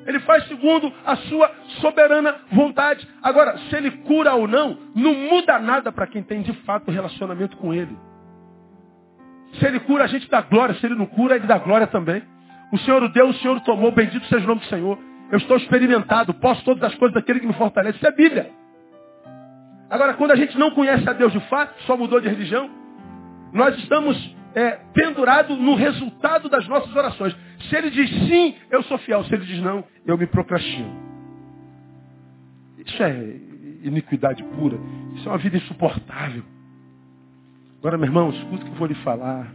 Ele 0.05 0.19
faz 0.21 0.47
segundo 0.47 0.91
a 1.05 1.15
sua 1.15 1.51
soberana 1.81 2.35
vontade. 2.51 3.07
Agora, 3.21 3.57
se 3.57 3.75
ele 3.75 3.91
cura 4.03 4.33
ou 4.33 4.47
não, 4.47 4.77
não 4.95 5.13
muda 5.13 5.59
nada 5.59 5.91
para 5.91 6.07
quem 6.07 6.23
tem 6.23 6.41
de 6.41 6.53
fato 6.63 6.91
relacionamento 6.91 7.57
com 7.57 7.73
ele. 7.73 7.97
Se 9.59 9.65
ele 9.65 9.79
cura, 9.81 10.03
a 10.03 10.07
gente 10.07 10.29
dá 10.29 10.41
glória. 10.41 10.75
Se 10.75 10.85
ele 10.85 10.95
não 10.95 11.05
cura, 11.05 11.35
ele 11.35 11.47
dá 11.47 11.57
glória 11.57 11.87
também. 11.87 12.23
O 12.71 12.77
Senhor 12.79 13.07
deu, 13.09 13.29
o 13.29 13.33
Senhor 13.35 13.57
o 13.57 13.61
tomou. 13.61 13.91
Bendito 13.91 14.25
seja 14.27 14.43
o 14.43 14.47
nome 14.47 14.61
do 14.61 14.67
Senhor. 14.67 14.97
Eu 15.31 15.37
estou 15.37 15.57
experimentado. 15.57 16.33
Posso 16.33 16.63
todas 16.63 16.83
as 16.83 16.95
coisas 16.95 17.13
daquele 17.13 17.39
que 17.39 17.47
me 17.47 17.53
fortalece. 17.53 17.97
Isso 17.97 18.07
é 18.07 18.11
Bíblia. 18.11 18.49
Agora, 19.89 20.15
quando 20.15 20.31
a 20.31 20.35
gente 20.35 20.57
não 20.57 20.71
conhece 20.71 21.07
a 21.07 21.13
Deus 21.13 21.31
de 21.31 21.39
fato, 21.41 21.73
só 21.83 21.95
mudou 21.95 22.19
de 22.19 22.27
religião, 22.27 22.69
nós 23.53 23.77
estamos 23.77 24.35
é, 24.55 24.79
pendurados 24.93 25.57
no 25.59 25.75
resultado 25.75 26.49
das 26.49 26.67
nossas 26.67 26.95
orações. 26.95 27.35
Se 27.69 27.75
ele 27.75 27.91
diz 27.91 28.09
sim, 28.27 28.55
eu 28.71 28.81
sou 28.83 28.97
fiel. 28.99 29.23
Se 29.25 29.35
ele 29.35 29.45
diz 29.45 29.61
não, 29.61 29.83
eu 30.05 30.17
me 30.17 30.25
procrastino. 30.25 31.03
Isso 32.85 33.03
é 33.03 33.35
iniquidade 33.83 34.43
pura. 34.43 34.77
Isso 35.15 35.29
é 35.29 35.31
uma 35.31 35.37
vida 35.37 35.57
insuportável. 35.57 36.43
Agora, 37.83 37.97
meu 37.97 38.07
irmão, 38.07 38.29
escuta 38.29 38.63
o 38.63 38.65
que 38.65 38.71
eu 38.71 38.75
vou 38.75 38.87
lhe 38.87 38.95
falar. 38.95 39.45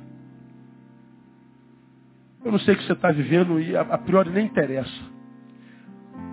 Eu 2.45 2.53
não 2.53 2.59
sei 2.59 2.75
o 2.75 2.77
que 2.77 2.85
você 2.85 2.93
está 2.93 3.11
vivendo 3.11 3.59
e 3.59 3.75
a, 3.75 3.81
a, 3.81 3.97
priori 3.97 4.29
nem 4.29 4.45
interessa. 4.45 5.01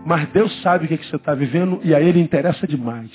Mas 0.06 0.28
Deus 0.34 0.62
sabe 0.62 0.84
o 0.84 0.88
que, 0.90 0.98
que 0.98 1.06
você 1.06 1.16
está 1.16 1.34
vivendo 1.34 1.80
e 1.86 1.96
a 1.96 2.02
Ele 2.02 2.20
interessa 2.20 2.68
demais. 2.68 3.10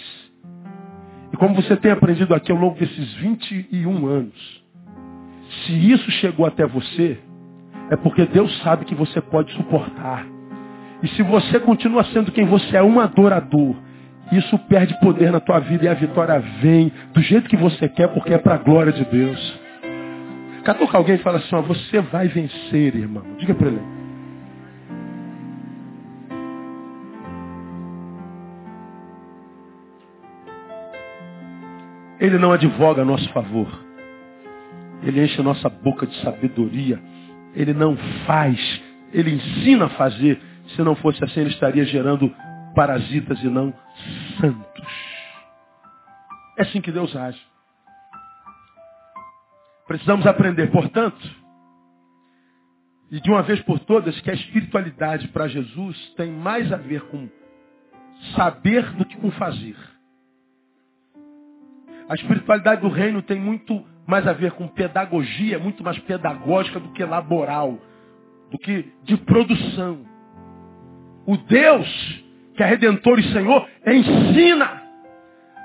E 1.30 1.36
como 1.36 1.54
você 1.56 1.76
tem 1.76 1.90
aprendido 1.90 2.34
aqui 2.34 2.50
ao 2.50 2.56
longo 2.56 2.78
desses 2.78 3.12
21 3.16 4.06
anos, 4.06 4.64
se 5.66 5.92
isso 5.92 6.10
chegou 6.12 6.46
até 6.46 6.64
você, 6.64 7.20
é 7.90 7.96
porque 7.96 8.24
Deus 8.24 8.62
sabe 8.62 8.86
que 8.86 8.94
você 8.94 9.20
pode 9.20 9.52
suportar. 9.56 10.26
E 11.02 11.08
se 11.08 11.22
você 11.22 11.60
continua 11.60 12.02
sendo 12.04 12.32
quem 12.32 12.46
você 12.46 12.78
é, 12.78 12.82
um 12.82 12.98
adorador, 12.98 13.76
isso 14.32 14.58
perde 14.60 14.98
poder 15.00 15.32
na 15.32 15.40
tua 15.40 15.58
vida 15.58 15.84
e 15.84 15.88
a 15.88 15.94
vitória 15.94 16.38
vem 16.60 16.92
do 17.12 17.20
jeito 17.20 17.48
que 17.48 17.56
você 17.56 17.88
quer, 17.88 18.08
porque 18.08 18.32
é 18.32 18.38
para 18.38 18.54
a 18.54 18.58
glória 18.58 18.92
de 18.92 19.04
Deus. 19.04 19.60
Catuca 20.64 20.98
alguém 20.98 21.16
e 21.16 21.18
fala 21.18 21.38
assim, 21.38 21.54
ó, 21.54 21.62
você 21.62 22.00
vai 22.00 22.28
vencer, 22.28 22.94
irmão. 22.94 23.24
Diga 23.38 23.54
para 23.54 23.68
ele. 23.68 24.00
Ele 32.20 32.38
não 32.38 32.52
advoga 32.52 33.00
a 33.00 33.04
nosso 33.04 33.28
favor. 33.30 33.66
Ele 35.02 35.24
enche 35.24 35.40
a 35.40 35.44
nossa 35.44 35.70
boca 35.70 36.06
de 36.06 36.14
sabedoria. 36.20 37.00
Ele 37.56 37.72
não 37.72 37.96
faz, 38.26 38.82
ele 39.12 39.32
ensina 39.34 39.86
a 39.86 39.88
fazer. 39.90 40.38
Se 40.76 40.82
não 40.82 40.94
fosse 40.94 41.24
assim, 41.24 41.40
ele 41.40 41.50
estaria 41.50 41.84
gerando 41.84 42.32
parasitas 42.74 43.42
e 43.42 43.48
não 43.48 43.72
santos. 44.40 45.10
É 46.58 46.62
assim 46.62 46.80
que 46.80 46.92
Deus 46.92 47.14
age. 47.14 47.40
Precisamos 49.86 50.26
aprender, 50.26 50.70
portanto, 50.70 51.20
e 53.10 53.20
de 53.20 53.28
uma 53.28 53.42
vez 53.42 53.60
por 53.62 53.80
todas, 53.80 54.20
que 54.20 54.30
a 54.30 54.34
espiritualidade 54.34 55.26
para 55.28 55.48
Jesus 55.48 56.14
tem 56.16 56.30
mais 56.30 56.72
a 56.72 56.76
ver 56.76 57.02
com 57.08 57.28
saber 58.36 58.92
do 58.92 59.04
que 59.04 59.16
com 59.16 59.30
fazer. 59.32 59.76
A 62.08 62.14
espiritualidade 62.14 62.82
do 62.82 62.88
reino 62.88 63.22
tem 63.22 63.40
muito 63.40 63.84
mais 64.06 64.26
a 64.26 64.32
ver 64.32 64.52
com 64.52 64.68
pedagogia, 64.68 65.58
muito 65.58 65.82
mais 65.82 65.98
pedagógica 66.00 66.78
do 66.78 66.92
que 66.92 67.04
laboral, 67.04 67.78
do 68.50 68.58
que 68.58 68.92
de 69.04 69.16
produção. 69.18 70.04
O 71.26 71.36
Deus 71.36 72.24
que 72.60 72.64
é 72.64 72.66
Redentor 72.66 73.18
e 73.18 73.32
Senhor, 73.32 73.66
ensina. 73.86 74.82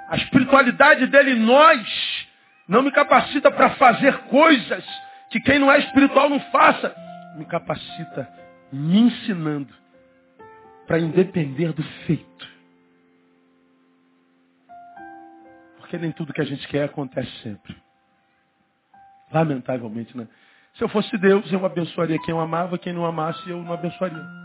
A 0.07 0.15
espiritualidade 0.15 1.07
dele 1.07 1.31
em 1.31 1.39
nós 1.39 2.25
não 2.69 2.81
me 2.81 2.89
capacita 2.89 3.51
para 3.51 3.71
fazer 3.71 4.17
coisas 4.29 4.85
que 5.29 5.41
quem 5.41 5.59
não 5.59 5.69
é 5.69 5.79
espiritual 5.79 6.29
não 6.29 6.39
faça. 6.51 6.95
Me 7.35 7.43
capacita 7.43 8.29
me 8.71 8.97
ensinando 8.97 9.73
para 10.87 10.97
independer 10.97 11.73
do 11.73 11.83
feito. 12.05 12.47
Porque 15.79 15.97
nem 15.97 16.13
tudo 16.13 16.31
que 16.31 16.39
a 16.39 16.45
gente 16.45 16.65
quer 16.69 16.85
acontece 16.85 17.31
sempre. 17.43 17.75
Lamentavelmente, 19.33 20.15
né? 20.15 20.29
Se 20.75 20.81
eu 20.81 20.87
fosse 20.87 21.17
Deus, 21.17 21.51
eu 21.51 21.65
abençoaria 21.65 22.19
quem 22.19 22.33
eu 22.33 22.39
amava, 22.39 22.77
quem 22.77 22.93
não 22.93 23.05
amasse, 23.05 23.49
eu 23.49 23.61
não 23.61 23.73
abençoaria. 23.73 24.44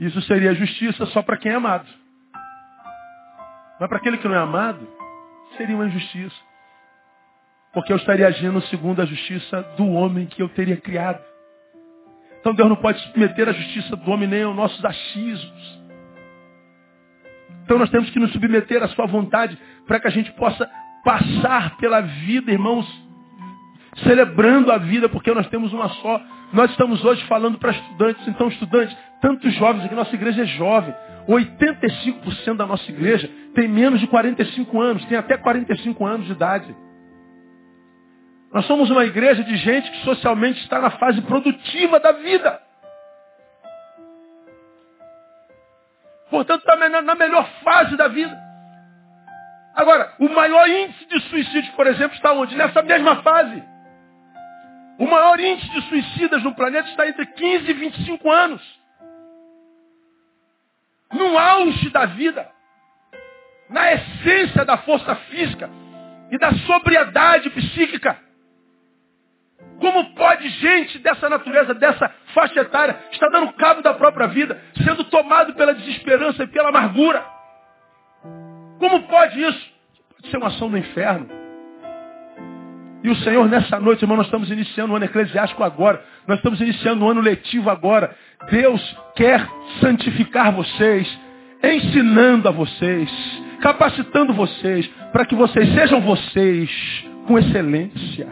Isso 0.00 0.20
seria 0.22 0.54
justiça 0.54 1.04
só 1.06 1.22
para 1.22 1.36
quem 1.36 1.52
é 1.52 1.54
amado. 1.54 1.86
Mas 3.78 3.88
para 3.88 3.98
aquele 3.98 4.16
que 4.16 4.26
não 4.26 4.34
é 4.34 4.38
amado, 4.38 4.88
seria 5.58 5.76
uma 5.76 5.86
injustiça. 5.86 6.36
Porque 7.72 7.92
eu 7.92 7.96
estaria 7.96 8.26
agindo 8.26 8.60
segundo 8.62 9.02
a 9.02 9.04
justiça 9.04 9.62
do 9.76 9.86
homem 9.90 10.26
que 10.26 10.42
eu 10.42 10.48
teria 10.48 10.76
criado. 10.76 11.22
Então 12.40 12.54
Deus 12.54 12.68
não 12.68 12.76
pode 12.76 12.98
submeter 13.00 13.48
a 13.48 13.52
justiça 13.52 13.94
do 13.94 14.10
homem 14.10 14.26
nem 14.26 14.42
aos 14.42 14.56
nossos 14.56 14.82
achismos. 14.82 15.80
Então 17.62 17.78
nós 17.78 17.90
temos 17.90 18.08
que 18.10 18.18
nos 18.18 18.32
submeter 18.32 18.82
à 18.82 18.88
sua 18.88 19.06
vontade 19.06 19.56
para 19.86 20.00
que 20.00 20.08
a 20.08 20.10
gente 20.10 20.32
possa 20.32 20.68
passar 21.04 21.76
pela 21.76 22.00
vida, 22.00 22.50
irmãos, 22.50 22.86
celebrando 23.96 24.72
a 24.72 24.78
vida, 24.78 25.08
porque 25.08 25.32
nós 25.32 25.46
temos 25.48 25.72
uma 25.72 25.88
só. 25.88 26.20
Nós 26.52 26.70
estamos 26.72 27.04
hoje 27.04 27.24
falando 27.26 27.58
para 27.58 27.70
estudantes, 27.70 28.26
então 28.26 28.48
estudantes, 28.48 28.96
tantos 29.20 29.54
jovens 29.54 29.84
aqui, 29.84 29.94
nossa 29.94 30.14
igreja 30.14 30.42
é 30.42 30.46
jovem. 30.46 30.94
85% 31.28 32.56
da 32.56 32.66
nossa 32.66 32.90
igreja 32.90 33.30
tem 33.54 33.68
menos 33.68 34.00
de 34.00 34.06
45 34.08 34.80
anos, 34.80 35.04
tem 35.04 35.16
até 35.16 35.36
45 35.36 36.04
anos 36.04 36.26
de 36.26 36.32
idade. 36.32 36.74
Nós 38.52 38.66
somos 38.66 38.90
uma 38.90 39.04
igreja 39.04 39.44
de 39.44 39.56
gente 39.56 39.90
que 39.92 40.04
socialmente 40.04 40.60
está 40.62 40.80
na 40.80 40.90
fase 40.90 41.20
produtiva 41.22 42.00
da 42.00 42.12
vida. 42.12 42.60
Portanto, 46.30 46.60
está 46.60 47.02
na 47.02 47.14
melhor 47.14 47.48
fase 47.62 47.96
da 47.96 48.08
vida. 48.08 48.36
Agora, 49.74 50.14
o 50.18 50.28
maior 50.28 50.68
índice 50.68 51.06
de 51.06 51.20
suicídio, 51.28 51.72
por 51.74 51.86
exemplo, 51.86 52.16
está 52.16 52.32
onde? 52.32 52.56
Nessa 52.56 52.82
mesma 52.82 53.22
fase. 53.22 53.62
O 55.00 55.06
maior 55.06 55.40
índice 55.40 55.70
de 55.70 55.80
suicidas 55.88 56.42
no 56.42 56.54
planeta 56.54 56.86
está 56.90 57.08
entre 57.08 57.24
15 57.24 57.70
e 57.70 57.72
25 57.72 58.30
anos. 58.30 58.80
No 61.10 61.38
auge 61.38 61.88
da 61.88 62.04
vida. 62.04 62.46
Na 63.70 63.94
essência 63.94 64.62
da 64.62 64.76
força 64.76 65.14
física 65.16 65.70
e 66.30 66.36
da 66.36 66.52
sobriedade 66.66 67.48
psíquica. 67.48 68.18
Como 69.80 70.14
pode 70.14 70.46
gente 70.50 70.98
dessa 70.98 71.30
natureza, 71.30 71.72
dessa 71.72 72.14
faixa 72.34 72.60
etária, 72.60 73.02
estar 73.10 73.30
dando 73.30 73.54
cabo 73.54 73.80
da 73.80 73.94
própria 73.94 74.26
vida, 74.26 74.62
sendo 74.84 75.04
tomado 75.04 75.54
pela 75.54 75.72
desesperança 75.72 76.42
e 76.42 76.46
pela 76.46 76.68
amargura? 76.68 77.24
Como 78.78 79.08
pode 79.08 79.42
isso? 79.42 79.72
Pode 80.10 80.30
ser 80.30 80.36
uma 80.36 80.48
ação 80.48 80.70
do 80.70 80.76
inferno. 80.76 81.39
E 83.02 83.08
o 83.08 83.16
Senhor, 83.16 83.48
nessa 83.48 83.80
noite, 83.80 84.02
irmão, 84.02 84.16
nós 84.16 84.26
estamos 84.26 84.50
iniciando 84.50 84.92
o 84.92 84.96
ano 84.96 85.06
eclesiástico 85.06 85.64
agora. 85.64 86.02
Nós 86.26 86.38
estamos 86.38 86.60
iniciando 86.60 87.04
o 87.04 87.08
ano 87.08 87.20
letivo 87.20 87.70
agora. 87.70 88.14
Deus 88.50 88.96
quer 89.16 89.46
santificar 89.80 90.52
vocês, 90.52 91.08
ensinando 91.62 92.48
a 92.48 92.50
vocês, 92.50 93.10
capacitando 93.60 94.34
vocês, 94.34 94.86
para 95.12 95.24
que 95.24 95.34
vocês 95.34 95.72
sejam 95.72 96.00
vocês 96.02 97.04
com 97.26 97.38
excelência. 97.38 98.28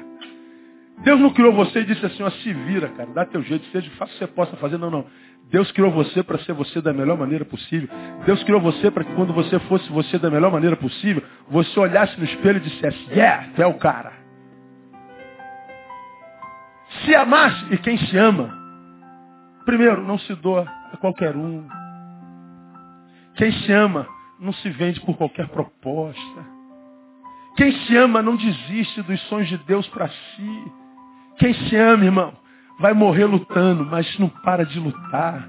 Deus 1.03 1.21
não 1.21 1.31
criou 1.31 1.53
você 1.53 1.81
e 1.81 1.85
disse 1.85 2.05
assim, 2.05 2.23
ó, 2.23 2.31
se 2.31 2.53
vira, 2.53 2.89
cara, 2.89 3.09
dá 3.15 3.25
teu 3.25 3.43
jeito, 3.43 3.65
seja, 3.71 3.89
faça 3.97 4.11
o 4.11 4.15
que 4.15 4.19
você 4.19 4.27
possa 4.27 4.57
fazer. 4.57 4.77
Não, 4.79 4.91
não. 4.91 5.07
Deus 5.51 5.71
criou 5.73 5.91
você 5.91 6.23
para 6.23 6.39
ser 6.41 6.53
você 6.53 6.81
da 6.83 6.93
melhor 6.93 7.17
maneira 7.17 7.45
possível. 7.45 7.89
Deus 8.27 8.43
criou 8.43 8.61
você 8.61 8.91
para 8.91 9.05
que 9.05 9.15
quando 9.15 9.33
você 9.33 9.59
fosse 9.61 9.89
você 9.91 10.19
da 10.19 10.29
melhor 10.29 10.53
maneira 10.53 10.77
possível, 10.77 11.23
você 11.49 11.81
olhasse 11.81 12.19
no 12.19 12.25
espelho 12.25 12.59
e 12.59 12.61
dissesse, 12.61 12.99
yeah, 13.11 13.49
é 13.57 13.67
o 13.67 13.75
cara. 13.75 14.18
Se 17.05 17.15
amasse, 17.15 17.75
e 17.75 17.79
quem 17.79 17.97
se 17.99 18.17
ama, 18.17 18.51
primeiro, 19.65 20.03
não 20.03 20.19
se 20.19 20.35
doa 20.35 20.67
a 20.93 20.97
qualquer 20.97 21.37
um. 21.37 21.67
Quem 23.37 23.53
se 23.53 23.73
ama, 23.73 24.07
não 24.41 24.53
se 24.53 24.69
vende 24.71 25.01
por 25.01 25.17
qualquer 25.17 25.49
proposta. 25.49 26.59
Quem 27.57 27.73
se 27.73 27.97
ama 27.97 28.23
não 28.23 28.37
desiste 28.37 29.03
dos 29.03 29.21
sonhos 29.23 29.49
de 29.49 29.59
Deus 29.59 29.87
para 29.89 30.09
si. 30.09 30.73
Quem 31.39 31.55
se 31.55 31.77
ama, 31.77 32.05
irmão, 32.05 32.33
vai 32.79 32.93
morrer 32.93 33.25
lutando, 33.25 33.85
mas 33.85 34.19
não 34.19 34.29
para 34.29 34.65
de 34.65 34.79
lutar. 34.79 35.49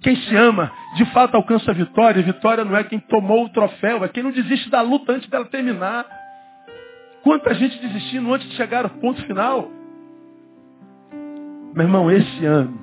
Quem 0.00 0.16
se 0.16 0.36
ama, 0.36 0.70
de 0.96 1.04
fato 1.06 1.34
alcança 1.34 1.70
a 1.70 1.74
vitória. 1.74 2.22
Vitória 2.22 2.64
não 2.64 2.76
é 2.76 2.84
quem 2.84 3.00
tomou 3.00 3.44
o 3.44 3.48
troféu, 3.48 4.04
é 4.04 4.08
quem 4.08 4.22
não 4.22 4.30
desiste 4.30 4.68
da 4.70 4.80
luta 4.80 5.12
antes 5.12 5.28
dela 5.28 5.46
terminar. 5.46 6.04
Quanta 7.22 7.54
gente 7.54 7.78
desistindo 7.78 8.32
antes 8.32 8.48
de 8.50 8.54
chegar 8.56 8.84
ao 8.84 8.90
ponto 8.90 9.24
final. 9.24 9.70
Meu 11.74 11.86
irmão, 11.86 12.08
esse 12.08 12.46
ano, 12.46 12.78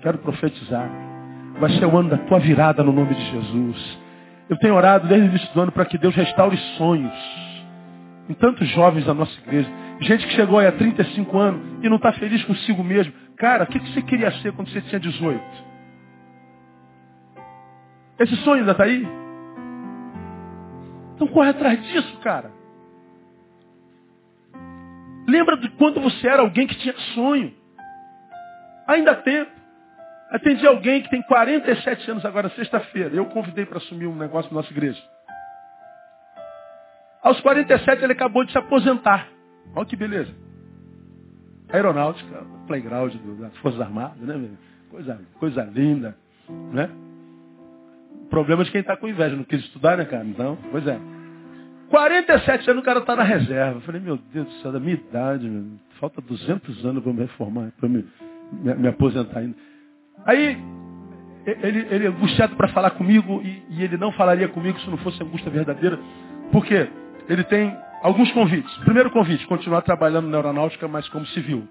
quero 0.00 0.16
profetizar, 0.16 0.90
vai 1.60 1.70
ser 1.72 1.84
o 1.84 1.98
ano 1.98 2.08
da 2.08 2.16
tua 2.16 2.38
virada 2.38 2.82
no 2.82 2.90
nome 2.90 3.14
de 3.14 3.30
Jesus. 3.30 3.98
Eu 4.48 4.56
tenho 4.56 4.74
orado 4.74 5.06
desde 5.06 5.26
o 5.26 5.28
início 5.28 5.52
do 5.52 5.60
ano 5.60 5.72
para 5.72 5.84
que 5.84 5.98
Deus 5.98 6.14
restaure 6.14 6.56
sonhos 6.78 7.12
em 8.30 8.34
tantos 8.34 8.66
jovens 8.68 9.04
da 9.04 9.12
nossa 9.12 9.38
igreja. 9.42 9.68
Gente 10.00 10.26
que 10.26 10.32
chegou 10.32 10.58
aí 10.58 10.66
há 10.66 10.72
35 10.72 11.38
anos 11.38 11.84
e 11.84 11.88
não 11.90 11.96
está 11.96 12.10
feliz 12.14 12.42
consigo 12.44 12.82
mesmo. 12.82 13.12
Cara, 13.36 13.64
o 13.64 13.66
que 13.66 13.78
você 13.78 14.00
queria 14.00 14.30
ser 14.40 14.52
quando 14.52 14.70
você 14.70 14.80
tinha 14.80 14.98
18? 14.98 15.42
Esse 18.18 18.36
sonho 18.36 18.60
ainda 18.60 18.72
está 18.72 18.84
aí? 18.84 19.06
Então 21.14 21.26
corre 21.28 21.50
atrás 21.50 21.82
disso, 21.82 22.18
cara. 22.20 22.50
Lembra 25.28 25.58
de 25.58 25.68
quando 25.72 26.00
você 26.00 26.26
era 26.26 26.40
alguém 26.40 26.66
que 26.66 26.76
tinha 26.76 26.94
sonho. 27.14 27.60
Ainda 28.86 29.14
tempo. 29.16 29.50
Atendi 30.30 30.66
alguém 30.66 31.02
que 31.02 31.10
tem 31.10 31.22
47 31.22 32.10
anos 32.10 32.24
agora, 32.24 32.48
sexta-feira. 32.50 33.14
Eu 33.14 33.26
convidei 33.26 33.66
para 33.66 33.78
assumir 33.78 34.06
um 34.06 34.16
negócio 34.16 34.50
na 34.50 34.62
nossa 34.62 34.72
igreja. 34.72 35.00
Aos 37.22 37.40
47 37.40 38.02
ele 38.02 38.14
acabou 38.14 38.44
de 38.44 38.52
se 38.52 38.58
aposentar. 38.58 39.28
Olha 39.74 39.86
que 39.86 39.94
beleza. 39.94 40.32
Aeronáutica, 41.70 42.44
playground 42.66 43.14
das 43.40 43.56
Forças 43.58 43.80
Armadas, 43.80 44.18
né? 44.18 44.50
Coisa, 44.90 45.20
coisa 45.38 45.62
linda, 45.64 46.16
né? 46.72 46.90
Problema 48.28 48.64
de 48.64 48.70
quem 48.70 48.80
está 48.80 48.96
com 48.96 49.08
inveja, 49.08 49.36
não 49.36 49.44
quis 49.44 49.60
estudar, 49.60 49.96
né, 49.96 50.04
cara? 50.04 50.24
Então, 50.24 50.58
pois 50.70 50.86
é. 50.86 50.98
47 51.90 52.70
anos 52.70 52.82
o 52.82 52.84
cara 52.84 53.00
está 53.00 53.14
na 53.14 53.22
reserva. 53.22 53.76
Eu 53.76 53.82
falei, 53.82 54.00
meu 54.00 54.16
Deus 54.16 54.46
do 54.46 54.52
céu, 54.62 54.72
da 54.72 54.80
minha 54.80 54.94
idade, 54.94 55.48
meu, 55.48 55.78
falta 56.00 56.20
200 56.22 56.84
anos 56.86 57.02
para 57.02 57.12
me 57.12 57.20
reformar, 57.20 57.70
para 57.78 57.88
me, 57.88 58.04
me, 58.52 58.88
aposentar 58.88 59.40
ainda. 59.40 59.56
Aí, 60.24 60.58
ele, 61.44 61.86
ele 61.90 62.06
é 62.06 62.08
angustiado 62.08 62.54
para 62.56 62.68
falar 62.68 62.90
comigo 62.90 63.40
e, 63.42 63.62
e, 63.70 63.82
ele 63.82 63.96
não 63.96 64.12
falaria 64.12 64.48
comigo 64.48 64.78
se 64.80 64.90
não 64.90 64.98
fosse 64.98 65.22
angústia 65.22 65.50
verdadeira. 65.50 65.98
Por 66.50 66.64
quê? 66.64 66.88
Ele 67.28 67.42
tem 67.44 67.76
alguns 68.02 68.30
convites. 68.32 68.72
Primeiro 68.78 69.10
convite, 69.10 69.46
continuar 69.46 69.82
trabalhando 69.82 70.28
na 70.28 70.36
aeronáutica, 70.36 70.86
mas 70.86 71.08
como 71.08 71.26
civil. 71.26 71.66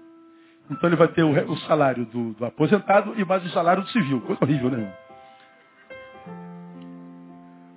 Então 0.70 0.88
ele 0.88 0.96
vai 0.96 1.08
ter 1.08 1.22
o, 1.22 1.52
o 1.52 1.56
salário 1.60 2.04
do, 2.06 2.32
do, 2.32 2.44
aposentado 2.44 3.14
e 3.16 3.24
mais 3.24 3.44
o 3.44 3.48
salário 3.50 3.82
do 3.82 3.88
civil. 3.90 4.20
Coisa 4.22 4.42
horrível, 4.42 4.70
né? 4.70 4.92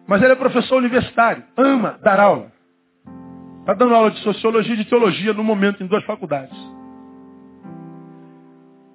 Mas 0.08 0.22
ele 0.22 0.34
é 0.34 0.36
professor 0.36 0.78
universitário, 0.78 1.43
ama 1.58 1.97
dar 2.01 2.20
aula. 2.20 2.51
Está 3.62 3.74
dando 3.74 3.95
aula 3.95 4.12
de 4.12 4.20
sociologia 4.20 4.76
e 4.76 4.78
de 4.78 4.86
teologia 4.86 5.34
no 5.34 5.43
momento 5.43 5.84
em 5.84 5.88
duas 5.88 6.03
faculdades. 6.03 6.56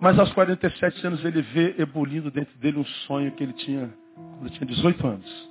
Mas 0.00 0.18
aos 0.18 0.32
47 0.32 1.06
anos 1.06 1.24
ele 1.24 1.42
vê 1.42 1.74
ebulindo 1.78 2.30
dentro 2.30 2.56
dele 2.58 2.78
um 2.78 2.84
sonho 3.06 3.32
que 3.32 3.42
ele 3.42 3.52
tinha 3.52 3.92
quando 4.14 4.46
ele 4.46 4.50
tinha 4.50 4.66
18 4.66 5.06
anos. 5.06 5.50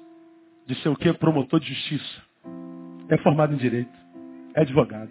De 0.65 0.75
ser 0.75 0.89
o 0.89 0.95
quê? 0.95 1.13
Promotor 1.13 1.59
de 1.59 1.73
justiça 1.73 2.21
é 3.09 3.17
formado 3.17 3.53
em 3.53 3.57
direito, 3.57 3.97
é 4.55 4.61
advogado. 4.61 5.09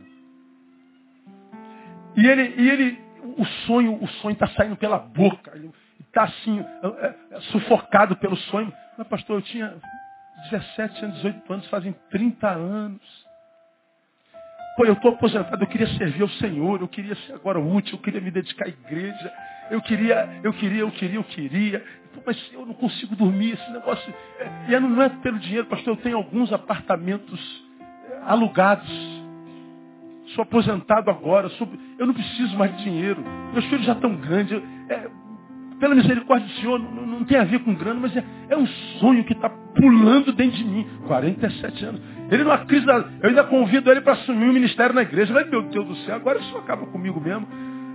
E 2.16 2.26
ele, 2.26 2.55
e 2.57 2.70
ele 2.70 2.99
o 3.36 3.45
sonho, 3.66 4.03
o 4.03 4.09
sonho 4.09 4.32
está 4.32 4.47
saindo 4.49 4.76
pela 4.76 4.99
boca, 4.99 5.53
está 6.01 6.24
assim, 6.24 6.61
é, 6.61 7.07
é, 7.30 7.41
sufocado 7.53 8.16
pelo 8.16 8.36
sonho. 8.36 8.72
Mas 8.97 9.07
pastor, 9.07 9.39
eu 9.39 9.43
tinha 9.43 9.76
17 10.51 11.05
anos, 11.05 11.16
18 11.16 11.53
anos, 11.53 11.66
fazem 11.68 11.95
30 12.11 12.49
anos. 12.49 13.27
Pô, 14.78 14.84
eu 14.84 14.92
estou 14.92 15.10
aposentado, 15.10 15.60
eu 15.60 15.66
queria 15.66 15.88
servir 15.88 16.22
ao 16.22 16.28
Senhor, 16.28 16.80
eu 16.80 16.86
queria 16.86 17.16
ser 17.16 17.32
agora 17.32 17.58
útil, 17.58 17.96
eu 17.96 17.98
queria 17.98 18.20
me 18.20 18.30
dedicar 18.30 18.66
à 18.66 18.68
igreja, 18.68 19.32
eu 19.72 19.82
queria, 19.82 20.40
eu 20.44 20.52
queria, 20.52 20.78
eu 20.82 20.90
queria, 20.92 21.16
eu 21.16 21.24
queria. 21.24 21.84
Pô, 22.14 22.22
mas 22.24 22.50
eu 22.52 22.64
não 22.64 22.74
consigo 22.74 23.16
dormir, 23.16 23.54
esse 23.54 23.72
negócio. 23.72 24.14
É, 24.38 24.72
e 24.72 24.78
não 24.78 25.02
é 25.02 25.08
pelo 25.08 25.36
dinheiro, 25.40 25.66
pastor, 25.66 25.94
eu 25.94 25.96
tenho 26.00 26.16
alguns 26.16 26.52
apartamentos 26.52 27.40
alugados. 28.24 28.88
Sou 30.36 30.42
aposentado 30.42 31.10
agora, 31.10 31.48
sou, 31.48 31.68
eu 31.98 32.06
não 32.06 32.14
preciso 32.14 32.56
mais 32.56 32.76
de 32.76 32.84
dinheiro. 32.84 33.20
Meus 33.52 33.64
filhos 33.64 33.84
já 33.84 33.94
estão 33.94 34.14
grandes. 34.14 34.62
É, 34.88 35.10
pela 35.80 35.96
misericórdia 35.96 36.46
do 36.46 36.54
Senhor, 36.54 36.78
não, 36.78 37.04
não, 37.04 37.24
tem 37.24 37.36
a 37.36 37.42
ver 37.42 37.64
com 37.64 37.74
grana, 37.74 37.98
mas 37.98 38.16
é, 38.16 38.24
é 38.48 38.56
um 38.56 38.66
sonho 39.00 39.24
que 39.24 39.32
está 39.32 39.50
pulando 39.50 40.32
dentro 40.32 40.56
de 40.56 40.64
mim. 40.64 40.86
47 41.08 41.84
anos. 41.84 42.17
Ele 42.30 42.44
não 42.44 42.52
acredita, 42.52 42.92
eu 43.22 43.28
ainda 43.30 43.44
convido 43.44 43.90
ele 43.90 44.02
para 44.02 44.12
assumir 44.12 44.46
o 44.46 44.50
um 44.50 44.52
ministério 44.52 44.94
na 44.94 45.02
igreja. 45.02 45.32
Mas, 45.32 45.48
meu 45.48 45.62
Deus 45.62 45.86
do 45.86 45.96
céu, 46.04 46.16
agora 46.16 46.38
isso 46.38 46.56
acaba 46.58 46.86
comigo 46.86 47.20
mesmo. 47.20 47.46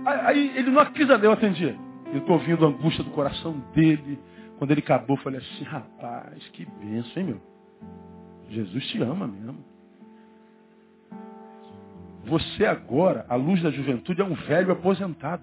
Aí, 0.04 0.52
ele 0.56 0.70
não 0.70 0.80
acredita, 0.80 1.14
eu 1.14 1.32
atendi. 1.32 1.74
Eu 2.12 2.18
estou 2.18 2.34
ouvindo 2.34 2.64
a 2.64 2.68
angústia 2.68 3.04
do 3.04 3.10
coração 3.10 3.52
dele. 3.74 4.18
Quando 4.58 4.70
ele 4.70 4.80
acabou, 4.80 5.16
eu 5.16 5.22
falei 5.22 5.40
assim, 5.40 5.64
rapaz, 5.64 6.48
que 6.52 6.66
benção, 6.66 7.22
hein, 7.22 7.24
meu? 7.24 7.40
Jesus 8.50 8.86
te 8.88 9.02
ama 9.02 9.26
mesmo. 9.26 9.64
Você 12.24 12.64
agora, 12.64 13.26
à 13.28 13.34
luz 13.34 13.62
da 13.62 13.70
juventude, 13.70 14.20
é 14.20 14.24
um 14.24 14.34
velho 14.34 14.72
aposentado. 14.72 15.42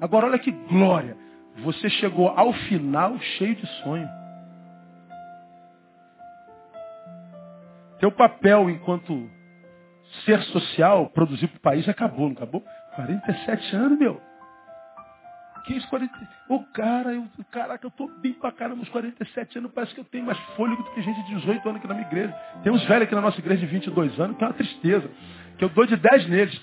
Agora 0.00 0.26
olha 0.26 0.38
que 0.38 0.52
glória. 0.52 1.16
Você 1.64 1.90
chegou 1.90 2.28
ao 2.28 2.52
final 2.52 3.18
cheio 3.18 3.56
de 3.56 3.66
sonho. 3.82 4.08
Teu 8.00 8.12
papel 8.12 8.70
enquanto 8.70 9.28
ser 10.24 10.40
social, 10.44 11.10
produzir 11.10 11.48
para 11.48 11.58
o 11.58 11.60
país, 11.60 11.88
acabou, 11.88 12.26
não 12.26 12.32
acabou? 12.32 12.64
47 12.94 13.76
anos, 13.76 13.98
meu. 13.98 14.20
Que 15.64 15.74
isso, 15.74 15.88
40... 15.88 16.12
Ô, 16.48 16.60
cara, 16.72 17.12
eu, 17.12 17.26
caraca, 17.50 17.86
eu 17.86 17.90
tô 17.90 18.08
bem 18.20 18.32
pra 18.32 18.50
caramba, 18.50 18.80
uns 18.80 18.88
47 18.88 19.58
anos, 19.58 19.70
parece 19.74 19.94
que 19.94 20.00
eu 20.00 20.04
tenho 20.04 20.24
mais 20.24 20.38
fôlego 20.56 20.82
do 20.82 20.90
que 20.92 21.02
gente 21.02 21.22
de 21.24 21.34
18 21.34 21.68
anos 21.68 21.78
aqui 21.78 21.88
na 21.88 21.94
minha 21.94 22.06
igreja. 22.06 22.34
Tem 22.62 22.72
uns 22.72 22.82
velhos 22.84 23.02
aqui 23.02 23.14
na 23.14 23.20
nossa 23.20 23.38
igreja 23.38 23.60
de 23.60 23.66
22 23.66 24.18
anos, 24.18 24.36
que 24.36 24.44
é 24.44 24.46
uma 24.46 24.54
tristeza, 24.54 25.10
que 25.58 25.64
eu 25.64 25.68
dou 25.68 25.84
de 25.84 25.96
10 25.96 26.28
neles. 26.28 26.60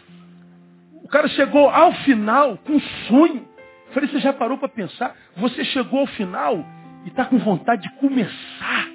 O 1.04 1.08
cara 1.08 1.28
chegou 1.28 1.70
ao 1.70 1.94
final 1.94 2.58
com 2.58 2.74
um 2.74 2.80
sonho. 2.80 3.48
Falei, 3.92 4.10
você 4.10 4.20
já 4.20 4.34
parou 4.34 4.58
para 4.58 4.70
pensar? 4.70 5.16
Você 5.38 5.64
chegou 5.66 6.00
ao 6.00 6.08
final 6.08 6.66
e 7.06 7.10
está 7.10 7.26
com 7.26 7.38
vontade 7.38 7.84
de 7.84 7.96
começar. 7.98 8.95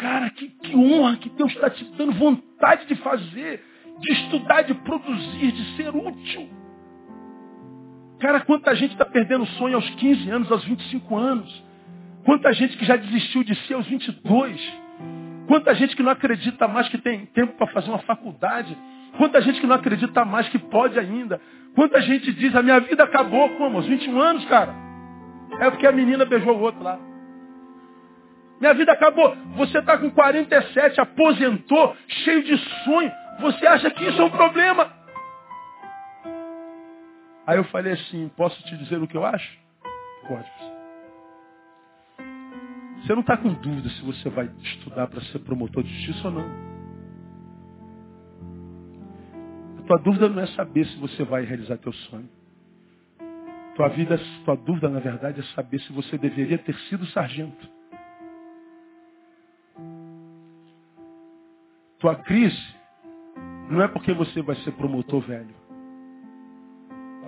Cara, 0.00 0.30
que, 0.30 0.48
que 0.48 0.74
honra 0.74 1.18
que 1.18 1.28
Deus 1.28 1.52
está 1.52 1.68
te 1.68 1.84
dando 1.98 2.12
vontade 2.12 2.86
de 2.86 2.94
fazer, 2.96 3.62
de 3.98 4.12
estudar, 4.12 4.62
de 4.62 4.72
produzir, 4.72 5.52
de 5.52 5.76
ser 5.76 5.94
útil. 5.94 6.48
Cara, 8.18 8.40
quanta 8.40 8.74
gente 8.74 8.92
está 8.92 9.04
perdendo 9.04 9.44
o 9.44 9.46
sonho 9.58 9.76
aos 9.76 9.88
15 9.90 10.30
anos, 10.30 10.50
aos 10.50 10.64
25 10.64 11.16
anos. 11.18 11.64
Quanta 12.24 12.50
gente 12.54 12.78
que 12.78 12.86
já 12.86 12.96
desistiu 12.96 13.44
de 13.44 13.54
si 13.66 13.74
aos 13.74 13.86
22. 13.86 14.72
Quanta 15.46 15.74
gente 15.74 15.94
que 15.94 16.02
não 16.02 16.12
acredita 16.12 16.66
mais 16.66 16.88
que 16.88 16.96
tem 16.96 17.26
tempo 17.26 17.52
para 17.58 17.66
fazer 17.66 17.90
uma 17.90 17.98
faculdade. 17.98 18.74
Quanta 19.18 19.42
gente 19.42 19.60
que 19.60 19.66
não 19.66 19.76
acredita 19.76 20.24
mais 20.24 20.48
que 20.48 20.58
pode 20.58 20.98
ainda. 20.98 21.38
Quanta 21.74 22.00
gente 22.00 22.32
diz, 22.32 22.56
a 22.56 22.62
minha 22.62 22.80
vida 22.80 23.04
acabou, 23.04 23.50
como? 23.50 23.76
Aos 23.76 23.86
21 23.86 24.18
anos, 24.18 24.46
cara. 24.46 24.74
É 25.60 25.68
porque 25.70 25.86
a 25.86 25.92
menina 25.92 26.24
beijou 26.24 26.56
o 26.56 26.60
outro 26.60 26.82
lá. 26.82 27.09
Minha 28.60 28.74
vida 28.74 28.92
acabou. 28.92 29.34
Você 29.56 29.78
está 29.78 29.96
com 29.96 30.10
47, 30.10 31.00
aposentou, 31.00 31.96
cheio 32.06 32.44
de 32.44 32.58
sonho. 32.84 33.10
Você 33.40 33.66
acha 33.66 33.90
que 33.90 34.04
isso 34.04 34.20
é 34.20 34.24
um 34.24 34.30
problema? 34.30 34.92
Aí 37.46 37.56
eu 37.56 37.64
falei 37.64 37.94
assim, 37.94 38.28
posso 38.36 38.62
te 38.64 38.76
dizer 38.76 39.02
o 39.02 39.08
que 39.08 39.16
eu 39.16 39.24
acho? 39.24 39.58
Pode. 40.28 40.50
Você 43.00 43.14
não 43.14 43.22
está 43.22 43.36
com 43.38 43.48
dúvida 43.54 43.88
se 43.88 44.02
você 44.02 44.28
vai 44.28 44.50
estudar 44.62 45.06
para 45.06 45.22
ser 45.22 45.38
promotor 45.38 45.82
de 45.82 45.88
justiça 45.88 46.28
ou 46.28 46.34
não. 46.34 46.70
A 49.78 49.82
tua 49.86 49.98
dúvida 49.98 50.28
não 50.28 50.42
é 50.42 50.46
saber 50.48 50.84
se 50.84 50.96
você 50.98 51.24
vai 51.24 51.44
realizar 51.44 51.78
teu 51.78 51.92
sonho. 51.92 52.28
Tua, 53.74 53.88
vida, 53.88 54.20
tua 54.44 54.54
dúvida, 54.54 54.90
na 54.90 55.00
verdade, 55.00 55.40
é 55.40 55.42
saber 55.54 55.80
se 55.80 55.92
você 55.92 56.18
deveria 56.18 56.58
ter 56.58 56.74
sido 56.90 57.06
sargento. 57.06 57.79
Tua 62.00 62.16
crise 62.16 62.74
não 63.70 63.82
é 63.82 63.88
porque 63.88 64.12
você 64.14 64.40
vai 64.42 64.56
ser 64.56 64.72
promotor 64.72 65.20
velho. 65.20 65.54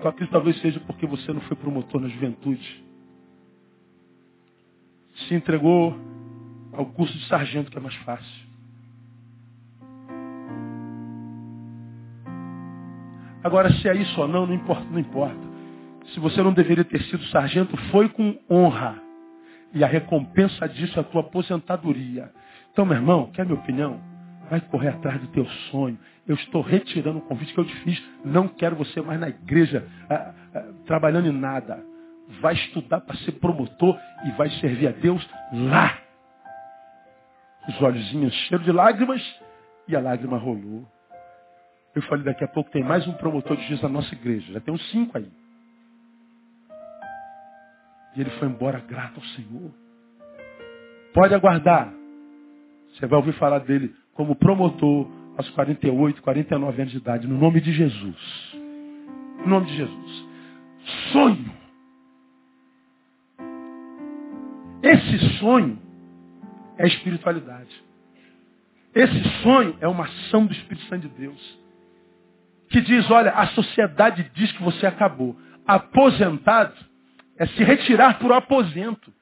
Tua 0.00 0.12
crise 0.14 0.32
talvez 0.32 0.58
seja 0.60 0.80
porque 0.80 1.06
você 1.06 1.30
não 1.32 1.42
foi 1.42 1.56
promotor 1.56 2.00
na 2.00 2.08
juventude. 2.08 2.84
Se 5.14 5.34
entregou 5.34 5.94
ao 6.72 6.86
curso 6.86 7.16
de 7.16 7.26
sargento, 7.26 7.70
que 7.70 7.76
é 7.76 7.80
mais 7.80 7.94
fácil. 7.96 8.50
Agora, 13.44 13.70
se 13.74 13.88
é 13.88 13.94
isso 13.94 14.20
ou 14.20 14.26
não, 14.26 14.46
não 14.46 14.54
importa, 14.54 14.84
não 14.90 14.98
importa. 14.98 15.52
Se 16.14 16.18
você 16.18 16.42
não 16.42 16.52
deveria 16.52 16.84
ter 16.84 17.02
sido 17.02 17.22
sargento, 17.26 17.76
foi 17.90 18.08
com 18.08 18.38
honra. 18.50 19.00
E 19.74 19.84
a 19.84 19.86
recompensa 19.86 20.66
disso 20.66 20.98
é 20.98 21.02
a 21.02 21.04
tua 21.04 21.20
aposentadoria. 21.20 22.32
Então, 22.72 22.86
meu 22.86 22.96
irmão, 22.96 23.30
quer 23.32 23.44
minha 23.44 23.58
opinião? 23.58 24.11
Vai 24.52 24.60
correr 24.60 24.88
atrás 24.88 25.18
do 25.18 25.28
teu 25.28 25.46
sonho. 25.70 25.98
Eu 26.28 26.34
estou 26.34 26.60
retirando 26.60 27.20
o 27.20 27.22
convite 27.22 27.54
que 27.54 27.58
eu 27.58 27.64
te 27.64 27.74
fiz. 27.76 28.02
Não 28.22 28.46
quero 28.46 28.76
você 28.76 29.00
mais 29.00 29.18
na 29.18 29.30
igreja, 29.30 29.88
ah, 30.10 30.34
ah, 30.54 30.72
trabalhando 30.84 31.26
em 31.26 31.32
nada. 31.32 31.82
Vai 32.42 32.52
estudar 32.52 33.00
para 33.00 33.16
ser 33.16 33.32
promotor 33.32 33.98
e 34.26 34.30
vai 34.32 34.50
servir 34.60 34.88
a 34.88 34.90
Deus 34.90 35.26
lá. 35.54 35.98
Os 37.66 37.80
olhozinhos 37.80 38.34
cheios 38.34 38.62
de 38.62 38.70
lágrimas 38.70 39.22
e 39.88 39.96
a 39.96 40.00
lágrima 40.00 40.36
rolou. 40.36 40.86
Eu 41.94 42.02
falei, 42.02 42.22
daqui 42.22 42.44
a 42.44 42.48
pouco 42.48 42.70
tem 42.70 42.84
mais 42.84 43.08
um 43.08 43.14
promotor 43.14 43.56
de 43.56 43.62
justiça 43.62 43.88
na 43.88 43.94
nossa 44.00 44.14
igreja. 44.14 44.52
Já 44.52 44.60
tem 44.60 44.74
uns 44.74 44.86
cinco 44.90 45.16
aí. 45.16 45.32
E 48.14 48.20
ele 48.20 48.30
foi 48.32 48.48
embora 48.48 48.80
grato 48.80 49.18
ao 49.18 49.24
Senhor. 49.28 49.72
Pode 51.14 51.34
aguardar. 51.34 51.90
Você 52.92 53.06
vai 53.06 53.18
ouvir 53.18 53.32
falar 53.38 53.60
dele 53.60 54.01
como 54.14 54.34
promotor 54.36 55.08
aos 55.36 55.48
48, 55.50 56.22
49 56.22 56.82
anos 56.82 56.92
de 56.92 56.98
idade, 56.98 57.26
no 57.26 57.38
nome 57.38 57.60
de 57.60 57.72
Jesus. 57.72 58.52
No 59.40 59.46
nome 59.46 59.66
de 59.66 59.76
Jesus. 59.76 60.26
Sonho. 61.12 61.52
Esse 64.82 65.38
sonho 65.38 65.78
é 66.76 66.86
espiritualidade. 66.86 67.82
Esse 68.94 69.22
sonho 69.42 69.76
é 69.80 69.88
uma 69.88 70.04
ação 70.04 70.44
do 70.44 70.52
Espírito 70.52 70.86
Santo 70.86 71.08
de 71.08 71.14
Deus. 71.14 71.58
Que 72.68 72.80
diz, 72.80 73.10
olha, 73.10 73.30
a 73.30 73.46
sociedade 73.48 74.30
diz 74.34 74.52
que 74.52 74.62
você 74.62 74.86
acabou. 74.86 75.36
Aposentado 75.66 76.74
é 77.36 77.46
se 77.46 77.62
retirar 77.64 78.18
por 78.18 78.32
aposento. 78.32 79.12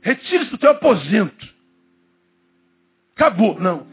Retire-se 0.00 0.50
do 0.50 0.58
teu 0.58 0.70
aposento. 0.70 1.55
Acabou. 3.16 3.58
Não. 3.58 3.86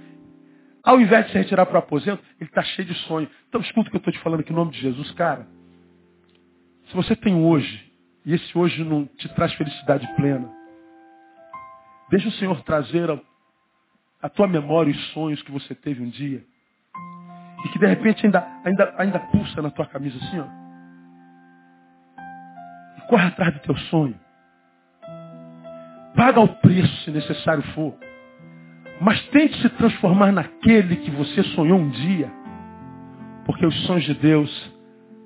Ao 0.84 1.00
invés 1.00 1.26
de 1.26 1.32
se 1.32 1.38
retirar 1.38 1.66
para 1.66 1.76
o 1.76 1.80
aposento, 1.80 2.22
ele 2.40 2.50
está 2.50 2.62
cheio 2.62 2.86
de 2.86 2.94
sonho. 3.06 3.30
Então 3.48 3.62
escuta 3.62 3.88
o 3.88 3.92
que 3.92 3.96
eu 3.96 4.00
estou 4.00 4.12
te 4.12 4.20
falando 4.20 4.42
aqui 4.42 4.52
em 4.52 4.56
nome 4.56 4.72
de 4.72 4.82
Jesus, 4.82 5.12
cara. 5.12 5.48
Se 6.90 6.94
você 6.94 7.16
tem 7.16 7.34
hoje, 7.34 7.90
e 8.26 8.34
esse 8.34 8.58
hoje 8.58 8.84
não 8.84 9.06
te 9.06 9.30
traz 9.30 9.54
felicidade 9.54 10.06
plena, 10.16 10.52
deixa 12.10 12.28
o 12.28 12.32
Senhor 12.34 12.62
trazer 12.64 13.10
a, 14.22 14.30
tua 14.30 14.46
memória 14.46 14.92
os 14.92 15.12
sonhos 15.14 15.42
que 15.42 15.52
você 15.52 15.74
teve 15.74 16.04
um 16.04 16.10
dia. 16.10 16.44
E 17.64 17.70
que 17.70 17.80
de 17.80 17.86
repente 17.86 18.26
ainda, 18.26 18.46
ainda, 18.66 18.94
ainda 18.98 19.20
pulsa 19.20 19.62
na 19.62 19.72
tua 19.72 19.86
camisa 19.86 20.18
assim, 20.18 20.40
ó. 20.40 20.48
E 22.98 23.08
corre 23.08 23.28
atrás 23.28 23.54
do 23.54 23.60
teu 23.62 23.78
sonho. 23.78 24.20
Paga 26.14 26.42
o 26.42 26.48
preço 26.56 26.94
se 27.04 27.12
necessário 27.12 27.64
for. 27.74 27.98
Mas 29.02 29.22
tente 29.28 29.62
se 29.62 29.70
transformar 29.70 30.32
naquele 30.32 30.98
que 30.98 31.12
você 31.12 31.44
sonhou 31.56 31.80
um 31.80 31.90
dia. 31.90 32.32
Porque 33.46 33.66
os 33.66 33.76
sonhos 33.86 34.06
de 34.06 34.14
Deus 34.14 34.74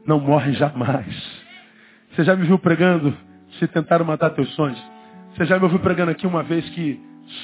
não 0.06 0.20
morrem 0.20 0.54
jamais. 0.54 1.46
Você 2.12 2.24
já 2.24 2.36
me 2.36 2.46
viu 2.46 2.58
pregando 2.58 3.16
se 3.60 3.68
tentaram 3.68 4.06
matar 4.06 4.32
teus 4.32 4.50
sonhos? 4.56 4.82
Você 5.36 5.46
já 5.46 5.58
me 5.58 5.64
ouviu 5.64 5.80
pregando 5.80 6.12
aqui 6.12 6.26
uma 6.26 6.42
vez 6.42 6.68
que 6.70 7.00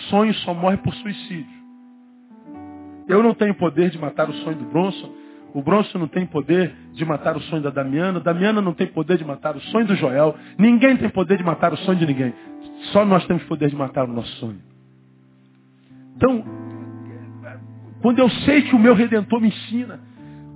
sonho 0.10 0.34
só 0.36 0.54
morre 0.54 0.78
por 0.78 0.94
suicídio. 0.96 1.64
Eu 3.08 3.22
não 3.22 3.34
tenho 3.34 3.54
poder 3.54 3.90
de 3.90 4.00
matar 4.00 4.30
o 4.30 4.34
sonho 4.34 4.58
do 4.58 4.66
Bronson. 4.66 5.12
O 5.54 5.62
Bronson 5.62 6.00
não 6.00 6.08
tem 6.08 6.26
poder 6.26 6.74
de 6.94 7.06
matar 7.06 7.38
o 7.38 7.42
sonho 7.42 7.62
da 7.62 7.70
Damiana. 7.70 8.20
Damiana 8.20 8.62
não 8.62 8.74
tem 8.74 8.88
poder 8.88 9.18
de 9.18 9.26
matar 9.26 9.56
o 9.56 9.62
sonho 9.62 9.86
do 9.86 9.96
Joel. 9.96 10.36
Ninguém 10.58 10.98
tem 10.98 11.10
poder 11.10 11.38
de 11.38 11.44
matar 11.44 11.74
o 11.74 11.78
sonho 11.78 12.00
de 12.00 12.08
ninguém. 12.08 12.34
Só 12.92 13.06
nós 13.06 13.26
temos 13.28 13.44
poder 13.44 13.70
de 13.70 13.76
matar 13.76 14.06
o 14.06 14.12
nosso 14.12 14.32
sonho. 14.38 14.73
Então, 16.16 16.44
quando 18.02 18.20
eu 18.20 18.30
sei 18.30 18.64
que 18.64 18.76
o 18.76 18.80
meu 18.80 18.94
redentor 18.94 19.40
me 19.40 19.48
ensina, 19.48 20.00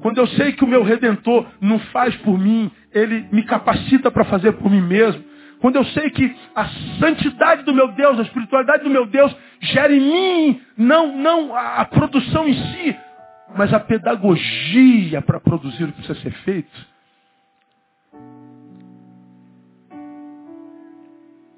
quando 0.01 0.19
eu 0.19 0.27
sei 0.27 0.51
que 0.53 0.63
o 0.63 0.67
meu 0.67 0.83
redentor 0.83 1.45
não 1.59 1.79
faz 1.79 2.15
por 2.17 2.37
mim, 2.37 2.71
ele 2.91 3.27
me 3.31 3.43
capacita 3.43 4.11
para 4.11 4.25
fazer 4.25 4.53
por 4.53 4.69
mim 4.69 4.81
mesmo. 4.81 5.23
Quando 5.59 5.77
eu 5.77 5.85
sei 5.85 6.09
que 6.11 6.35
a 6.55 6.67
santidade 6.99 7.63
do 7.63 7.73
meu 7.73 7.91
Deus, 7.93 8.19
a 8.19 8.23
espiritualidade 8.23 8.83
do 8.83 8.89
meu 8.89 9.07
Deus 9.07 9.35
gera 9.59 9.91
em 9.91 9.99
mim 9.99 10.61
não, 10.77 11.17
não 11.17 11.55
a, 11.55 11.83
produção 11.85 12.47
em 12.47 12.53
si, 12.53 12.95
mas 13.55 13.73
a 13.73 13.79
pedagogia 13.79 15.21
para 15.21 15.39
produzir 15.39 15.85
o 15.85 15.87
que 15.87 16.03
precisa 16.03 16.19
ser 16.21 16.31
feito. 16.43 16.87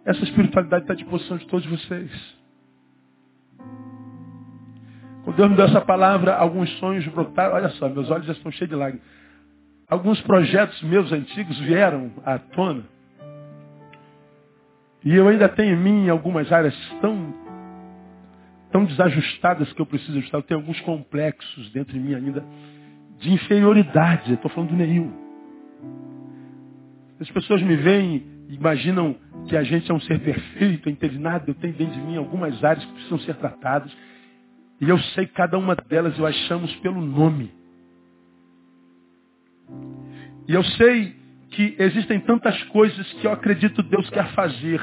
Essa 0.06 0.24
espiritualidade 0.24 0.84
está 0.84 0.94
à 0.94 0.96
disposição 0.96 1.38
de 1.38 1.46
todos 1.48 1.66
vocês. 1.66 2.39
Deus 5.40 5.52
me 5.52 5.56
deu 5.56 5.68
essa 5.68 5.80
palavra, 5.80 6.36
alguns 6.36 6.70
sonhos 6.80 7.08
brotaram. 7.08 7.56
Olha 7.56 7.70
só, 7.70 7.88
meus 7.88 8.12
olhos 8.12 8.26
já 8.26 8.34
estão 8.34 8.52
cheios 8.52 8.70
de 8.70 8.76
lágrimas. 8.76 9.08
Alguns 9.88 10.20
projetos 10.24 10.82
meus 10.82 11.10
antigos 11.14 11.58
vieram 11.60 12.12
à 12.26 12.38
tona. 12.38 12.84
E 15.06 15.16
eu 15.16 15.30
ainda 15.30 15.48
tenho 15.48 15.76
em 15.76 15.80
mim 15.80 16.10
algumas 16.10 16.52
áreas 16.52 16.76
tão, 17.00 17.34
tão 18.70 18.84
desajustadas 18.84 19.72
que 19.72 19.82
eu 19.82 19.86
preciso 19.86 20.18
ajustar. 20.18 20.42
Eu 20.42 20.44
tenho 20.44 20.60
alguns 20.60 20.82
complexos 20.82 21.72
dentro 21.72 21.94
de 21.94 22.00
mim 22.02 22.16
ainda 22.16 22.44
de 23.20 23.32
inferioridade. 23.32 24.34
Estou 24.34 24.52
falando 24.52 24.72
do 24.72 24.76
Neil. 24.76 25.10
As 27.18 27.32
pessoas 27.32 27.62
me 27.62 27.78
veem 27.78 28.26
e 28.50 28.56
imaginam 28.56 29.16
que 29.48 29.56
a 29.56 29.64
gente 29.64 29.90
é 29.90 29.94
um 29.94 30.02
ser 30.02 30.20
perfeito, 30.20 30.88
não 30.88 30.92
entende 30.92 31.18
nada. 31.18 31.46
Eu 31.48 31.56
tenho 31.56 31.74
dentro 31.76 31.94
de 31.94 32.02
mim 32.02 32.18
algumas 32.18 32.62
áreas 32.62 32.84
que 32.84 32.92
precisam 32.92 33.20
ser 33.20 33.36
tratadas. 33.36 33.90
E 34.82 34.90
eu 34.90 34.98
sei 35.00 35.28
cada 35.28 35.58
uma 35.58 35.76
delas, 35.76 36.18
eu 36.18 36.26
as 36.26 36.36
chamo 36.48 36.68
pelo 36.82 37.02
nome. 37.02 37.52
E 40.48 40.54
eu 40.54 40.64
sei 40.64 41.16
que 41.52 41.76
existem 41.78 42.20
tantas 42.20 42.62
coisas 42.66 43.12
que 43.14 43.28
eu 43.28 43.32
acredito 43.32 43.84
Deus 43.84 44.10
quer 44.10 44.32
fazer 44.34 44.82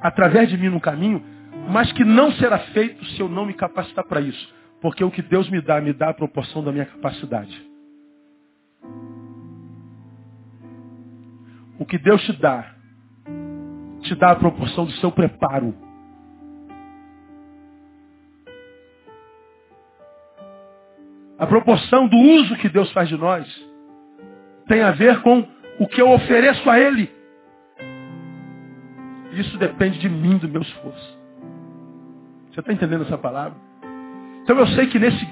através 0.00 0.48
de 0.48 0.56
mim 0.56 0.68
no 0.68 0.80
caminho, 0.80 1.24
mas 1.68 1.92
que 1.92 2.04
não 2.04 2.32
será 2.32 2.58
feito 2.58 3.04
se 3.06 3.20
eu 3.20 3.28
não 3.28 3.46
me 3.46 3.54
capacitar 3.54 4.04
para 4.04 4.20
isso. 4.20 4.54
Porque 4.80 5.02
o 5.02 5.10
que 5.10 5.22
Deus 5.22 5.48
me 5.48 5.60
dá, 5.60 5.80
me 5.80 5.92
dá 5.92 6.10
a 6.10 6.14
proporção 6.14 6.62
da 6.62 6.72
minha 6.72 6.86
capacidade. 6.86 7.64
O 11.78 11.84
que 11.84 11.98
Deus 11.98 12.22
te 12.24 12.32
dá, 12.34 12.74
te 14.02 14.14
dá 14.14 14.32
a 14.32 14.36
proporção 14.36 14.86
do 14.86 14.92
seu 14.92 15.12
preparo. 15.12 15.85
A 21.38 21.46
proporção 21.46 22.08
do 22.08 22.16
uso 22.16 22.56
que 22.56 22.68
Deus 22.68 22.90
faz 22.92 23.08
de 23.08 23.16
nós 23.16 23.46
tem 24.66 24.82
a 24.82 24.90
ver 24.92 25.20
com 25.20 25.46
o 25.78 25.86
que 25.86 26.00
eu 26.00 26.10
ofereço 26.10 26.68
a 26.68 26.78
Ele. 26.78 27.10
Isso 29.32 29.58
depende 29.58 29.98
de 29.98 30.08
mim, 30.08 30.38
do 30.38 30.48
meu 30.48 30.62
esforço. 30.62 31.18
Você 32.50 32.60
está 32.60 32.72
entendendo 32.72 33.02
essa 33.02 33.18
palavra? 33.18 33.54
Então 34.42 34.58
eu 34.58 34.66
sei 34.68 34.86
que 34.86 34.98
nesse, 34.98 35.28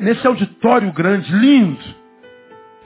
nesse 0.00 0.26
auditório 0.26 0.90
grande, 0.92 1.30
lindo, 1.30 1.84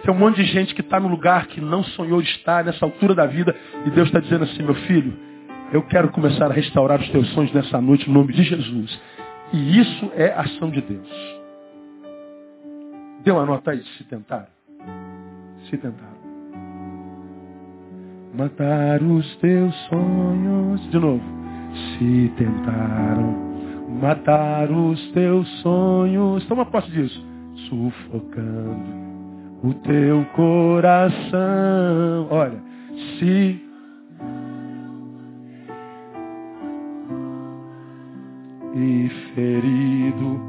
tem 0.02 0.12
um 0.12 0.18
monte 0.18 0.36
de 0.36 0.44
gente 0.44 0.74
que 0.74 0.80
está 0.80 0.98
no 0.98 1.08
lugar 1.08 1.46
que 1.46 1.60
não 1.60 1.84
sonhou 1.84 2.20
estar 2.20 2.64
nessa 2.64 2.84
altura 2.84 3.14
da 3.14 3.26
vida. 3.26 3.54
E 3.86 3.90
Deus 3.90 4.08
está 4.08 4.18
dizendo 4.18 4.44
assim, 4.44 4.62
meu 4.64 4.74
filho, 4.74 5.16
eu 5.72 5.82
quero 5.82 6.08
começar 6.08 6.46
a 6.46 6.54
restaurar 6.54 7.00
os 7.00 7.08
teus 7.10 7.28
sonhos 7.34 7.52
nessa 7.52 7.80
noite, 7.80 8.08
no 8.08 8.14
nome 8.14 8.32
de 8.32 8.42
Jesus. 8.42 9.00
E 9.52 9.78
isso 9.78 10.10
é 10.16 10.32
ação 10.32 10.70
de 10.70 10.80
Deus. 10.80 11.37
Deu 13.28 13.36
uma 13.36 13.44
nota 13.44 13.72
aí, 13.72 13.82
se 13.98 14.04
tentaram. 14.04 14.46
Se 15.68 15.76
tentaram. 15.76 16.16
Matar 18.34 19.02
os 19.02 19.36
teus 19.36 19.74
sonhos. 19.90 20.90
De 20.90 20.98
novo. 20.98 21.22
Se 21.74 22.32
tentaram 22.38 23.36
matar 24.00 24.70
os 24.70 25.12
teus 25.12 25.46
sonhos. 25.60 26.46
Toma 26.46 26.64
posse 26.64 26.90
disso. 26.90 27.22
Sufocando 27.68 28.94
o 29.62 29.74
teu 29.74 30.24
coração. 30.34 32.28
Olha, 32.30 32.62
se 33.18 33.62
e 38.74 39.10
ferido 39.34 40.47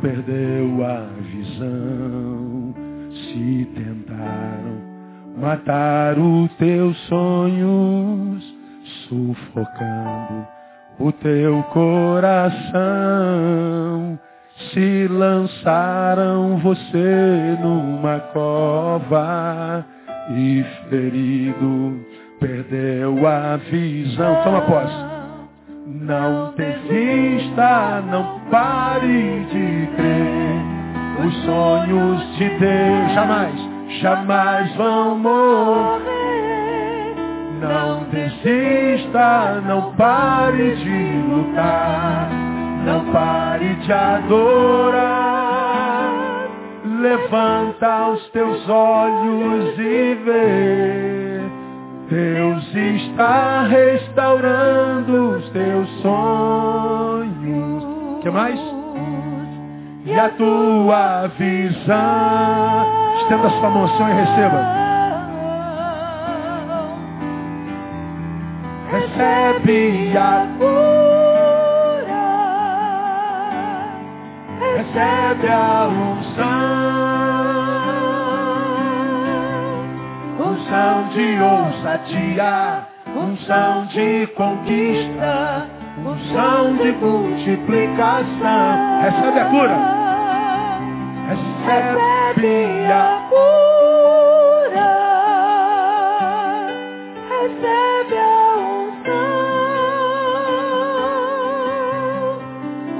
perdeu 0.00 0.84
a 0.84 1.06
visão. 1.20 2.74
Se 3.10 3.68
tentaram 3.74 4.80
matar 5.36 6.18
os 6.18 6.52
teus 6.56 6.96
sonhos, 7.06 8.44
sufocando 9.08 10.46
o 10.98 11.12
teu 11.12 11.62
coração. 11.72 12.70
Se 14.72 15.08
lançaram 15.08 16.58
você 16.58 17.56
numa 17.60 18.20
cova 18.32 19.84
e 20.30 20.62
ferido, 20.88 22.04
perdeu 22.38 23.26
a 23.26 23.56
visão. 23.56 24.42
Toma 24.44 24.60
posse. 24.62 25.10
Não 25.86 26.52
desista, 26.54 28.02
não 28.02 28.29
pare 28.50 29.46
de 29.50 29.88
crer. 29.96 30.60
Os 31.26 31.34
sonhos 31.44 32.36
de 32.36 32.48
Deus 32.48 33.12
jamais, 33.14 33.54
jamais 34.00 34.74
vão 34.76 35.18
morrer. 35.18 36.00
Não 37.60 38.04
desista, 38.04 39.60
não 39.66 39.92
pare 39.92 40.76
de 40.76 41.22
lutar, 41.28 42.30
não 42.86 43.12
pare 43.12 43.74
de 43.74 43.92
adorar. 43.92 45.30
Levanta 47.00 48.08
os 48.08 48.28
teus 48.30 48.68
olhos 48.68 49.78
e 49.78 50.14
vê. 50.24 51.40
Deus 52.08 52.74
está 52.74 53.62
restaurando 53.68 55.36
os 55.36 55.48
teus 55.50 55.88
sonhos. 56.00 57.09
Que 58.20 58.30
mais? 58.30 58.60
E 60.06 60.18
a 60.18 60.28
tua 60.30 61.28
visão. 61.38 63.00
Estenda 63.22 63.50
sua 63.50 63.70
mão 63.70 63.84
assim 63.84 64.02
e 64.02 64.12
receba. 64.12 64.80
recebe 68.90 70.16
a 70.16 70.46
cura, 70.58 71.00
recebe 74.76 75.48
a 75.48 75.88
unção, 75.88 76.40
unção 80.40 81.08
de 81.10 81.40
ousadia, 81.40 82.86
unção 83.16 83.86
de 83.86 84.26
conquista, 84.34 85.68
unção 86.04 86.76
de 86.76 86.92
multiplicação. 86.92 89.00
Recebe 89.02 89.40
a 89.40 89.44
cura, 89.46 89.76
recebe 91.28 92.92
a 92.92 93.26
cura, 93.28 94.90
recebe 97.28 98.16
a 98.18 98.20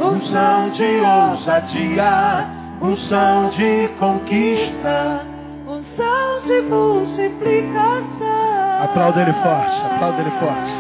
unção 0.07 0.71
de 0.71 1.01
ousadia, 1.01 2.47
unção 2.81 3.51
de 3.51 3.89
conquista, 3.99 5.27
unção 5.67 6.41
de 6.47 6.61
multiplicação. 6.63 8.85
Aplauda 8.85 9.21
ele 9.21 9.33
forte, 9.35 9.83
aplauda 9.95 10.21
ele 10.21 10.31
forte. 10.41 10.80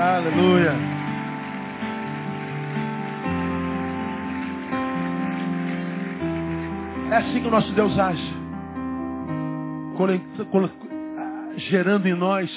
Aleluia. 0.00 0.72
É 7.10 7.16
assim 7.16 7.42
que 7.42 7.48
o 7.48 7.50
nosso 7.50 7.70
Deus 7.72 7.98
age. 7.98 8.40
Gerando 11.68 12.06
em 12.06 12.14
nós 12.14 12.50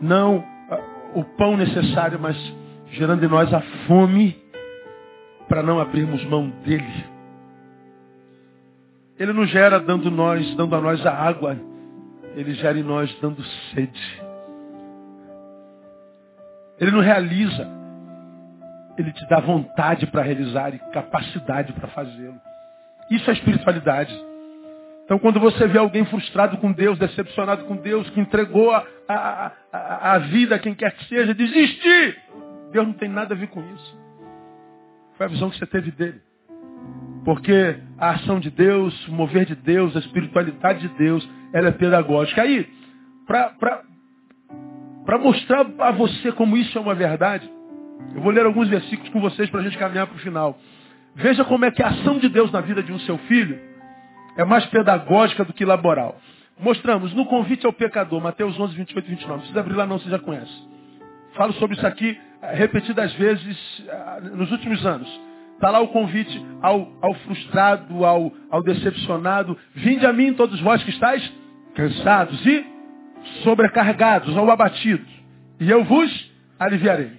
não 0.00 0.44
ah, 0.68 0.80
o 1.14 1.22
pão 1.22 1.56
necessário, 1.56 2.18
mas 2.18 2.36
gerando 2.90 3.24
em 3.24 3.28
nós 3.28 3.54
a 3.54 3.60
fome 3.86 4.36
para 5.48 5.62
não 5.62 5.78
abrirmos 5.78 6.24
mão 6.24 6.50
dele. 6.64 7.04
Ele 9.20 9.32
não 9.32 9.46
gera 9.46 9.78
dando 9.78 10.10
nós, 10.10 10.52
dando 10.56 10.74
a 10.74 10.80
nós 10.80 11.06
a 11.06 11.12
água, 11.12 11.56
ele 12.34 12.54
gera 12.54 12.76
em 12.76 12.82
nós 12.82 13.16
dando 13.20 13.40
sede. 13.72 14.27
Ele 16.80 16.90
não 16.90 17.00
realiza, 17.00 17.66
ele 18.96 19.12
te 19.12 19.28
dá 19.28 19.40
vontade 19.40 20.06
para 20.06 20.22
realizar 20.22 20.74
e 20.74 20.78
capacidade 20.92 21.72
para 21.72 21.88
fazê-lo. 21.88 22.40
Isso 23.10 23.28
é 23.30 23.32
espiritualidade. 23.34 24.14
Então, 25.04 25.18
quando 25.18 25.40
você 25.40 25.66
vê 25.66 25.78
alguém 25.78 26.04
frustrado 26.04 26.58
com 26.58 26.70
Deus, 26.70 26.98
decepcionado 26.98 27.64
com 27.64 27.76
Deus, 27.76 28.08
que 28.10 28.20
entregou 28.20 28.70
a, 28.70 28.84
a, 29.08 29.52
a, 29.72 30.12
a 30.14 30.18
vida 30.18 30.56
a 30.56 30.58
quem 30.58 30.74
quer 30.74 30.92
que 30.92 31.04
seja, 31.06 31.32
desiste! 31.32 32.18
Deus 32.70 32.86
não 32.86 32.92
tem 32.92 33.08
nada 33.08 33.34
a 33.34 33.36
ver 33.36 33.48
com 33.48 33.60
isso. 33.74 33.98
Foi 35.16 35.26
a 35.26 35.28
visão 35.30 35.48
que 35.48 35.56
você 35.56 35.66
teve 35.66 35.90
dele. 35.90 36.20
Porque 37.24 37.78
a 37.96 38.10
ação 38.10 38.38
de 38.38 38.50
Deus, 38.50 39.08
o 39.08 39.12
mover 39.12 39.46
de 39.46 39.54
Deus, 39.54 39.96
a 39.96 40.00
espiritualidade 40.00 40.86
de 40.86 40.88
Deus, 40.98 41.28
ela 41.52 41.68
é 41.68 41.72
pedagógica. 41.72 42.42
Aí, 42.42 42.68
para 43.26 43.82
mostrar 45.16 45.64
a 45.78 45.90
você 45.92 46.32
como 46.32 46.56
isso 46.56 46.76
é 46.76 46.80
uma 46.80 46.94
verdade, 46.94 47.48
eu 48.14 48.20
vou 48.20 48.30
ler 48.30 48.44
alguns 48.44 48.68
versículos 48.68 49.08
com 49.10 49.20
vocês 49.20 49.48
para 49.48 49.60
a 49.60 49.62
gente 49.62 49.78
caminhar 49.78 50.06
para 50.06 50.16
o 50.16 50.20
final. 50.20 50.58
Veja 51.14 51.44
como 51.44 51.64
é 51.64 51.70
que 51.70 51.82
a 51.82 51.88
ação 51.88 52.18
de 52.18 52.28
Deus 52.28 52.52
na 52.52 52.60
vida 52.60 52.82
de 52.82 52.92
um 52.92 52.98
seu 53.00 53.16
filho 53.18 53.58
é 54.36 54.44
mais 54.44 54.64
pedagógica 54.66 55.44
do 55.44 55.52
que 55.52 55.64
laboral. 55.64 56.16
Mostramos 56.60 57.14
no 57.14 57.24
convite 57.26 57.64
ao 57.64 57.72
pecador, 57.72 58.20
Mateus 58.20 58.58
11, 58.58 58.74
28 58.74 59.06
e 59.06 59.10
29. 59.10 59.52
Não 59.52 59.60
abrir 59.60 59.74
lá 59.74 59.86
não, 59.86 59.98
você 59.98 60.10
já 60.10 60.18
conhece. 60.18 60.52
Falo 61.34 61.52
sobre 61.54 61.76
isso 61.76 61.86
aqui 61.86 62.18
eh, 62.42 62.54
repetidas 62.54 63.12
vezes 63.14 63.84
eh, 63.86 64.20
nos 64.34 64.50
últimos 64.50 64.84
anos. 64.84 65.08
Está 65.54 65.70
lá 65.70 65.80
o 65.80 65.88
convite 65.88 66.44
ao, 66.62 66.88
ao 67.00 67.14
frustrado, 67.14 68.04
ao, 68.04 68.32
ao, 68.50 68.62
decepcionado. 68.62 69.56
Vinde 69.74 70.06
a 70.06 70.12
mim 70.12 70.34
todos 70.34 70.60
vós 70.60 70.82
que 70.82 70.90
estáis 70.90 71.32
cansados 71.74 72.44
e 72.46 72.64
sobrecarregados, 73.42 74.36
ao 74.36 74.50
abatido. 74.50 75.04
E 75.60 75.70
eu 75.70 75.84
vos 75.84 76.30
aliviarei. 76.58 77.12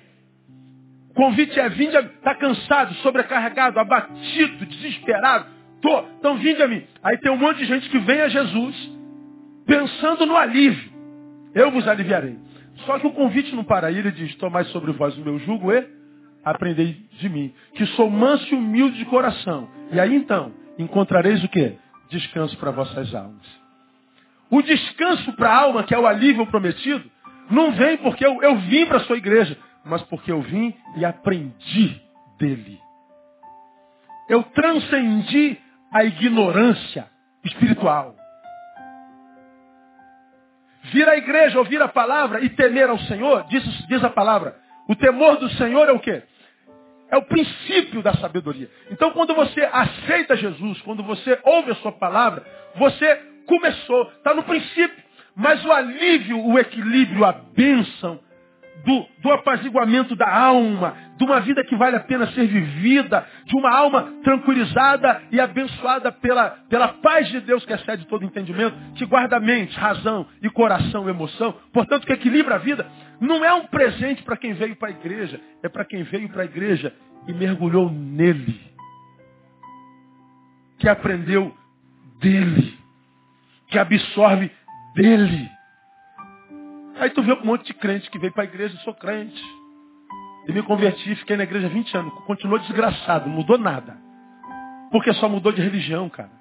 O 1.09 1.13
convite 1.13 1.59
é 1.59 1.69
vinde 1.69 1.97
a 1.97 2.01
está 2.01 2.35
cansado, 2.35 2.93
sobrecarregado, 2.95 3.79
abatido, 3.79 4.65
desesperado. 4.65 5.47
Tô, 5.81 6.03
então 6.19 6.37
vinde 6.37 6.61
a 6.61 6.67
mim. 6.67 6.83
Aí 7.03 7.17
tem 7.17 7.31
um 7.31 7.37
monte 7.37 7.57
de 7.57 7.65
gente 7.65 7.89
que 7.89 7.99
vem 7.99 8.21
a 8.21 8.29
Jesus 8.29 8.99
pensando 9.65 10.25
no 10.25 10.35
alívio. 10.35 10.91
Eu 11.53 11.71
vos 11.71 11.87
aliviarei. 11.87 12.37
Só 12.85 12.99
que 12.99 13.07
o 13.07 13.11
convite 13.11 13.53
não 13.55 13.63
para 13.63 13.87
aí, 13.87 13.97
ele 13.97 14.11
diz, 14.11 14.35
tomai 14.35 14.63
sobre 14.65 14.91
vós 14.91 15.17
o 15.17 15.21
meu 15.21 15.37
jugo 15.39 15.71
e 15.71 15.85
aprendei 16.43 16.97
de 17.19 17.29
mim, 17.29 17.53
que 17.73 17.85
sou 17.87 18.09
manso 18.09 18.53
e 18.53 18.57
humilde 18.57 18.97
de 18.97 19.05
coração. 19.05 19.69
E 19.91 19.99
aí 19.99 20.15
então, 20.15 20.53
encontrareis 20.77 21.43
o 21.43 21.49
quê? 21.49 21.75
Descanso 22.09 22.57
para 22.57 22.71
vossas 22.71 23.13
almas. 23.13 23.45
O 24.51 24.61
descanso 24.61 25.33
para 25.33 25.49
a 25.49 25.57
alma, 25.57 25.83
que 25.83 25.93
é 25.93 25.99
o 25.99 26.07
alívio 26.07 26.45
prometido, 26.47 27.09
não 27.49 27.71
vem 27.71 27.97
porque 27.97 28.25
eu, 28.25 28.41
eu 28.41 28.57
vim 28.57 28.85
para 28.85 28.97
a 28.97 29.01
sua 29.01 29.17
igreja, 29.17 29.57
mas 29.85 30.01
porque 30.03 30.31
eu 30.31 30.41
vim 30.41 30.75
e 30.95 31.05
aprendi 31.05 32.01
dele. 32.37 32.79
Eu 34.27 34.43
transcendi 34.43 35.57
a 35.91 36.03
ignorância 36.03 37.07
espiritual. 37.43 38.15
Vir 40.91 41.07
à 41.07 41.17
igreja, 41.17 41.59
ouvir 41.59 41.81
a 41.81 41.87
palavra 41.87 42.41
e 42.41 42.49
temer 42.49 42.89
ao 42.89 42.99
Senhor, 42.99 43.45
diz, 43.49 43.63
diz 43.87 44.03
a 44.03 44.09
palavra. 44.09 44.55
O 44.87 44.95
temor 44.95 45.37
do 45.37 45.49
Senhor 45.51 45.87
é 45.87 45.91
o 45.91 45.99
quê? 45.99 46.23
É 47.11 47.17
o 47.17 47.23
princípio 47.23 48.03
da 48.03 48.13
sabedoria. 48.13 48.69
Então, 48.91 49.11
quando 49.11 49.33
você 49.33 49.61
aceita 49.71 50.35
Jesus, 50.35 50.79
quando 50.81 51.03
você 51.03 51.39
ouve 51.43 51.71
a 51.71 51.75
sua 51.75 51.91
palavra, 51.91 52.45
você 52.75 53.28
começou, 53.49 54.03
está 54.17 54.33
no 54.33 54.43
princípio. 54.43 55.09
Mas 55.35 55.63
o 55.65 55.71
alívio, 55.71 56.45
o 56.45 56.57
equilíbrio, 56.57 57.25
a 57.25 57.31
bênção, 57.31 58.19
do, 58.85 59.05
do 59.21 59.31
apaziguamento 59.31 60.15
da 60.15 60.33
alma, 60.33 60.95
de 61.17 61.23
uma 61.23 61.41
vida 61.41 61.63
que 61.65 61.75
vale 61.75 61.95
a 61.95 61.99
pena 61.99 62.27
ser 62.27 62.47
vivida, 62.47 63.25
de 63.45 63.55
uma 63.55 63.75
alma 63.75 64.13
tranquilizada 64.23 65.21
e 65.31 65.39
abençoada 65.39 66.11
pela, 66.11 66.51
pela 66.69 66.87
paz 66.87 67.27
de 67.29 67.41
Deus 67.41 67.65
que 67.65 67.73
excede 67.73 68.05
todo 68.05 68.25
entendimento, 68.25 68.75
que 68.95 69.05
guarda 69.05 69.39
mente, 69.39 69.77
razão 69.77 70.25
e 70.41 70.49
coração 70.49 71.09
emoção, 71.09 71.53
portanto 71.73 72.05
que 72.05 72.13
equilibra 72.13 72.55
a 72.55 72.59
vida, 72.59 72.87
não 73.19 73.43
é 73.43 73.53
um 73.53 73.65
presente 73.67 74.23
para 74.23 74.37
quem 74.37 74.53
veio 74.53 74.75
para 74.75 74.89
a 74.89 74.91
igreja, 74.91 75.39
é 75.61 75.69
para 75.69 75.85
quem 75.85 76.03
veio 76.03 76.29
para 76.29 76.43
a 76.43 76.45
igreja 76.45 76.93
e 77.27 77.33
mergulhou 77.33 77.91
nele, 77.91 78.59
que 80.77 80.87
aprendeu 80.87 81.53
dele, 82.21 82.77
que 83.69 83.77
absorve 83.77 84.51
dele. 84.95 85.49
Aí 86.99 87.09
tu 87.11 87.23
vê 87.23 87.33
um 87.33 87.45
monte 87.45 87.67
de 87.67 87.73
crente 87.73 88.09
que 88.09 88.19
veio 88.19 88.33
para 88.33 88.43
a 88.43 88.47
igreja, 88.47 88.75
eu 88.75 88.79
sou 88.81 88.93
crente. 88.93 89.41
E 90.47 90.51
me 90.51 90.63
converti, 90.63 91.15
fiquei 91.15 91.37
na 91.37 91.43
igreja 91.43 91.69
20 91.69 91.97
anos. 91.97 92.13
Continuou 92.25 92.59
desgraçado, 92.59 93.29
não 93.29 93.35
mudou 93.35 93.57
nada. 93.57 93.97
Porque 94.91 95.13
só 95.13 95.29
mudou 95.29 95.51
de 95.51 95.61
religião, 95.61 96.09
cara. 96.09 96.31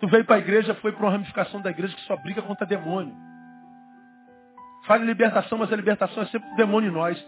Tu 0.00 0.08
veio 0.08 0.24
para 0.24 0.36
a 0.36 0.38
igreja, 0.38 0.74
foi 0.76 0.92
para 0.92 1.04
uma 1.04 1.12
ramificação 1.12 1.60
da 1.60 1.70
igreja 1.70 1.94
que 1.94 2.02
só 2.02 2.16
briga 2.16 2.40
contra 2.40 2.66
demônio. 2.66 3.14
Fala 4.86 5.04
libertação, 5.04 5.58
mas 5.58 5.72
a 5.72 5.76
libertação 5.76 6.22
é 6.22 6.26
sempre 6.26 6.48
do 6.50 6.56
demônio 6.56 6.90
em 6.90 6.94
nós. 6.94 7.22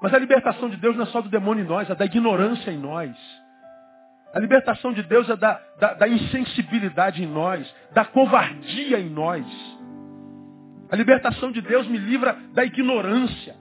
Mas 0.00 0.14
a 0.14 0.18
libertação 0.18 0.70
de 0.70 0.76
Deus 0.76 0.96
não 0.96 1.04
é 1.04 1.06
só 1.08 1.20
do 1.20 1.28
demônio 1.28 1.64
em 1.64 1.68
nós, 1.68 1.90
é 1.90 1.94
da 1.94 2.04
ignorância 2.06 2.70
em 2.70 2.78
nós. 2.78 3.14
A 4.36 4.38
libertação 4.38 4.92
de 4.92 5.02
Deus 5.02 5.30
é 5.30 5.34
da, 5.34 5.58
da, 5.80 5.94
da 5.94 6.06
insensibilidade 6.06 7.24
em 7.24 7.26
nós, 7.26 7.74
da 7.94 8.04
covardia 8.04 9.00
em 9.00 9.08
nós. 9.08 9.46
A 10.90 10.94
libertação 10.94 11.50
de 11.50 11.62
Deus 11.62 11.88
me 11.88 11.96
livra 11.96 12.34
da 12.52 12.62
ignorância. 12.62 13.56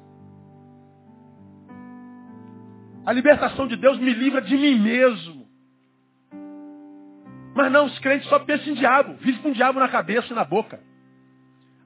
A 3.05 3.13
libertação 3.13 3.67
de 3.67 3.77
Deus 3.77 3.97
me 3.99 4.13
livra 4.13 4.41
de 4.41 4.57
mim 4.57 4.77
mesmo. 4.77 5.47
Mas 7.55 7.71
não, 7.71 7.85
os 7.85 7.97
crentes 7.99 8.27
só 8.27 8.39
pensam 8.39 8.73
em 8.73 8.75
diabo, 8.75 9.13
vivem 9.13 9.41
com 9.41 9.53
diabo 9.53 9.79
na 9.79 9.87
cabeça 9.87 10.33
e 10.33 10.35
na 10.35 10.43
boca. 10.43 10.81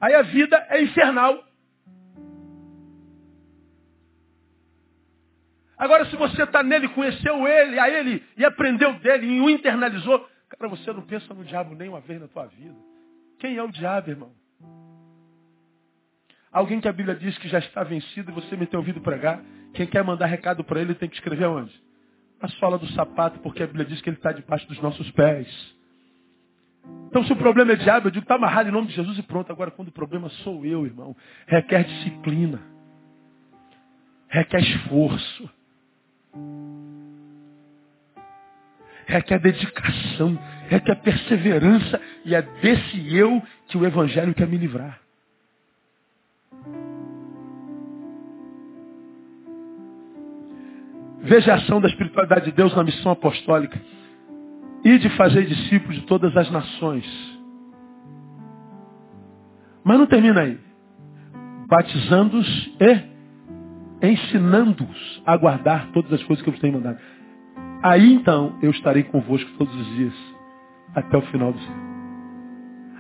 Aí 0.02 0.16
a 0.16 0.24
vida 0.24 0.66
é 0.68 0.82
infernal. 0.82 1.38
Agora, 5.80 6.06
se 6.08 6.16
você 6.18 6.44
está 6.44 6.62
nele, 6.62 6.90
conheceu 6.90 7.48
ele, 7.48 7.80
a 7.80 7.90
ele 7.90 8.22
e 8.36 8.44
aprendeu 8.44 8.94
dele 9.00 9.26
e 9.26 9.40
o 9.40 9.50
internalizou, 9.50 10.28
cara, 10.50 10.68
você 10.68 10.92
não 10.92 11.02
pensa 11.04 11.34
no 11.34 11.46
diabo 11.46 11.74
nem 11.74 11.88
uma 11.88 12.02
vez 12.02 12.20
na 12.20 12.28
tua 12.28 12.48
vida. 12.48 12.76
Quem 13.40 13.56
é 13.56 13.64
o 13.64 13.72
diabo, 13.72 14.10
irmão? 14.10 14.32
Alguém 16.52 16.82
que 16.82 16.88
a 16.90 16.92
Bíblia 16.92 17.16
diz 17.16 17.38
que 17.38 17.48
já 17.48 17.60
está 17.60 17.82
vencido 17.84 18.30
e 18.30 18.34
você 18.34 18.58
me 18.58 18.66
tem 18.66 18.78
ouvido 18.78 19.00
pregar. 19.00 19.42
Quem 19.74 19.88
quer 19.88 20.04
mandar 20.04 20.26
recado 20.26 20.66
para 20.66 20.82
ele 20.82 20.94
tem 20.96 21.08
que 21.08 21.16
escrever 21.16 21.46
onde? 21.46 21.72
A 22.42 22.50
sola 22.50 22.78
do 22.78 22.88
sapato, 22.88 23.40
porque 23.40 23.64
a 23.64 23.68
Bíblia 23.68 23.86
diz 23.86 24.02
que 24.02 24.10
ele 24.10 24.18
está 24.18 24.34
debaixo 24.34 24.68
dos 24.68 24.82
nossos 24.82 25.10
pés. 25.12 25.48
Então, 27.08 27.24
se 27.24 27.32
o 27.32 27.38
problema 27.38 27.72
é 27.72 27.76
diabo, 27.76 28.08
eu 28.08 28.12
digo, 28.12 28.24
está 28.24 28.36
amarrado 28.36 28.68
em 28.68 28.72
nome 28.72 28.88
de 28.88 28.96
Jesus 28.96 29.18
e 29.18 29.24
pronto. 29.24 29.52
Agora, 29.52 29.72
quando 29.72 29.88
o 29.88 29.94
problema 29.94 30.30
sou 30.44 30.66
eu, 30.66 30.86
irmão, 30.86 31.16
requer 31.48 31.86
disciplina, 31.86 32.60
requer 34.28 34.60
esforço. 34.62 35.59
Requer 39.10 39.40
dedicação, 39.40 40.38
requer 40.68 40.96
perseverança, 41.02 42.00
e 42.24 42.36
é 42.36 42.42
desse 42.42 43.16
eu 43.16 43.42
que 43.68 43.78
o 43.78 43.86
Evangelho 43.86 44.36
quer 44.36 44.48
me 44.48 44.58
livrar. 44.58 45.00
Veja 51.22 51.54
a 51.54 51.56
ação 51.56 51.82
da 51.82 51.88
espiritualidade 51.90 52.46
de 52.46 52.52
Deus 52.52 52.74
na 52.76 52.84
missão 52.84 53.12
apostólica 53.12 53.80
e 54.86 54.98
de 55.00 55.10
fazer 55.18 55.46
discípulos 55.46 55.96
de 55.98 56.06
todas 56.06 56.36
as 56.38 56.50
nações. 56.50 57.06
Mas 59.84 59.98
não 59.98 60.06
termina 60.06 60.42
aí. 60.42 60.58
Batizando-os 61.68 62.68
e 62.80 63.09
ensinando-os 64.02 65.22
a 65.26 65.36
guardar 65.38 65.92
todas 65.92 66.14
as 66.14 66.24
coisas 66.24 66.44
que 66.44 66.50
eu 66.50 66.54
vos 66.54 66.62
tenho 66.62 66.74
mandado. 66.74 67.00
Aí 67.84 68.14
então 68.14 68.58
eu 68.62 68.72
estarei 68.72 69.04
convosco 69.04 69.50
todos 69.58 69.74
os 69.74 69.88
dias, 69.96 70.14
até 70.96 71.18
o 71.18 71.22
final 71.24 71.54
do 71.54 71.60
céu. 71.60 71.76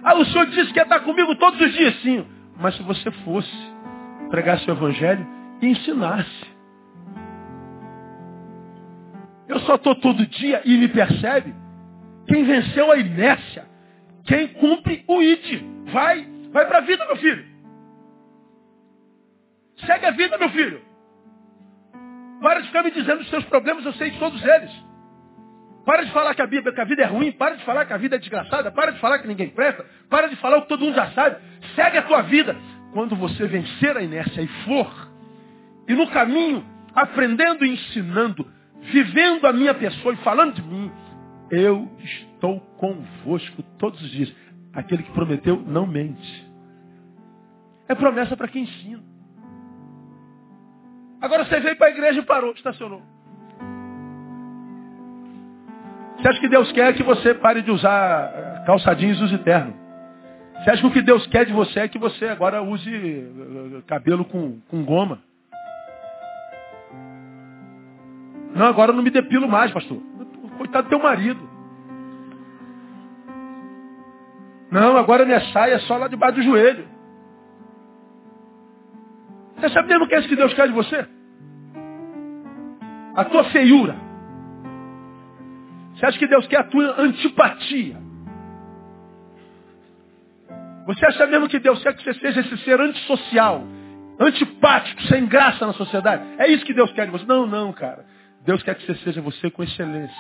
Ah, 0.04 0.16
o 0.16 0.26
Senhor 0.26 0.45
disse 0.47 0.72
que 0.72 0.80
ia 0.80 0.84
estar 0.84 1.02
comigo 1.02 1.36
todos 1.36 1.60
os 1.60 1.74
dias, 1.74 2.02
sim. 2.02 2.26
Mas 2.58 2.76
se 2.76 2.84
você 2.84 3.12
fosse, 3.12 3.52
pregasse 4.30 4.70
o 4.70 4.74
Evangelho 4.74 5.26
e 5.62 5.68
ensinasse. 5.68 6.45
Eu 9.47 9.60
só 9.62 9.76
estou 9.76 9.95
todo 9.95 10.26
dia 10.28 10.62
e 10.64 10.78
me 10.78 10.88
percebe 10.88 11.54
quem 12.28 12.43
venceu 12.43 12.91
a 12.91 12.97
inércia, 12.97 13.66
quem 14.26 14.47
cumpre 14.50 15.04
o 15.08 15.22
ID. 15.22 15.64
Vai, 15.91 16.28
vai 16.52 16.68
para 16.68 16.78
a 16.78 16.82
vida, 16.82 17.06
meu 17.06 17.18
filho. 17.18 17.43
Segue 19.86 20.06
a 20.06 20.12
vida, 20.12 20.38
meu 20.38 20.50
filho. 20.50 20.89
Para 22.42 22.62
de 22.62 22.68
ficar 22.68 22.84
me 22.84 22.92
dizendo 22.92 23.22
os 23.22 23.30
seus 23.30 23.44
problemas, 23.46 23.86
eu 23.86 23.94
sei 23.94 24.12
de 24.12 24.20
todos 24.20 24.42
eles. 24.44 24.72
Para 25.86 26.04
de 26.04 26.12
falar 26.12 26.36
que 26.36 26.42
a, 26.42 26.48
Bíblia, 26.48 26.74
que 26.74 26.82
a 26.82 26.86
vida 26.86 27.02
é 27.02 27.06
ruim, 27.06 27.32
para 27.32 27.56
de 27.56 27.66
falar 27.66 27.86
que 27.86 27.94
a 27.94 27.98
vida 27.98 28.16
é 28.16 28.20
desgraçada, 28.20 28.72
para 28.72 28.92
de 28.92 29.00
falar 29.00 29.20
que 29.20 29.28
ninguém 29.28 29.50
presta, 29.50 29.86
para 30.10 30.28
de 30.28 30.36
falar 30.38 30.58
o 30.58 30.62
que 30.64 30.70
todo 30.70 30.86
mundo 30.86 30.96
já 30.96 31.12
sabe. 31.12 31.38
Segue 31.76 31.98
a 31.98 32.04
tua 32.04 32.22
vida. 32.24 32.56
Quando 32.94 33.16
você 33.16 33.46
vencer 33.46 33.96
a 33.98 34.02
inércia 34.02 34.42
e 34.42 34.48
for, 34.66 35.10
e 35.88 35.94
no 35.94 36.08
caminho, 36.12 36.64
aprendendo 36.94 37.66
e 37.66 37.74
ensinando, 37.74 38.46
vivendo 38.82 39.46
a 39.46 39.54
minha 39.54 39.74
pessoa 39.74 40.14
e 40.14 40.18
falando 40.18 40.54
de 40.54 40.62
mim, 40.62 40.92
eu 41.52 41.90
estou 42.04 42.60
convosco 42.78 43.64
todos 43.78 44.02
os 44.02 44.12
dias. 44.12 44.34
Aquele 44.74 45.04
que 45.04 45.12
prometeu 45.12 45.60
não 45.66 45.88
mente. 45.88 46.48
É 47.88 47.96
promessa 47.96 48.38
para 48.38 48.48
quem 48.48 48.64
ensina. 48.64 49.02
Agora 51.22 51.45
você 51.45 51.59
veio 51.59 51.76
para 51.76 51.88
a 51.88 51.91
igreja 51.91 52.20
e 52.20 52.26
parou, 52.26 52.51
estacionou. 52.51 53.01
Você 56.17 56.28
acha 56.28 56.39
que 56.39 56.49
Deus 56.49 56.72
quer 56.72 56.93
que 56.93 57.03
você 57.03 57.34
pare 57.34 57.61
de 57.61 57.72
usar 57.72 58.32
eh, 58.34 58.63
calçadinhos 58.65 59.20
e 59.20 59.24
use 59.24 59.38
terno? 59.39 59.74
Você 60.55 60.70
acha 60.72 60.82
que 60.82 60.88
o 60.88 60.91
que 60.91 61.01
Deus 61.01 61.26
quer 61.28 61.45
de 61.45 61.53
você 61.53 61.82
é 61.82 61.88
que 61.88 61.97
você 61.97 62.26
agora 62.26 62.61
use 62.61 62.89
eh, 62.89 63.82
cabelo 63.88 64.26
com, 64.26 64.59
com 64.70 64.84
goma? 64.84 65.20
Não, 68.53 68.65
agora 68.65 68.91
eu 68.91 68.95
não 68.95 69.03
me 69.03 69.09
depilo 69.09 69.47
mais, 69.47 69.72
pastor. 69.72 70.01
Coitado 70.57 70.88
do 70.88 70.89
teu 70.89 70.99
marido. 70.99 71.39
Não, 74.72 74.97
agora 74.97 75.26
minha 75.26 75.41
saia 75.51 75.76
é 75.76 75.80
só 75.80 75.97
lá 75.97 76.07
debaixo 76.07 76.36
do 76.36 76.43
joelho. 76.43 76.99
Você 79.60 79.70
sabe 79.70 79.89
mesmo 79.89 80.05
o 80.05 80.07
que 80.07 80.16
é 80.16 80.20
isso 80.20 80.30
que 80.30 80.36
Deus 80.36 80.53
quer 80.53 80.68
de 80.68 80.74
você? 80.74 81.05
A 83.16 83.26
tua 83.26 83.43
feiura. 83.45 83.95
Você 85.95 86.05
acha 86.05 86.18
que 86.18 86.28
Deus 86.28 86.47
quer 86.47 86.60
a 86.60 86.64
tua 86.64 87.01
antipatia? 87.01 87.97
Você 90.86 91.05
acha 91.05 91.28
mesmo 91.28 91.49
que 91.49 91.60
Deus 91.60 91.84
quer 91.84 91.93
que 91.93 92.03
você 92.03 92.14
seja 92.16 92.39
esse 92.39 92.57
ser 92.60 92.80
antissocial, 92.80 93.64
antipático, 94.20 95.01
sem 95.03 95.26
graça 95.26 95.68
na 95.68 95.74
sociedade? 95.74 96.24
É 96.38 96.47
isso 96.47 96.66
que 96.66 96.74
Deus 96.74 96.91
quer 96.93 97.05
de 97.05 97.12
você? 97.12 97.26
Não, 97.26 97.45
não, 97.45 97.74
cara. 97.74 98.05
Deus 98.45 98.64
quer 98.64 98.76
que 98.76 98.86
você 98.86 98.95
seja 99.03 99.22
você 99.22 99.51
com 99.51 99.62
excelência. 99.62 100.16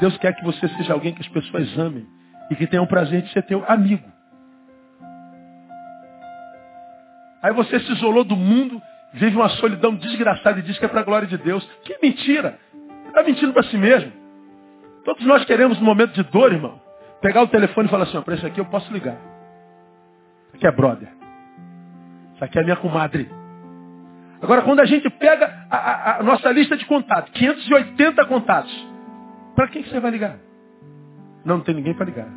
Deus 0.00 0.16
quer 0.18 0.34
que 0.34 0.44
você 0.44 0.68
seja 0.68 0.92
alguém 0.92 1.14
que 1.14 1.22
as 1.22 1.28
pessoas 1.28 1.78
amem 1.78 2.06
e 2.50 2.56
que 2.56 2.66
tenham 2.66 2.86
prazer 2.86 3.22
de 3.22 3.32
ser 3.32 3.42
teu 3.44 3.64
amigo. 3.66 4.17
Aí 7.42 7.52
você 7.52 7.78
se 7.80 7.92
isolou 7.92 8.24
do 8.24 8.36
mundo, 8.36 8.80
vive 9.14 9.36
uma 9.36 9.48
solidão 9.50 9.94
desgraçada 9.94 10.58
e 10.58 10.62
diz 10.62 10.78
que 10.78 10.84
é 10.84 10.88
para 10.88 11.00
a 11.00 11.04
glória 11.04 11.28
de 11.28 11.38
Deus. 11.38 11.64
Que 11.84 11.96
mentira! 12.02 12.58
Está 13.06 13.22
mentindo 13.22 13.52
para 13.52 13.62
si 13.64 13.76
mesmo. 13.76 14.12
Todos 15.04 15.24
nós 15.24 15.44
queremos, 15.44 15.78
no 15.78 15.84
momento 15.84 16.12
de 16.12 16.22
dor, 16.24 16.52
irmão, 16.52 16.80
pegar 17.20 17.42
o 17.42 17.48
telefone 17.48 17.88
e 17.88 17.90
falar 17.90 18.04
assim, 18.04 18.20
para 18.20 18.34
esse 18.34 18.46
aqui 18.46 18.60
eu 18.60 18.66
posso 18.66 18.92
ligar. 18.92 19.16
Isso 20.48 20.56
aqui 20.56 20.66
é 20.66 20.72
brother. 20.72 21.08
Isso 22.34 22.44
aqui 22.44 22.58
é 22.58 22.62
minha 22.62 22.76
comadre. 22.76 23.28
Agora, 24.40 24.62
quando 24.62 24.80
a 24.80 24.84
gente 24.84 25.08
pega 25.10 25.66
a, 25.70 25.76
a, 25.76 26.18
a 26.18 26.22
nossa 26.22 26.50
lista 26.52 26.76
de 26.76 26.84
contatos, 26.86 27.32
580 27.32 28.24
contatos, 28.26 28.88
para 29.54 29.68
quem 29.68 29.82
que 29.82 29.90
você 29.90 29.98
vai 29.98 30.10
ligar? 30.10 30.36
Não, 31.44 31.56
não 31.56 31.64
tem 31.64 31.74
ninguém 31.74 31.94
para 31.94 32.06
ligar. 32.06 32.28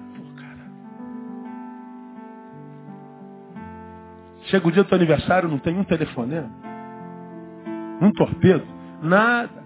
Chega 4.52 4.68
o 4.68 4.72
dia 4.72 4.84
do 4.84 4.90
teu 4.90 4.98
aniversário, 4.98 5.48
não 5.48 5.60
tem 5.60 5.78
um 5.80 5.84
telefonema, 5.86 6.52
um 8.02 8.12
torpedo, 8.12 8.68
nada. 9.02 9.64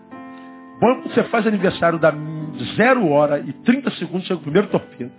Bom, 0.79 1.01
quando 1.01 1.11
você 1.11 1.23
faz 1.23 1.47
aniversário 1.47 1.97
da 1.97 2.13
zero 2.75 3.07
hora 3.09 3.39
e 3.39 3.51
30 3.51 3.89
segundos, 3.91 4.27
chega 4.27 4.39
o 4.39 4.43
primeiro 4.43 4.67
torpedo. 4.67 5.11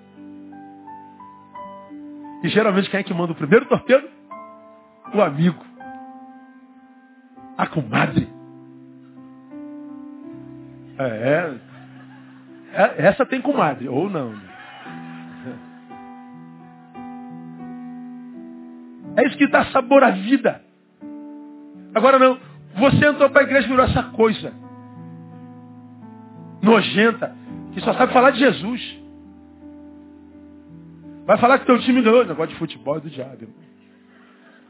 E 2.44 2.48
geralmente 2.48 2.88
quem 2.88 3.00
é 3.00 3.02
que 3.02 3.12
manda 3.12 3.32
o 3.32 3.36
primeiro 3.36 3.66
torpedo? 3.66 4.08
O 5.12 5.20
amigo. 5.20 5.60
A 7.58 7.66
comadre. 7.66 8.28
É, 10.96 11.54
é, 12.72 13.06
essa 13.06 13.26
tem 13.26 13.42
comadre, 13.42 13.88
ou 13.88 14.08
não. 14.08 14.45
É 19.16 19.26
isso 19.26 19.36
que 19.36 19.46
dá 19.48 19.64
sabor 19.66 20.04
à 20.04 20.10
vida. 20.10 20.62
Agora 21.94 22.18
não. 22.18 22.38
Você 22.76 23.06
entrou 23.06 23.30
para 23.30 23.40
a 23.40 23.44
igreja 23.44 23.66
e 23.66 23.70
virou 23.70 23.86
essa 23.86 24.02
coisa. 24.02 24.52
Nojenta. 26.62 27.34
Que 27.72 27.80
só 27.80 27.94
sabe 27.94 28.12
falar 28.12 28.32
de 28.32 28.40
Jesus. 28.40 29.00
Vai 31.24 31.38
falar 31.38 31.58
que 31.58 31.66
teu 31.66 31.78
time 31.80 32.02
ganhou. 32.02 32.26
Negócio 32.26 32.52
de 32.52 32.58
futebol 32.58 32.98
é 32.98 33.00
do 33.00 33.08
diabo. 33.08 33.48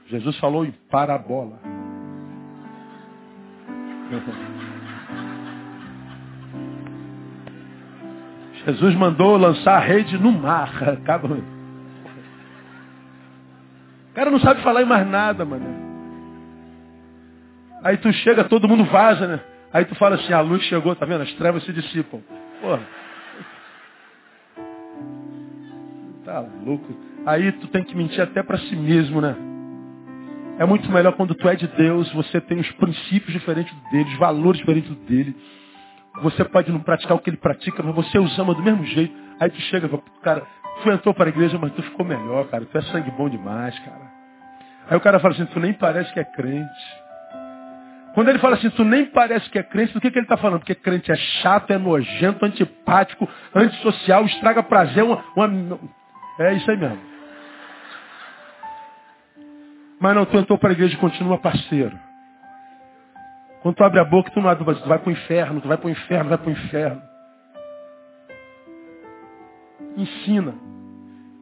Jesus 0.07 0.39
falou 0.39 0.65
em 0.65 0.73
parabola. 0.91 1.59
Jesus 8.65 8.95
mandou 8.97 9.37
lançar 9.37 9.77
a 9.77 9.81
rede 9.81 10.17
no 10.19 10.31
mar. 10.31 10.83
Acaba. 10.89 11.56
Cara 14.17 14.31
não 14.31 14.41
sabe 14.41 14.63
falar 14.63 14.81
em 14.81 14.87
mais 14.87 15.07
nada, 15.07 15.45
mano. 15.45 15.67
Aí 17.85 17.99
tu 17.99 18.11
chega, 18.15 18.45
todo 18.45 18.67
mundo 18.67 18.83
vaza, 18.85 19.27
né? 19.27 19.41
Aí 19.71 19.85
tu 19.85 19.95
fala 19.97 20.15
assim, 20.15 20.33
a 20.33 20.41
luz 20.41 20.63
chegou, 20.63 20.97
tá 20.97 21.05
vendo? 21.05 21.21
As 21.21 21.33
trevas 21.35 21.63
se 21.65 21.73
dissipam. 21.73 22.23
Porra. 22.63 22.81
Tá 26.25 26.47
louco. 26.65 26.97
Aí 27.27 27.53
tu 27.53 27.69
tem 27.69 27.85
que 27.85 27.95
mentir 27.95 28.23
até 28.23 28.43
para 28.43 28.57
si 28.57 28.75
mesmo, 28.75 29.21
né? 29.21 29.37
É 30.59 30.65
muito 30.65 30.91
melhor 30.91 31.13
quando 31.13 31.35
tu 31.35 31.47
é 31.47 31.55
de 31.55 31.67
Deus, 31.67 32.11
você 32.15 32.41
tem 32.41 32.59
os 32.59 32.71
princípios 32.73 33.35
diferentes 33.35 33.75
dele, 33.91 34.09
os 34.09 34.19
valores 34.19 34.59
diferentes 34.59 34.97
dele. 35.01 35.37
Você 36.23 36.43
pode 36.43 36.73
não 36.73 36.81
praticar 36.81 37.15
o 37.15 37.21
que 37.21 37.29
ele 37.29 37.37
pratica, 37.37 37.83
mas 37.83 37.95
você 37.95 38.19
os 38.19 38.39
ama 38.39 38.55
do 38.55 38.63
mesmo 38.63 38.83
jeito. 38.87 39.15
Aí 39.39 39.51
tu 39.51 39.61
chega 39.61 39.91
cara, 40.23 40.43
tu 40.83 40.91
entrou 40.91 41.15
para 41.15 41.27
a 41.27 41.29
igreja, 41.29 41.59
mas 41.59 41.73
tu 41.73 41.83
ficou 41.83 42.05
melhor, 42.05 42.49
cara. 42.49 42.65
Tu 42.65 42.79
é 42.79 42.83
sangue 42.83 43.11
bom 43.13 43.29
demais, 43.29 43.79
cara. 43.81 44.17
Aí 44.89 44.97
o 44.97 45.01
cara 45.01 45.19
fala 45.19 45.35
assim, 45.35 45.47
tu 45.47 45.59
nem 45.59 45.73
parece 45.73 46.13
que 46.13 46.21
é 46.21 46.25
crente. 46.25 47.07
Quando 48.15 48.29
ele 48.29 48.39
fala 48.39 48.57
assim, 48.57 48.71
tu 48.71 48.85
nem 48.85 49.05
parece 49.05 49.51
que 49.51 49.59
é 49.59 49.63
crente, 49.63 49.93
do 49.93 50.01
que, 50.01 50.11
que 50.11 50.19
ele 50.19 50.25
está 50.25 50.37
falando? 50.37 50.61
Porque 50.61 50.75
crente 50.75 51.13
é 51.13 51.17
chato, 51.17 51.71
é 51.71 51.79
nojento, 51.79 52.47
antipático, 52.47 53.29
antissocial, 53.55 54.25
estraga 54.25 54.63
prazer, 54.63 55.05
uma, 55.05 55.23
uma... 55.37 55.79
É 56.39 56.55
isso 56.55 56.71
aí 56.71 56.77
mesmo. 56.77 56.99
Mas 60.01 60.15
não, 60.15 60.25
tu 60.25 60.37
entrou 60.37 60.59
para 60.59 60.71
a 60.71 60.73
igreja 60.73 60.95
e 60.95 60.99
continua 60.99 61.39
parceiro. 61.39 61.99
Quando 63.63 63.75
tu 63.75 63.85
abre 63.85 63.99
a 63.99 64.05
boca, 64.05 64.31
tu 64.31 64.41
não 64.41 64.49
abre, 64.49 64.65
tu 64.65 64.89
vai 64.89 64.99
para 64.99 65.09
o 65.09 65.13
inferno, 65.13 65.61
tu 65.61 65.69
vai 65.69 65.77
para 65.77 65.89
o 65.89 65.91
inferno, 65.91 66.29
vai 66.29 66.39
para 66.39 66.49
o 66.49 66.53
inferno. 66.53 67.03
Ensina. 69.97 70.55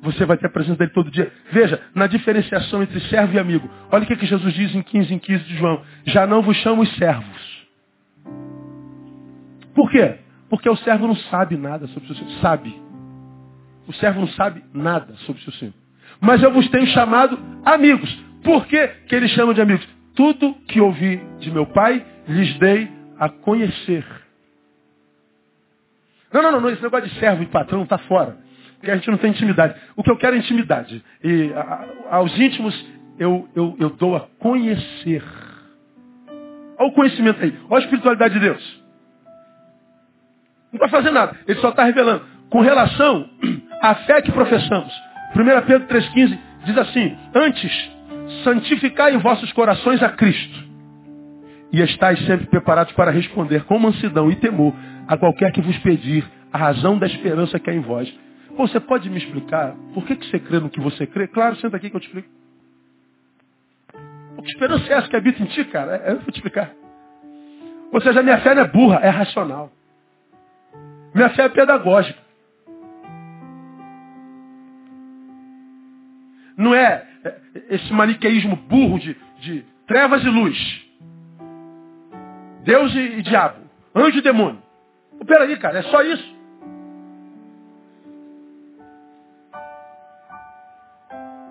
Você 0.02 0.24
vai 0.26 0.36
ter 0.36 0.46
a 0.46 0.50
presença 0.50 0.76
dele 0.76 0.90
todo 0.92 1.10
dia. 1.10 1.32
Veja, 1.50 1.80
na 1.94 2.06
diferenciação 2.06 2.82
entre 2.82 3.00
servo 3.08 3.34
e 3.34 3.38
amigo. 3.38 3.68
Olha 3.90 4.04
o 4.04 4.06
que, 4.06 4.16
que 4.16 4.26
Jesus 4.26 4.52
diz 4.52 4.74
em 4.74 4.82
15 4.82 5.14
em 5.14 5.18
15 5.18 5.44
de 5.44 5.56
João. 5.56 5.82
Já 6.04 6.26
não 6.26 6.42
vos 6.42 6.56
chamo 6.58 6.82
os 6.82 6.94
servos. 6.96 7.66
Por 9.74 9.90
quê? 9.90 10.18
Porque 10.48 10.68
o 10.68 10.76
servo 10.76 11.06
não 11.06 11.16
sabe 11.16 11.56
nada 11.56 11.86
sobre 11.88 12.04
o 12.04 12.14
seu 12.14 12.26
Senhor. 12.26 12.40
Sabe. 12.40 12.82
O 13.88 13.92
servo 13.94 14.20
não 14.20 14.28
sabe 14.28 14.62
nada 14.72 15.14
sobre 15.26 15.40
o 15.40 15.44
seu 15.44 15.52
Senhor. 15.54 15.74
Mas 16.20 16.42
eu 16.42 16.52
vos 16.52 16.68
tenho 16.68 16.86
chamado 16.88 17.38
amigos. 17.64 18.10
Por 18.42 18.66
que, 18.66 18.86
que 19.08 19.14
ele 19.14 19.28
chama 19.28 19.54
de 19.54 19.62
amigos? 19.62 19.88
Tudo 20.14 20.54
que 20.68 20.80
ouvi 20.80 21.20
de 21.40 21.50
meu 21.50 21.66
pai, 21.66 22.04
lhes 22.28 22.56
dei 22.58 22.90
a 23.18 23.28
conhecer. 23.28 24.04
Não, 26.34 26.42
não, 26.42 26.60
não, 26.60 26.68
esse 26.68 26.82
negócio 26.82 27.08
de 27.08 27.18
servo 27.20 27.44
e 27.44 27.46
patrão 27.46 27.84
está 27.84 27.96
fora. 27.96 28.36
Porque 28.74 28.90
a 28.90 28.96
gente 28.96 29.08
não 29.08 29.16
tem 29.18 29.30
intimidade. 29.30 29.80
O 29.94 30.02
que 30.02 30.10
eu 30.10 30.16
quero 30.16 30.34
é 30.34 30.38
intimidade. 30.40 31.02
E 31.22 31.52
a, 31.54 32.16
aos 32.16 32.36
íntimos 32.36 32.74
eu, 33.16 33.48
eu, 33.54 33.76
eu 33.78 33.90
dou 33.90 34.16
a 34.16 34.20
conhecer. 34.40 35.22
Olha 36.76 36.88
o 36.88 36.92
conhecimento 36.92 37.40
aí. 37.40 37.56
Olha 37.70 37.82
a 37.82 37.84
espiritualidade 37.84 38.34
de 38.34 38.40
Deus. 38.40 38.84
Não 40.72 40.84
está 40.84 40.88
fazendo 40.88 41.14
nada. 41.14 41.36
Ele 41.46 41.60
só 41.60 41.68
está 41.68 41.84
revelando. 41.84 42.26
Com 42.50 42.60
relação 42.60 43.30
à 43.80 43.94
fé 43.94 44.20
que 44.20 44.32
professamos. 44.32 44.92
1 45.36 45.66
Pedro 45.66 45.86
3,15 45.86 46.38
diz 46.64 46.78
assim, 46.78 47.16
antes 47.32 47.90
santificai 48.42 49.14
em 49.14 49.18
vossos 49.18 49.52
corações 49.52 50.02
a 50.02 50.08
Cristo. 50.08 50.64
E 51.72 51.80
estáis 51.80 52.18
sempre 52.26 52.46
preparados 52.46 52.92
para 52.94 53.12
responder 53.12 53.64
com 53.64 53.78
mansidão 53.78 54.30
e 54.30 54.36
temor 54.36 54.74
a 55.06 55.16
qualquer 55.16 55.52
que 55.52 55.60
vos 55.60 55.76
pedir 55.78 56.24
a 56.52 56.58
razão 56.58 56.98
da 56.98 57.06
esperança 57.06 57.58
que 57.58 57.70
há 57.70 57.74
em 57.74 57.80
vós. 57.80 58.12
Você 58.56 58.78
pode 58.78 59.10
me 59.10 59.18
explicar 59.18 59.74
por 59.92 60.04
que, 60.04 60.16
que 60.16 60.26
você 60.26 60.38
crê 60.38 60.60
no 60.60 60.70
que 60.70 60.80
você 60.80 61.06
crê? 61.06 61.26
Claro, 61.26 61.56
senta 61.56 61.76
aqui 61.76 61.90
que 61.90 61.96
eu 61.96 62.00
te 62.00 62.06
explico. 62.06 62.28
Que 64.44 64.50
esperança 64.50 64.92
é 64.92 64.96
essa 64.96 65.08
que 65.08 65.16
habita 65.16 65.42
em 65.42 65.46
ti, 65.46 65.64
cara? 65.64 65.96
É, 65.96 66.12
eu 66.12 66.20
vou 66.20 66.30
te 66.30 66.36
explicar. 66.36 66.70
Ou 67.90 68.00
seja, 68.00 68.22
minha 68.22 68.38
fé 68.40 68.54
não 68.54 68.62
é 68.62 68.68
burra, 68.68 69.00
é 69.02 69.08
racional. 69.08 69.72
Minha 71.14 71.30
fé 71.30 71.44
é 71.44 71.48
pedagógica. 71.48 72.18
Não 76.56 76.74
é 76.74 77.06
esse 77.70 77.92
maniqueísmo 77.92 78.56
burro 78.56 78.98
de, 78.98 79.16
de 79.40 79.64
trevas 79.86 80.22
e 80.22 80.28
luz. 80.28 80.86
Deus 82.64 82.94
e, 82.94 82.98
e 82.98 83.22
diabo. 83.22 83.58
Anjo 83.94 84.18
e 84.18 84.22
demônio. 84.22 84.63
Peraí, 85.26 85.56
cara, 85.58 85.78
é 85.78 85.82
só 85.82 86.02
isso. 86.02 86.34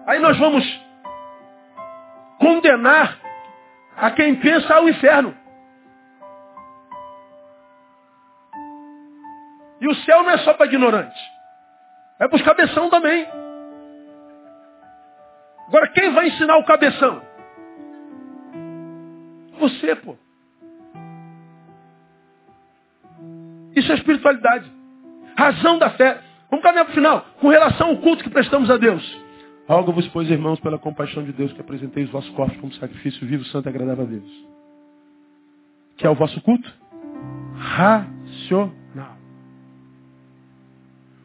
Aí 0.05 0.19
nós 0.19 0.37
vamos 0.37 0.63
condenar 2.39 3.19
a 3.95 4.11
quem 4.11 4.35
pensa 4.35 4.75
ao 4.75 4.87
inferno. 4.89 5.35
E 9.79 9.87
o 9.87 9.95
céu 9.95 10.23
não 10.23 10.31
é 10.31 10.37
só 10.39 10.53
para 10.53 10.65
ignorante. 10.65 11.19
É 12.19 12.27
para 12.27 12.35
os 12.35 12.41
cabeção 12.41 12.89
também. 12.89 13.27
Agora, 15.67 15.87
quem 15.89 16.13
vai 16.13 16.27
ensinar 16.27 16.57
o 16.57 16.65
cabeção? 16.65 17.21
Você, 19.59 19.95
pô. 19.95 20.17
Isso 23.75 23.91
é 23.91 23.95
espiritualidade. 23.95 24.71
Razão 25.37 25.77
da 25.77 25.89
fé. 25.91 26.21
Vamos 26.49 26.63
caminhar 26.63 26.85
para 26.85 26.91
o 26.91 26.95
final. 26.95 27.25
Com 27.39 27.49
relação 27.49 27.89
ao 27.89 27.97
culto 27.97 28.23
que 28.23 28.29
prestamos 28.29 28.69
a 28.69 28.77
Deus. 28.77 29.21
Rogo-vos, 29.67 30.07
pois, 30.09 30.29
irmãos, 30.29 30.59
pela 30.59 30.77
compaixão 30.77 31.23
de 31.23 31.31
Deus, 31.31 31.53
que 31.53 31.61
apresentei 31.61 32.03
os 32.03 32.09
vossos 32.09 32.29
corpos 32.31 32.57
como 32.57 32.73
sacrifício 32.73 33.25
vivo, 33.25 33.45
santo 33.45 33.67
e 33.67 33.69
agradável 33.69 34.03
a 34.03 34.07
Deus. 34.07 34.47
Que 35.97 36.05
é 36.05 36.09
o 36.09 36.15
vosso 36.15 36.39
culto? 36.41 36.71
Racional. 37.55 39.17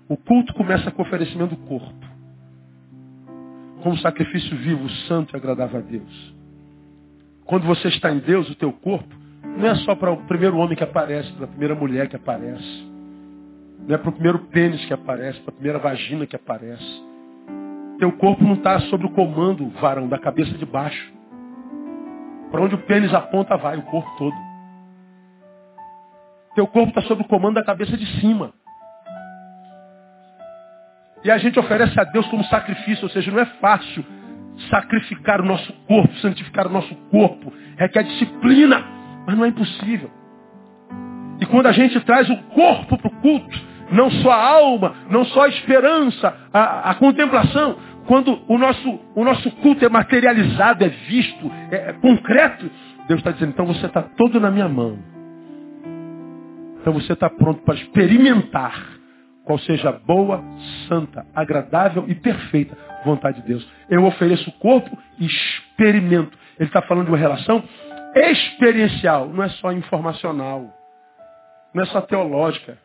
O 0.09 0.17
culto 0.17 0.55
começa 0.55 0.91
com 0.91 1.03
o 1.03 1.07
oferecimento 1.07 1.55
do 1.55 1.67
corpo 1.67 2.09
como 3.83 3.97
sacrifício 3.99 4.57
vivo, 4.57 4.89
santo 5.07 5.35
e 5.35 5.37
agradável 5.37 5.79
a 5.79 5.83
Deus. 5.83 6.35
Quando 7.45 7.67
você 7.67 7.89
está 7.89 8.13
em 8.13 8.19
Deus, 8.19 8.49
o 8.51 8.55
teu 8.55 8.73
corpo, 8.73 9.15
não 9.43 9.69
é 9.69 9.75
só 9.77 9.95
para 9.95 10.13
o 10.13 10.17
primeiro 10.27 10.57
homem 10.57 10.77
que 10.77 10.85
aparece, 10.85 11.33
para 11.33 11.45
a 11.45 11.49
primeira 11.49 11.75
mulher 11.75 12.09
que 12.09 12.17
aparece. 12.17 12.89
Não 13.87 13.95
é 13.95 13.99
para 13.99 14.11
o 14.11 14.13
primeiro 14.13 14.39
pênis 14.47 14.85
que 14.85 14.93
aparece, 14.93 15.41
para 15.41 15.51
a 15.51 15.55
primeira 15.55 15.79
vagina 15.79 16.27
que 16.27 16.37
aparece. 16.37 17.03
Teu 17.99 18.13
corpo 18.13 18.45
não 18.45 18.55
está 18.55 18.79
sob 18.83 19.07
o 19.07 19.11
comando, 19.11 19.69
varão, 19.81 20.09
da 20.09 20.19
cabeça 20.19 20.57
de 20.57 20.65
baixo. 20.65 21.13
Para 22.51 22.63
onde 22.63 22.75
o 22.75 22.79
pênis 22.79 23.13
aponta, 23.13 23.57
vai 23.57 23.77
o 23.77 23.83
corpo 23.83 24.11
todo. 24.17 24.37
Teu 26.55 26.67
corpo 26.67 26.91
está 26.91 27.03
sob 27.03 27.23
o 27.23 27.29
comando 27.29 27.55
da 27.55 27.65
cabeça 27.65 27.97
de 27.97 28.07
cima. 28.21 28.53
E 31.25 31.31
a 31.31 31.39
gente 31.39 31.59
oferece 31.59 31.99
a 31.99 32.05
Deus 32.05 32.27
como 32.29 32.45
sacrifício, 32.45 33.05
ou 33.05 33.11
seja, 33.11 33.31
não 33.31 33.41
é 33.41 33.47
fácil 33.61 34.05
sacrificar 34.71 35.41
o 35.41 35.45
nosso 35.45 35.73
corpo, 35.87 36.15
santificar 36.17 36.67
o 36.67 36.71
nosso 36.71 36.95
corpo. 37.11 37.53
Requer 37.77 38.05
disciplina, 38.05 38.98
mas 39.29 39.37
não 39.37 39.45
é 39.45 39.49
impossível. 39.49 40.11
E 41.39 41.45
quando 41.45 41.67
a 41.67 41.73
gente 41.73 42.01
traz 42.01 42.31
o 42.31 42.37
corpo 42.45 42.97
para 42.97 43.09
o 43.09 43.21
culto, 43.21 43.61
não 43.93 44.11
só 44.11 44.31
a 44.31 44.55
alma, 44.55 44.95
não 45.11 45.23
só 45.27 45.45
a 45.45 45.49
esperança, 45.49 46.35
a, 46.51 46.91
a 46.91 46.95
contemplação, 46.95 47.77
quando 48.07 48.41
o 48.49 48.57
nosso, 48.57 49.01
o 49.15 49.23
nosso 49.23 49.51
culto 49.57 49.85
é 49.85 49.89
materializado, 49.91 50.83
é 50.83 50.89
visto, 50.89 51.53
é, 51.71 51.91
é 51.91 51.93
concreto, 51.93 52.71
Deus 53.07 53.21
está 53.21 53.31
dizendo, 53.31 53.51
então 53.51 53.67
você 53.67 53.85
está 53.85 54.01
todo 54.01 54.41
na 54.41 54.51
minha 54.51 54.67
mão. 54.67 54.99
Então 56.81 56.95
você 56.95 57.13
está 57.13 57.29
pronto 57.29 57.61
para 57.65 57.75
experimentar 57.75 58.83
qual 59.45 59.59
seja 59.59 59.91
a 59.91 59.93
boa, 59.93 60.43
santa, 60.89 61.27
agradável 61.35 62.07
e 62.09 62.15
perfeita 62.15 62.75
vontade 63.05 63.43
de 63.43 63.49
Deus. 63.49 63.69
Eu 63.91 64.07
ofereço 64.07 64.49
o 64.49 64.53
corpo 64.55 64.97
e 65.19 65.27
experimento. 65.27 66.37
Ele 66.59 66.69
está 66.69 66.81
falando 66.83 67.05
de 67.07 67.11
uma 67.11 67.19
relação 67.19 67.63
experiencial, 68.19 69.29
não 69.29 69.45
é 69.45 69.49
só 69.51 69.73
informacional, 69.73 70.73
não 71.75 71.83
é 71.83 71.87
só 71.87 72.01
teológica. 72.01 72.79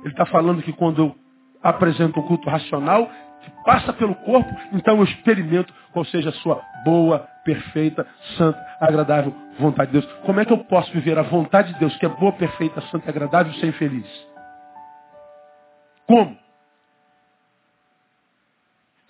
Ele 0.00 0.12
está 0.12 0.26
falando 0.26 0.62
que 0.62 0.72
quando 0.72 1.02
eu 1.02 1.16
apresento 1.62 2.20
um 2.20 2.26
culto 2.26 2.48
racional, 2.48 3.10
que 3.42 3.50
passa 3.64 3.92
pelo 3.92 4.14
corpo, 4.16 4.50
então 4.72 4.98
eu 4.98 5.04
experimento 5.04 5.72
qual 5.92 6.04
seja 6.04 6.30
a 6.30 6.32
sua 6.34 6.62
boa, 6.84 7.26
perfeita, 7.44 8.06
santa, 8.36 8.58
agradável 8.80 9.34
vontade 9.58 9.92
de 9.92 10.00
Deus. 10.00 10.12
Como 10.24 10.40
é 10.40 10.44
que 10.44 10.52
eu 10.52 10.58
posso 10.64 10.92
viver 10.92 11.18
a 11.18 11.22
vontade 11.22 11.72
de 11.72 11.78
Deus, 11.78 11.96
que 11.96 12.06
é 12.06 12.08
boa, 12.08 12.32
perfeita, 12.32 12.80
santa 12.82 13.06
e 13.06 13.10
agradável, 13.10 13.52
sem 13.54 13.72
feliz? 13.72 14.06
Como? 16.06 16.41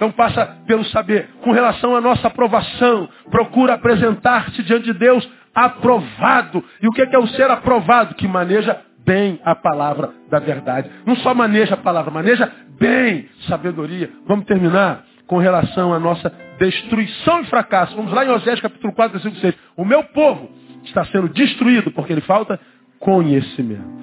Então 0.02 0.10
passa 0.10 0.44
pelo 0.66 0.84
saber. 0.86 1.28
Com 1.42 1.52
relação 1.52 1.94
à 1.94 2.00
nossa 2.00 2.26
aprovação, 2.26 3.08
procura 3.30 3.74
apresentar-se 3.74 4.60
diante 4.64 4.86
de 4.86 4.94
Deus 4.94 5.30
aprovado. 5.54 6.64
E 6.82 6.88
o 6.88 6.90
que 6.90 7.02
é 7.02 7.18
o 7.20 7.26
ser 7.28 7.48
aprovado? 7.48 8.16
Que 8.16 8.26
maneja 8.26 8.80
bem 9.06 9.40
a 9.44 9.54
palavra 9.54 10.10
da 10.28 10.40
verdade. 10.40 10.90
Não 11.06 11.14
só 11.14 11.32
maneja 11.32 11.74
a 11.74 11.76
palavra, 11.76 12.10
maneja 12.10 12.50
bem 12.80 13.28
sabedoria. 13.46 14.10
Vamos 14.26 14.44
terminar 14.44 15.04
com 15.28 15.38
relação 15.38 15.94
à 15.94 16.00
nossa 16.00 16.32
destruição 16.58 17.42
e 17.42 17.44
fracasso. 17.44 17.94
Vamos 17.94 18.12
lá 18.12 18.24
em 18.24 18.30
Osés 18.30 18.60
capítulo 18.60 18.92
4, 18.92 19.20
versículo 19.20 19.40
6. 19.40 19.54
O 19.76 19.84
meu 19.84 20.02
povo 20.02 20.50
está 20.82 21.04
sendo 21.04 21.28
destruído 21.28 21.92
porque 21.92 22.12
ele 22.12 22.22
falta 22.22 22.58
conhecimento. 22.98 24.02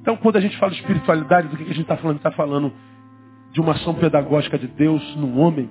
Então, 0.00 0.16
quando 0.16 0.36
a 0.36 0.40
gente 0.40 0.56
fala 0.58 0.70
de 0.70 0.78
espiritualidade, 0.78 1.48
do 1.48 1.56
que 1.56 1.64
a 1.64 1.66
gente 1.66 1.80
está 1.80 1.96
falando? 1.96 2.18
Está 2.18 2.30
falando 2.30 2.72
de 3.54 3.60
uma 3.60 3.72
ação 3.72 3.94
pedagógica 3.94 4.58
de 4.58 4.66
Deus 4.66 5.00
no 5.14 5.38
homem, 5.38 5.70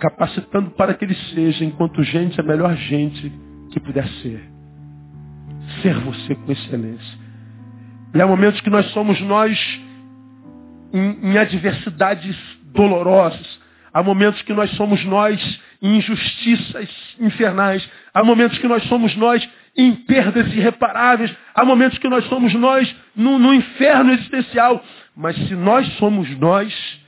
capacitando 0.00 0.70
para 0.70 0.94
que 0.94 1.04
ele 1.04 1.14
seja, 1.34 1.62
enquanto 1.62 2.02
gente, 2.02 2.40
a 2.40 2.42
melhor 2.42 2.74
gente 2.74 3.30
que 3.70 3.78
puder 3.78 4.08
ser. 4.22 4.42
Ser 5.82 5.94
você 6.00 6.34
com 6.34 6.50
excelência. 6.50 7.18
E 8.14 8.20
há 8.20 8.26
momentos 8.26 8.62
que 8.62 8.70
nós 8.70 8.86
somos 8.92 9.20
nós 9.20 9.80
em, 10.94 11.30
em 11.30 11.38
adversidades 11.38 12.36
dolorosas. 12.72 13.60
Há 13.92 14.02
momentos 14.02 14.40
que 14.40 14.54
nós 14.54 14.70
somos 14.70 15.04
nós 15.04 15.60
em 15.82 15.98
injustiças 15.98 16.88
infernais. 17.20 17.86
Há 18.14 18.24
momentos 18.24 18.56
que 18.58 18.66
nós 18.66 18.82
somos 18.84 19.14
nós 19.16 19.46
em 19.76 19.94
perdas 19.94 20.46
irreparáveis. 20.54 21.30
Há 21.54 21.66
momentos 21.66 21.98
que 21.98 22.08
nós 22.08 22.24
somos 22.24 22.54
nós 22.54 22.96
no, 23.14 23.38
no 23.38 23.52
inferno 23.52 24.10
existencial. 24.12 24.82
Mas 25.14 25.36
se 25.36 25.54
nós 25.54 25.86
somos 25.98 26.28
nós, 26.38 26.99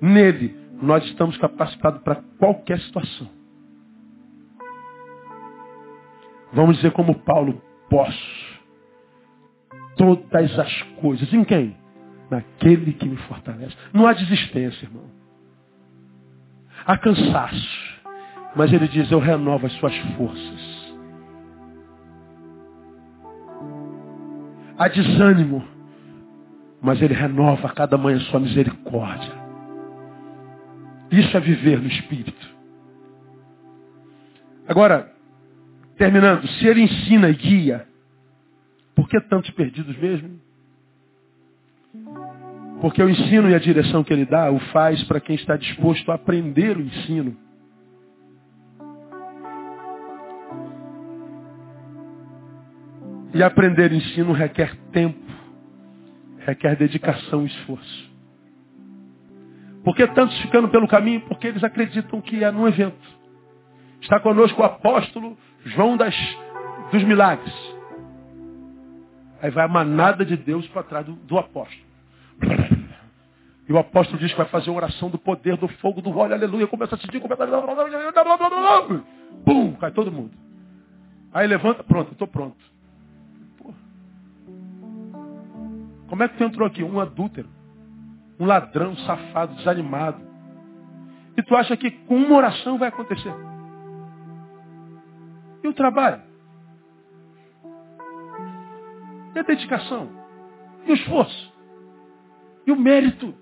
nele, 0.00 0.56
nós 0.80 1.04
estamos 1.04 1.36
capacitados 1.38 2.02
para 2.02 2.22
qualquer 2.38 2.80
situação. 2.80 3.28
Vamos 6.52 6.76
dizer 6.76 6.92
como 6.92 7.14
Paulo, 7.14 7.60
posso 7.90 8.48
todas 9.96 10.58
as 10.58 10.82
coisas. 11.00 11.30
Em 11.32 11.44
quem? 11.44 11.76
Naquele 12.30 12.92
que 12.92 13.06
me 13.06 13.16
fortalece. 13.16 13.76
Não 13.92 14.06
há 14.06 14.12
desistência, 14.12 14.86
irmão. 14.86 15.04
Há 16.86 16.96
cansaço. 16.96 17.98
Mas 18.56 18.72
ele 18.72 18.88
diz, 18.88 19.10
eu 19.10 19.18
renovo 19.18 19.66
as 19.66 19.72
suas 19.74 19.96
forças. 20.16 20.94
Há 24.78 24.88
desânimo. 24.88 25.62
Mas 26.80 27.02
ele 27.02 27.12
renova 27.12 27.66
a 27.66 27.72
cada 27.72 27.98
manhã 27.98 28.20
sua 28.20 28.40
misericórdia. 28.40 29.37
Isso 31.10 31.36
é 31.36 31.40
viver 31.40 31.80
no 31.80 31.88
Espírito. 31.88 32.48
Agora, 34.66 35.10
terminando, 35.96 36.46
se 36.46 36.66
ele 36.66 36.82
ensina 36.82 37.30
e 37.30 37.34
guia, 37.34 37.86
por 38.94 39.08
que 39.08 39.18
tantos 39.22 39.50
perdidos 39.52 39.96
mesmo? 39.96 40.38
Porque 42.80 43.02
o 43.02 43.08
ensino 43.08 43.50
e 43.50 43.54
a 43.54 43.58
direção 43.58 44.04
que 44.04 44.12
ele 44.12 44.24
dá 44.24 44.50
o 44.50 44.58
faz 44.72 45.02
para 45.04 45.20
quem 45.20 45.34
está 45.34 45.56
disposto 45.56 46.12
a 46.12 46.14
aprender 46.14 46.76
o 46.76 46.80
ensino. 46.80 47.36
E 53.34 53.42
aprender 53.42 53.92
ensino 53.92 54.32
requer 54.32 54.76
tempo, 54.92 55.24
requer 56.40 56.76
dedicação 56.76 57.44
e 57.44 57.46
esforço. 57.46 58.07
Por 59.84 59.94
que 59.94 60.06
tantos 60.08 60.38
ficando 60.40 60.68
pelo 60.68 60.88
caminho? 60.88 61.20
Porque 61.22 61.46
eles 61.46 61.62
acreditam 61.64 62.20
que 62.20 62.42
é 62.42 62.50
num 62.50 62.66
evento. 62.66 63.18
Está 64.00 64.20
conosco 64.20 64.60
o 64.60 64.64
apóstolo 64.64 65.36
João 65.64 65.96
das, 65.96 66.14
dos 66.92 67.02
Milagres. 67.04 67.54
Aí 69.40 69.50
vai 69.50 69.64
a 69.64 69.68
manada 69.68 70.24
de 70.24 70.36
Deus 70.36 70.66
para 70.68 70.82
trás 70.82 71.06
do, 71.06 71.12
do 71.12 71.38
apóstolo. 71.38 71.86
E 73.68 73.72
o 73.72 73.78
apóstolo 73.78 74.18
diz 74.18 74.30
que 74.30 74.38
vai 74.38 74.46
fazer 74.46 74.70
uma 74.70 74.78
oração 74.78 75.10
do 75.10 75.18
poder, 75.18 75.56
do 75.56 75.68
fogo, 75.68 76.00
do 76.00 76.16
óleo, 76.16 76.34
aleluia. 76.34 76.66
Começa 76.66 76.94
a 76.94 76.98
sentir, 76.98 77.20
começa 77.20 77.44
a... 77.44 78.82
Pum, 79.44 79.74
cai 79.74 79.90
todo 79.90 80.10
mundo. 80.10 80.32
Aí 81.32 81.46
levanta, 81.46 81.84
pronto, 81.84 82.12
estou 82.12 82.26
pronto. 82.26 82.56
Como 86.08 86.22
é 86.22 86.28
que 86.28 86.38
tu 86.38 86.44
entrou 86.44 86.66
aqui? 86.66 86.82
Um 86.82 86.98
adúltero. 86.98 87.57
Um 88.38 88.46
ladrão, 88.46 88.96
safado, 88.98 89.54
desanimado. 89.56 90.20
E 91.36 91.42
tu 91.42 91.54
acha 91.56 91.76
que 91.76 91.90
com 91.90 92.16
uma 92.16 92.36
oração 92.36 92.78
vai 92.78 92.88
acontecer. 92.88 93.34
E 95.62 95.68
o 95.68 95.72
trabalho? 95.72 96.22
E 99.34 99.38
a 99.38 99.42
dedicação? 99.42 100.08
E 100.86 100.92
o 100.92 100.94
esforço? 100.94 101.52
E 102.66 102.72
o 102.72 102.76
mérito? 102.76 103.26
Eu 103.26 103.34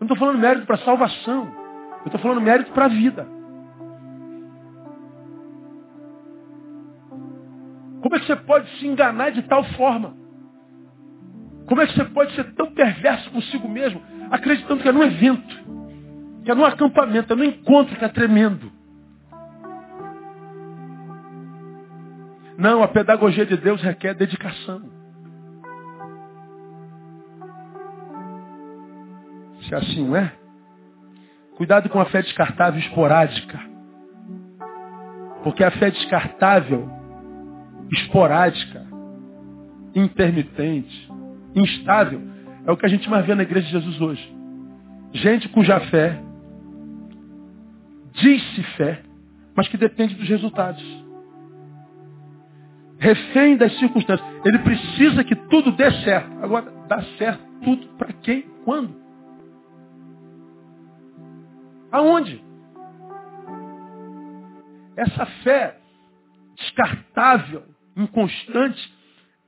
não 0.00 0.04
estou 0.06 0.16
falando 0.16 0.38
mérito 0.38 0.66
para 0.66 0.78
salvação. 0.78 1.46
Eu 2.00 2.06
estou 2.06 2.20
falando 2.20 2.40
mérito 2.40 2.72
para 2.72 2.86
a 2.86 2.88
vida. 2.88 3.26
Como 8.02 8.16
é 8.16 8.20
que 8.20 8.26
você 8.26 8.36
pode 8.36 8.68
se 8.78 8.86
enganar 8.86 9.30
de 9.30 9.42
tal 9.42 9.64
forma? 9.76 10.23
Como 11.66 11.80
é 11.80 11.86
que 11.86 11.94
você 11.94 12.04
pode 12.04 12.34
ser 12.34 12.44
tão 12.54 12.72
perverso 12.72 13.30
consigo 13.30 13.68
mesmo, 13.68 14.02
acreditando 14.30 14.82
que 14.82 14.88
é 14.88 14.92
num 14.92 15.02
evento, 15.02 15.56
que 16.44 16.50
é 16.50 16.54
num 16.54 16.64
acampamento, 16.64 17.32
é 17.32 17.36
num 17.36 17.44
encontro 17.44 17.96
que 17.96 18.04
é 18.04 18.08
tremendo? 18.08 18.70
Não, 22.56 22.82
a 22.82 22.88
pedagogia 22.88 23.44
de 23.44 23.56
Deus 23.56 23.82
requer 23.82 24.14
dedicação. 24.14 24.82
Se 29.62 29.74
assim 29.74 30.06
não 30.06 30.16
é, 30.16 30.32
cuidado 31.56 31.88
com 31.88 31.98
a 31.98 32.04
fé 32.06 32.22
descartável 32.22 32.78
esporádica. 32.80 33.58
Porque 35.42 35.64
a 35.64 35.70
fé 35.72 35.90
descartável, 35.90 36.88
esporádica, 37.90 38.86
intermitente, 39.94 41.13
instável, 41.54 42.20
é 42.66 42.72
o 42.72 42.76
que 42.76 42.86
a 42.86 42.88
gente 42.88 43.08
mais 43.08 43.24
vê 43.26 43.34
na 43.34 43.42
igreja 43.42 43.66
de 43.66 43.72
Jesus 43.72 44.00
hoje. 44.00 44.34
Gente 45.12 45.48
cuja 45.48 45.78
fé 45.80 46.20
diz-se 48.14 48.62
fé, 48.76 49.02
mas 49.54 49.68
que 49.68 49.76
depende 49.76 50.14
dos 50.14 50.28
resultados. 50.28 50.82
Refém 52.98 53.56
das 53.56 53.76
circunstâncias. 53.78 54.26
Ele 54.44 54.58
precisa 54.60 55.24
que 55.24 55.34
tudo 55.34 55.72
dê 55.72 55.90
certo. 56.02 56.30
Agora, 56.42 56.72
dá 56.88 57.02
certo 57.18 57.42
tudo 57.62 57.86
para 57.98 58.12
quem? 58.12 58.42
Quando? 58.64 58.94
Aonde? 61.90 62.42
Essa 64.96 65.26
fé 65.42 65.78
descartável, 66.56 67.64
inconstante, 67.96 68.94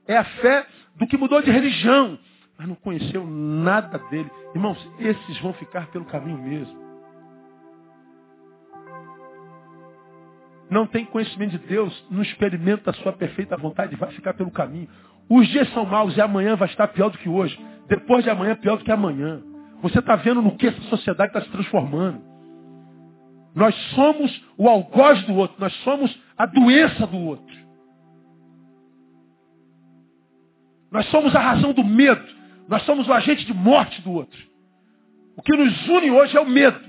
é 0.07 0.17
a 0.17 0.23
fé 0.23 0.65
do 0.95 1.05
que 1.07 1.17
mudou 1.17 1.41
de 1.41 1.51
religião, 1.51 2.17
mas 2.57 2.67
não 2.67 2.75
conheceu 2.75 3.25
nada 3.25 3.99
dele. 4.09 4.29
Irmãos, 4.55 4.77
esses 4.99 5.39
vão 5.39 5.53
ficar 5.53 5.87
pelo 5.87 6.05
caminho 6.05 6.37
mesmo. 6.37 6.87
Não 10.69 10.85
tem 10.85 11.05
conhecimento 11.05 11.51
de 11.51 11.59
Deus, 11.59 12.05
não 12.09 12.21
experimenta 12.21 12.91
a 12.91 12.93
sua 12.93 13.13
perfeita 13.13 13.55
vontade, 13.55 13.95
vai 13.95 14.11
ficar 14.11 14.33
pelo 14.33 14.51
caminho. 14.51 14.89
Os 15.29 15.47
dias 15.47 15.69
são 15.73 15.85
maus 15.85 16.15
e 16.15 16.21
amanhã 16.21 16.55
vai 16.55 16.67
estar 16.67 16.87
pior 16.89 17.09
do 17.09 17.17
que 17.17 17.29
hoje. 17.29 17.57
Depois 17.87 18.23
de 18.23 18.29
amanhã, 18.29 18.55
pior 18.55 18.77
do 18.77 18.83
que 18.83 18.91
amanhã. 18.91 19.41
Você 19.81 19.99
está 19.99 20.15
vendo 20.15 20.41
no 20.41 20.57
que 20.57 20.67
essa 20.67 20.81
sociedade 20.83 21.29
está 21.29 21.41
se 21.41 21.49
transformando. 21.49 22.21
Nós 23.55 23.73
somos 23.95 24.45
o 24.57 24.67
algoz 24.67 25.23
do 25.23 25.35
outro, 25.35 25.57
nós 25.59 25.73
somos 25.83 26.15
a 26.37 26.45
doença 26.45 27.07
do 27.07 27.17
outro. 27.17 27.66
Nós 30.91 31.05
somos 31.07 31.35
a 31.35 31.39
razão 31.39 31.73
do 31.73 31.83
medo. 31.83 32.25
Nós 32.67 32.83
somos 32.83 33.07
o 33.07 33.13
agente 33.13 33.45
de 33.45 33.53
morte 33.53 34.01
do 34.01 34.11
outro. 34.11 34.39
O 35.35 35.41
que 35.41 35.55
nos 35.55 35.87
une 35.87 36.11
hoje 36.11 36.35
é 36.35 36.41
o 36.41 36.49
medo. 36.49 36.79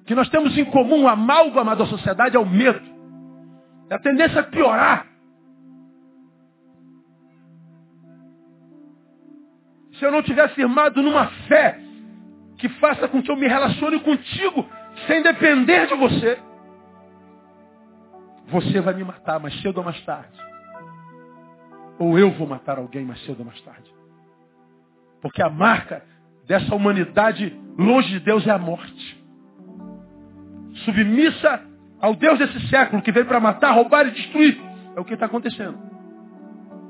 O 0.00 0.04
que 0.04 0.14
nós 0.14 0.28
temos 0.28 0.56
em 0.56 0.64
comum, 0.64 1.04
o 1.04 1.08
amálgama 1.08 1.76
da 1.76 1.86
sociedade, 1.86 2.36
é 2.36 2.40
o 2.40 2.48
medo. 2.48 2.82
É 3.90 3.94
a 3.94 3.98
tendência 3.98 4.40
a 4.40 4.44
piorar. 4.44 5.06
Se 9.98 10.04
eu 10.04 10.10
não 10.10 10.22
tiver 10.22 10.48
firmado 10.50 11.02
numa 11.02 11.26
fé 11.46 11.78
que 12.58 12.68
faça 12.68 13.06
com 13.08 13.22
que 13.22 13.30
eu 13.30 13.36
me 13.36 13.46
relacione 13.46 14.00
contigo 14.00 14.68
sem 15.06 15.22
depender 15.22 15.86
de 15.86 15.94
você, 15.94 16.38
você 18.48 18.80
vai 18.80 18.94
me 18.94 19.04
matar 19.04 19.38
mais 19.38 19.54
cedo 19.60 19.78
ou 19.78 19.84
mais 19.84 20.00
tarde. 20.04 20.51
Ou 22.02 22.18
eu 22.18 22.32
vou 22.32 22.48
matar 22.48 22.78
alguém 22.78 23.04
mais 23.04 23.24
cedo 23.24 23.38
ou 23.38 23.46
mais 23.46 23.60
tarde. 23.60 23.88
Porque 25.20 25.40
a 25.40 25.48
marca 25.48 26.02
dessa 26.48 26.74
humanidade 26.74 27.56
longe 27.78 28.08
de 28.08 28.18
Deus 28.18 28.44
é 28.44 28.50
a 28.50 28.58
morte. 28.58 29.24
Submissa 30.84 31.62
ao 32.00 32.16
Deus 32.16 32.40
desse 32.40 32.58
século 32.66 33.02
que 33.02 33.12
veio 33.12 33.26
para 33.26 33.38
matar, 33.38 33.70
roubar 33.70 34.08
e 34.08 34.10
destruir. 34.10 34.60
É 34.96 35.00
o 35.00 35.04
que 35.04 35.14
está 35.14 35.26
acontecendo. 35.26 35.78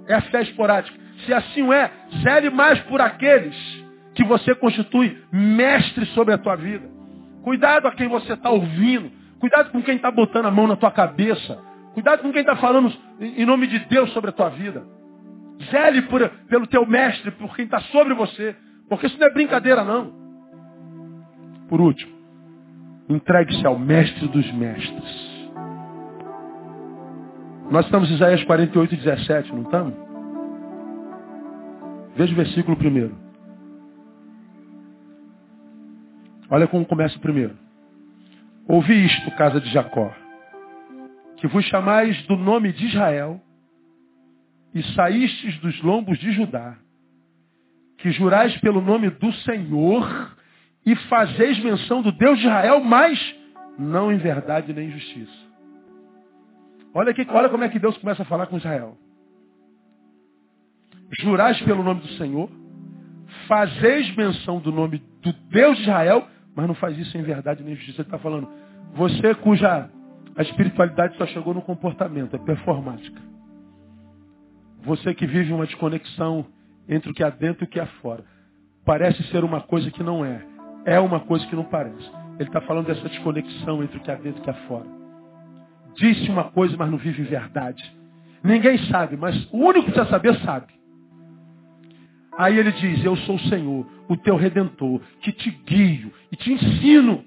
É 0.09 0.15
a 0.15 0.23
fé 0.23 0.41
esporádica. 0.45 0.99
Se 1.27 1.35
assim 1.35 1.71
é, 1.71 1.91
zele 2.23 2.49
mais 2.49 2.81
por 2.85 3.03
aqueles 3.03 3.55
que 4.15 4.25
você 4.25 4.55
constitui 4.55 5.23
mestre 5.31 6.07
sobre 6.07 6.33
a 6.33 6.39
tua 6.39 6.57
vida. 6.57 6.89
Cuidado 7.43 7.87
a 7.87 7.93
quem 7.93 8.09
você 8.09 8.33
está 8.33 8.49
ouvindo. 8.49 9.13
Cuidado 9.39 9.73
com 9.73 9.83
quem 9.83 9.97
está 9.97 10.11
botando 10.11 10.47
a 10.47 10.51
mão 10.51 10.67
na 10.67 10.77
tua 10.77 10.91
cabeça 10.91 11.61
Cuidado 11.95 12.23
com 12.23 12.33
quem 12.33 12.41
está 12.41 12.57
falando 12.57 12.93
em 13.21 13.45
nome 13.45 13.67
de 13.67 13.79
Deus 13.81 14.13
sobre 14.13 14.31
a 14.31 14.33
tua 14.33 14.49
vida. 14.49 14.83
Zele 15.71 16.03
por, 16.03 16.29
pelo 16.49 16.67
teu 16.67 16.87
mestre, 16.87 17.31
por 17.33 17.55
quem 17.55 17.65
está 17.65 17.81
sobre 17.81 18.15
você. 18.15 18.57
Porque 18.89 19.07
isso 19.07 19.19
não 19.19 19.27
é 19.27 19.33
brincadeira, 19.33 19.85
não. 19.85 20.13
Por 21.69 21.81
último, 21.81 22.13
entregue-se 23.09 23.67
ao 23.67 23.79
mestre 23.79 24.29
dos 24.29 24.53
mestres. 24.53 25.33
Nós 27.71 27.87
estamos 27.87 28.11
em 28.11 28.15
Isaías 28.15 28.45
48, 28.45 28.97
17, 28.97 29.55
não 29.55 29.63
estamos? 29.63 29.95
Veja 32.15 32.33
o 32.33 32.37
versículo 32.37 32.77
primeiro. 32.77 33.17
Olha 36.51 36.67
como 36.67 36.85
começa 36.85 37.17
o 37.17 37.21
primeiro. 37.21 37.57
Ouvi 38.69 39.07
isto, 39.07 39.31
casa 39.37 39.59
de 39.59 39.71
Jacó, 39.71 40.13
que 41.39 41.47
vos 41.47 41.65
chamais 41.65 42.23
do 42.27 42.37
nome 42.37 42.73
de 42.73 42.87
Israel 42.87 43.41
e 44.75 44.83
saístes 44.95 45.59
dos 45.59 45.81
lombos 45.83 46.19
de 46.19 46.33
Judá, 46.33 46.77
que 47.99 48.11
jurais 48.11 48.57
pelo 48.61 48.81
nome 48.81 49.11
do 49.11 49.33
Senhor 49.33 50.37
e 50.85 50.97
fazeis 50.97 51.59
menção 51.63 52.03
do 52.03 52.11
Deus 52.13 52.39
de 52.39 52.47
Israel, 52.47 52.83
mas 52.83 53.19
não 53.79 54.13
em 54.13 54.19
verdade 54.19 54.73
nem 54.73 54.89
em 54.89 54.93
justiça. 54.93 55.53
Olha, 56.95 57.11
aqui, 57.11 57.27
olha 57.31 57.49
como 57.49 57.65
é 57.65 57.69
que 57.69 57.79
Deus 57.79 57.97
começa 57.99 58.23
a 58.23 58.27
falar 58.27 58.47
com 58.47 58.57
Israel. 58.57 58.97
Jurais 61.21 61.61
pelo 61.63 61.83
nome 61.83 62.01
do 62.01 62.09
Senhor, 62.15 62.51
fazeis 63.47 64.15
menção 64.17 64.59
do 64.59 64.73
nome 64.73 65.03
do 65.23 65.33
Deus 65.51 65.77
de 65.77 65.83
Israel, 65.83 66.27
mas 66.55 66.67
não 66.67 66.75
faz 66.75 66.99
isso 66.99 67.17
em 67.17 67.23
verdade 67.23 67.63
nem 67.63 67.75
em 67.75 67.77
justiça. 67.77 68.03
Ele 68.03 68.09
está 68.09 68.19
falando, 68.19 68.49
você 68.95 69.35
cuja 69.37 69.89
a 70.37 70.43
espiritualidade 70.43 71.17
só 71.17 71.27
chegou 71.27 71.55
no 71.55 71.63
comportamento, 71.63 72.35
é 72.35 72.39
performática. 72.39 73.32
Você 74.83 75.15
que 75.15 75.27
vive 75.27 75.53
uma 75.53 75.67
desconexão 75.67 76.47
entre 76.89 77.11
o 77.11 77.15
que 77.15 77.23
há 77.23 77.31
dentro 77.31 77.65
e 77.65 77.67
o 77.67 77.69
que 77.69 77.81
há 77.81 77.87
fora. 78.01 78.25
Parece 78.85 79.23
ser 79.25 79.45
uma 79.45 79.61
coisa 79.61 79.91
que 79.91 80.03
não 80.03 80.25
é. 80.25 80.45
É 80.85 80.99
uma 80.99 81.21
coisa 81.21 81.47
que 81.47 81.55
não 81.55 81.65
parece. 81.65 82.11
Ele 82.39 82.49
está 82.49 82.61
falando 82.63 82.87
dessa 82.87 83.09
desconexão 83.09 83.83
entre 83.83 83.99
o 83.99 84.01
que 84.01 84.11
há 84.11 84.17
dentro 84.17 84.39
e 84.39 84.41
o 84.41 84.45
que 84.45 84.51
há 84.51 84.55
fora. 84.67 84.87
Disse 85.95 86.29
uma 86.31 86.45
coisa, 86.45 86.77
mas 86.77 86.91
não 86.91 86.99
vive 86.99 87.23
verdade. 87.23 87.83
Ninguém 88.43 88.79
sabe, 88.89 89.17
mas 89.17 89.49
o 89.53 89.59
único 89.59 89.87
que 89.87 89.93
precisa 89.93 90.11
saber 90.11 90.35
sabe. 90.41 90.73
Aí 92.37 92.59
ele 92.59 92.73
diz, 92.73 93.05
eu 93.05 93.15
sou 93.19 93.37
o 93.37 93.41
Senhor, 93.41 93.87
o 94.09 94.17
teu 94.17 94.37
redentor, 94.37 95.01
que 95.21 95.31
te 95.31 95.51
guio 95.51 96.13
e 96.33 96.37
te 96.37 96.53
ensino. 96.53 97.25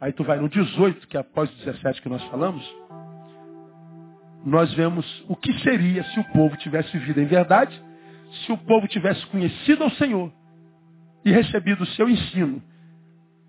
Aí 0.00 0.12
tu 0.12 0.22
vai 0.22 0.38
no 0.38 0.48
18, 0.48 1.08
que 1.08 1.16
é 1.16 1.20
após 1.20 1.50
o 1.50 1.64
17 1.64 2.00
que 2.00 2.08
nós 2.08 2.22
falamos, 2.24 2.64
nós 4.44 4.72
vemos 4.74 5.06
o 5.28 5.36
que 5.36 5.52
seria 5.60 6.02
se 6.04 6.20
o 6.20 6.24
povo 6.32 6.56
tivesse 6.56 6.96
vivido 6.96 7.20
em 7.20 7.26
verdade, 7.26 7.80
se 8.44 8.52
o 8.52 8.58
povo 8.58 8.86
tivesse 8.86 9.24
conhecido 9.26 9.84
ao 9.84 9.90
Senhor 9.90 10.32
e 11.24 11.30
recebido 11.30 11.82
o 11.82 11.86
seu 11.86 12.08
ensino. 12.08 12.62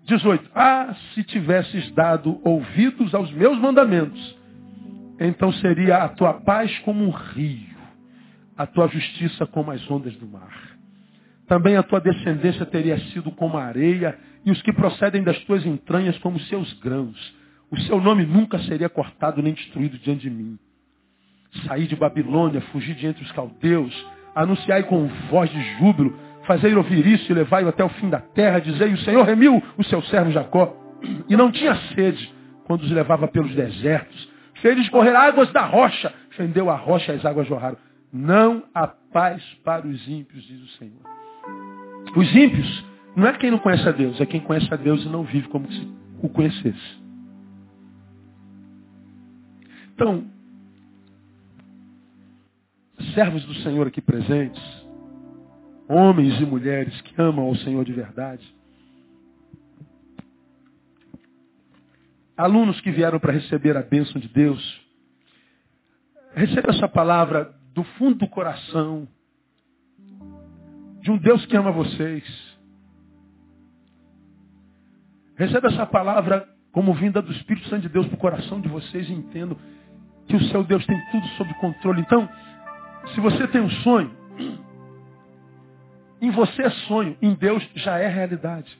18. 0.06 0.50
Ah, 0.54 0.94
se 1.14 1.22
tivesses 1.24 1.90
dado 1.92 2.40
ouvidos 2.44 3.14
aos 3.14 3.30
meus 3.32 3.58
mandamentos, 3.58 4.38
então 5.20 5.52
seria 5.54 5.98
a 5.98 6.08
tua 6.08 6.34
paz 6.34 6.76
como 6.80 7.04
um 7.04 7.10
rio, 7.10 7.76
a 8.56 8.66
tua 8.66 8.88
justiça 8.88 9.46
como 9.46 9.70
as 9.70 9.90
ondas 9.90 10.16
do 10.16 10.26
mar. 10.26 10.70
Também 11.46 11.76
a 11.76 11.82
tua 11.82 12.00
descendência 12.00 12.64
teria 12.64 12.98
sido 13.10 13.30
como 13.32 13.58
a 13.58 13.64
areia, 13.64 14.18
e 14.44 14.50
os 14.50 14.62
que 14.62 14.72
procedem 14.72 15.22
das 15.22 15.38
tuas 15.44 15.64
entranhas 15.66 16.16
como 16.18 16.38
seus 16.40 16.72
grãos. 16.74 17.34
O 17.70 17.78
seu 17.80 18.00
nome 18.00 18.24
nunca 18.24 18.58
seria 18.60 18.88
cortado 18.88 19.42
nem 19.42 19.52
destruído 19.52 19.98
diante 19.98 20.22
de 20.22 20.30
mim. 20.30 20.58
Saí 21.66 21.86
de 21.86 21.96
Babilônia, 21.96 22.60
fugi 22.72 22.94
de 22.94 23.06
entre 23.06 23.24
os 23.24 23.32
caldeus, 23.32 23.94
anunciai 24.34 24.84
com 24.84 25.06
voz 25.30 25.50
de 25.50 25.60
júbilo, 25.78 26.16
fazei 26.46 26.74
ouvir 26.74 27.06
isso 27.06 27.30
e 27.30 27.34
levai-o 27.34 27.68
até 27.68 27.84
o 27.84 27.88
fim 27.88 28.08
da 28.08 28.20
terra, 28.20 28.60
dizei, 28.60 28.92
o 28.92 28.98
Senhor 28.98 29.24
remiu 29.24 29.62
o 29.76 29.84
seu 29.84 30.02
servo 30.02 30.30
Jacó, 30.30 30.76
e 31.28 31.36
não 31.36 31.50
tinha 31.50 31.74
sede 31.94 32.32
quando 32.64 32.82
os 32.82 32.90
levava 32.90 33.26
pelos 33.26 33.54
desertos. 33.54 34.28
Fez 34.62 34.78
escorrer 34.78 35.16
águas 35.16 35.50
da 35.52 35.64
rocha, 35.64 36.12
fendeu 36.30 36.70
a 36.70 36.76
rocha 36.76 37.12
as 37.12 37.24
águas 37.24 37.48
jorraram. 37.48 37.76
Não 38.12 38.62
há 38.74 38.86
paz 38.86 39.42
para 39.64 39.86
os 39.86 40.08
ímpios, 40.08 40.42
diz 40.44 40.62
o 40.62 40.68
Senhor. 40.78 41.00
Os 42.16 42.34
ímpios 42.34 42.84
não 43.16 43.26
é 43.26 43.32
quem 43.32 43.50
não 43.50 43.58
conhece 43.58 43.88
a 43.88 43.92
Deus, 43.92 44.20
é 44.20 44.26
quem 44.26 44.40
conhece 44.40 44.72
a 44.72 44.76
Deus 44.76 45.04
e 45.04 45.08
não 45.08 45.22
vive 45.24 45.48
como 45.48 45.70
se 45.70 45.88
o 46.22 46.28
conhecesse. 46.28 47.00
Então, 49.94 50.24
servos 53.14 53.44
do 53.44 53.54
Senhor 53.56 53.86
aqui 53.86 54.00
presentes, 54.00 54.62
homens 55.88 56.40
e 56.40 56.46
mulheres 56.46 57.00
que 57.02 57.20
amam 57.20 57.46
ao 57.46 57.56
Senhor 57.56 57.84
de 57.84 57.92
verdade, 57.92 58.54
alunos 62.36 62.80
que 62.80 62.90
vieram 62.90 63.20
para 63.20 63.32
receber 63.32 63.76
a 63.76 63.82
bênção 63.82 64.20
de 64.20 64.28
Deus, 64.28 64.80
receba 66.34 66.70
essa 66.70 66.88
palavra 66.88 67.54
do 67.74 67.84
fundo 67.84 68.18
do 68.18 68.28
coração, 68.28 69.06
de 71.02 71.10
um 71.10 71.18
Deus 71.18 71.44
que 71.46 71.56
ama 71.56 71.70
vocês. 71.70 72.24
Receba 75.36 75.68
essa 75.68 75.86
palavra 75.86 76.46
como 76.72 76.94
vinda 76.94 77.20
do 77.20 77.32
Espírito 77.32 77.68
Santo 77.68 77.82
de 77.82 77.88
Deus 77.88 78.06
para 78.06 78.14
o 78.14 78.20
coração 78.20 78.60
de 78.60 78.68
vocês 78.68 79.08
e 79.08 79.12
entendo 79.12 79.56
que 80.26 80.36
o 80.36 80.44
seu 80.50 80.62
Deus 80.62 80.84
tem 80.86 80.98
tudo 81.10 81.26
sob 81.36 81.52
controle. 81.54 82.00
Então, 82.00 82.28
se 83.14 83.20
você 83.20 83.48
tem 83.48 83.60
um 83.60 83.70
sonho, 83.70 84.16
em 86.20 86.30
você 86.30 86.62
é 86.62 86.70
sonho, 86.70 87.16
em 87.20 87.34
Deus 87.34 87.66
já 87.74 87.98
é 87.98 88.08
realidade. 88.08 88.78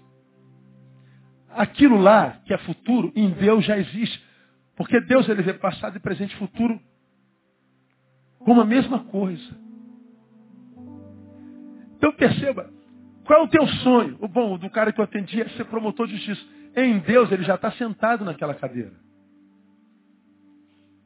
Aquilo 1.50 1.96
lá 1.96 2.40
que 2.44 2.52
é 2.52 2.58
futuro, 2.58 3.12
em 3.16 3.30
Deus 3.30 3.64
já 3.64 3.78
existe. 3.78 4.22
Porque 4.76 5.00
Deus 5.00 5.28
ele 5.28 5.42
vê 5.42 5.54
passado 5.54 5.96
e 5.96 6.00
presente 6.00 6.34
e 6.34 6.38
futuro 6.38 6.80
como 8.38 8.60
a 8.60 8.64
mesma 8.64 9.00
coisa. 9.04 9.58
Então 11.96 12.12
perceba, 12.12 12.70
qual 13.24 13.40
é 13.40 13.42
o 13.42 13.48
teu 13.48 13.66
sonho? 13.66 14.16
O 14.20 14.28
bom 14.28 14.56
do 14.56 14.70
cara 14.70 14.92
que 14.92 15.00
eu 15.00 15.04
atendi 15.04 15.40
é 15.40 15.48
ser 15.50 15.64
promotor 15.64 16.06
de 16.06 16.16
justiça. 16.16 16.46
Em 16.76 16.98
Deus 17.00 17.30
ele 17.32 17.42
já 17.42 17.56
está 17.56 17.70
sentado 17.72 18.24
naquela 18.24 18.54
cadeira. 18.54 18.92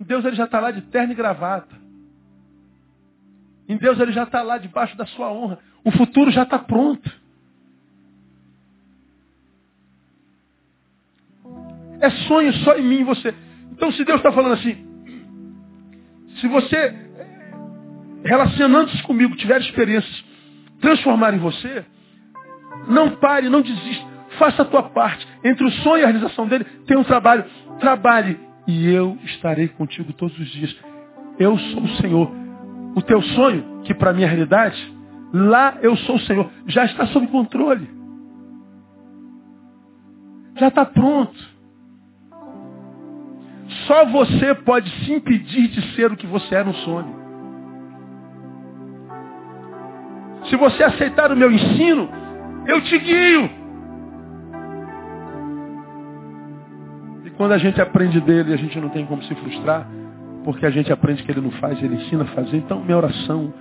Em 0.01 0.05
Deus 0.05 0.25
ele 0.25 0.37
já 0.37 0.45
está 0.45 0.61
lá 0.61 0.71
de 0.71 0.83
terno 0.83 1.13
e 1.13 1.17
gravata. 1.17 1.84
Em 3.69 3.77
Deus 3.77 3.99
ele 3.99 4.13
já 4.13 4.25
está 4.25 4.43
lá 4.43 4.59
debaixo 4.59 4.97
da 4.97 5.07
sua 5.07 5.33
honra. 5.33 5.59
O 5.85 5.91
futuro 5.91 6.31
já 6.31 6.43
está 6.43 6.59
pronto. 6.59 7.11
É 12.01 12.11
sonho 12.27 12.53
só 12.65 12.77
em 12.77 12.83
mim 12.83 13.01
e 13.01 13.05
você. 13.05 13.35
Então 13.73 13.91
se 13.93 14.05
Deus 14.05 14.19
está 14.19 14.31
falando 14.33 14.55
assim, 14.55 14.77
se 16.41 16.49
você, 16.49 16.95
relacionando-se 18.25 19.03
comigo, 19.05 19.37
tiver 19.37 19.61
experiências, 19.61 20.25
transformar 20.81 21.33
em 21.33 21.39
você, 21.39 21.85
não 22.89 23.17
pare, 23.17 23.49
não 23.49 23.63
desista. 23.63 24.15
Faça 24.39 24.63
a 24.63 24.65
tua 24.65 24.83
parte. 24.83 25.27
Entre 25.45 25.65
o 25.65 25.71
sonho 25.71 26.01
e 26.01 26.05
a 26.05 26.09
realização 26.09 26.47
dele, 26.47 26.65
tem 26.87 26.97
um 26.97 27.05
trabalho. 27.05 27.45
Trabalhe 27.79 28.39
e 28.67 28.89
eu 28.89 29.17
estarei 29.25 29.69
contigo 29.69 30.13
todos 30.13 30.39
os 30.39 30.49
dias. 30.49 30.77
Eu 31.39 31.57
sou 31.59 31.83
o 31.83 31.97
Senhor 31.97 32.44
o 32.95 33.03
teu 33.03 33.21
sonho, 33.23 33.83
que 33.85 33.93
para 33.93 34.13
mim 34.13 34.23
é 34.23 34.27
realidade, 34.27 34.95
lá 35.33 35.77
eu 35.83 35.97
sou 35.97 36.17
o 36.17 36.21
Senhor. 36.21 36.49
Já 36.67 36.85
está 36.85 37.07
sob 37.09 37.27
controle. 37.27 37.91
Já 40.57 40.69
está 40.69 40.87
pronto. 40.87 41.55
Só 43.87 44.05
você 44.07 44.55
pode 44.55 44.89
se 45.05 45.13
impedir 45.13 45.69
de 45.69 45.95
ser 45.95 46.13
o 46.13 46.17
que 46.17 46.27
você 46.27 46.55
é 46.55 46.65
no 46.65 46.75
sonho. 46.75 47.25
Se 50.49 50.57
você 50.57 50.85
aceitar 50.85 51.33
o 51.33 51.37
meu 51.37 51.51
ensino, 51.51 52.09
eu 52.67 52.81
te 52.83 52.99
guio. 52.99 53.51
E 57.25 57.31
quando 57.31 57.53
a 57.53 57.59
gente 57.59 57.81
aprende 57.81 58.21
dele, 58.21 58.53
a 58.53 58.57
gente 58.57 58.79
não 58.79 58.91
tem 58.91 59.05
como 59.07 59.23
se 59.25 59.35
frustrar 59.35 59.89
porque 60.45 60.67
a 60.67 60.71
gente 60.71 60.93
aprende 60.93 61.23
que 61.23 61.31
ele 61.31 61.41
não 61.41 61.51
faz, 61.53 61.83
ele 61.83 61.97
ensina 61.97 62.23
a 62.25 62.27
fazer. 62.27 62.59
Então, 62.59 62.85
minha 62.85 62.97
oração, 62.97 63.53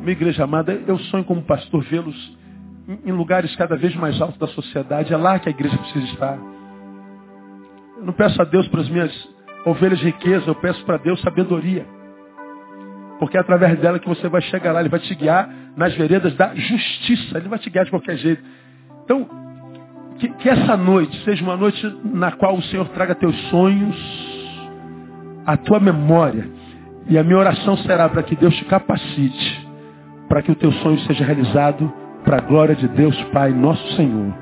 minha 0.00 0.12
igreja 0.12 0.44
amada, 0.44 0.72
eu 0.86 0.98
sonho 0.98 1.24
como 1.24 1.42
pastor 1.42 1.82
vê-los 1.84 2.38
em 3.04 3.12
lugares 3.12 3.54
cada 3.54 3.76
vez 3.76 3.94
mais 3.94 4.20
altos 4.20 4.38
da 4.38 4.48
sociedade. 4.48 5.14
É 5.14 5.16
lá 5.16 5.38
que 5.38 5.48
a 5.48 5.52
igreja 5.52 5.78
precisa 5.78 6.04
estar. 6.06 6.36
Eu 7.96 8.04
não 8.04 8.12
peço 8.12 8.42
a 8.42 8.44
Deus 8.44 8.66
para 8.68 8.80
as 8.80 8.88
minhas 8.88 9.28
ovelhas 9.64 10.00
riqueza, 10.00 10.44
eu 10.48 10.54
peço 10.56 10.84
para 10.84 10.96
Deus 10.96 11.20
sabedoria. 11.20 11.86
Porque 13.20 13.36
é 13.36 13.40
através 13.40 13.78
dela 13.78 14.00
que 14.00 14.08
você 14.08 14.28
vai 14.28 14.42
chegar 14.42 14.72
lá, 14.72 14.80
ele 14.80 14.88
vai 14.88 14.98
te 14.98 15.14
guiar 15.14 15.48
nas 15.76 15.94
veredas 15.94 16.34
da 16.34 16.52
justiça, 16.56 17.38
ele 17.38 17.48
vai 17.48 17.60
te 17.60 17.70
guiar 17.70 17.84
de 17.84 17.90
qualquer 17.92 18.16
jeito. 18.16 18.42
Então, 19.04 19.28
que, 20.18 20.28
que 20.28 20.48
essa 20.48 20.76
noite 20.76 21.16
seja 21.24 21.42
uma 21.44 21.56
noite 21.56 21.86
na 22.04 22.32
qual 22.32 22.56
o 22.56 22.62
Senhor 22.62 22.88
traga 22.88 23.14
teus 23.14 23.36
sonhos, 23.48 23.96
a 25.46 25.56
tua 25.56 25.80
memória. 25.80 26.48
E 27.08 27.18
a 27.18 27.24
minha 27.24 27.38
oração 27.38 27.76
será 27.78 28.08
para 28.08 28.22
que 28.22 28.36
Deus 28.36 28.54
te 28.56 28.64
capacite, 28.66 29.68
para 30.28 30.42
que 30.42 30.52
o 30.52 30.54
teu 30.54 30.72
sonho 30.72 30.98
seja 31.00 31.24
realizado 31.24 31.92
para 32.24 32.38
a 32.38 32.40
glória 32.40 32.74
de 32.74 32.86
Deus 32.88 33.20
Pai, 33.32 33.50
nosso 33.50 33.96
Senhor, 33.96 34.32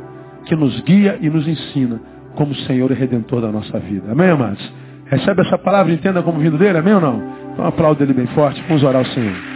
que 0.44 0.54
nos 0.54 0.80
guia 0.82 1.18
e 1.20 1.30
nos 1.30 1.48
ensina 1.48 2.00
como 2.34 2.54
Senhor 2.54 2.90
e 2.90 2.94
Redentor 2.94 3.40
da 3.40 3.48
nossa 3.48 3.78
vida. 3.78 4.12
Amém, 4.12 4.30
amados? 4.30 4.72
Recebe 5.06 5.40
essa 5.40 5.58
palavra 5.58 5.90
e 5.90 5.96
entenda 5.96 6.22
como 6.22 6.38
vindo 6.38 6.58
dele, 6.58 6.78
amém 6.78 6.94
ou 6.94 7.00
não? 7.00 7.22
Então 7.52 7.66
aplauda 7.66 8.04
ele 8.04 8.12
bem 8.12 8.26
forte, 8.28 8.62
vamos 8.68 8.82
orar 8.82 9.04
ao 9.04 9.06
Senhor. 9.06 9.49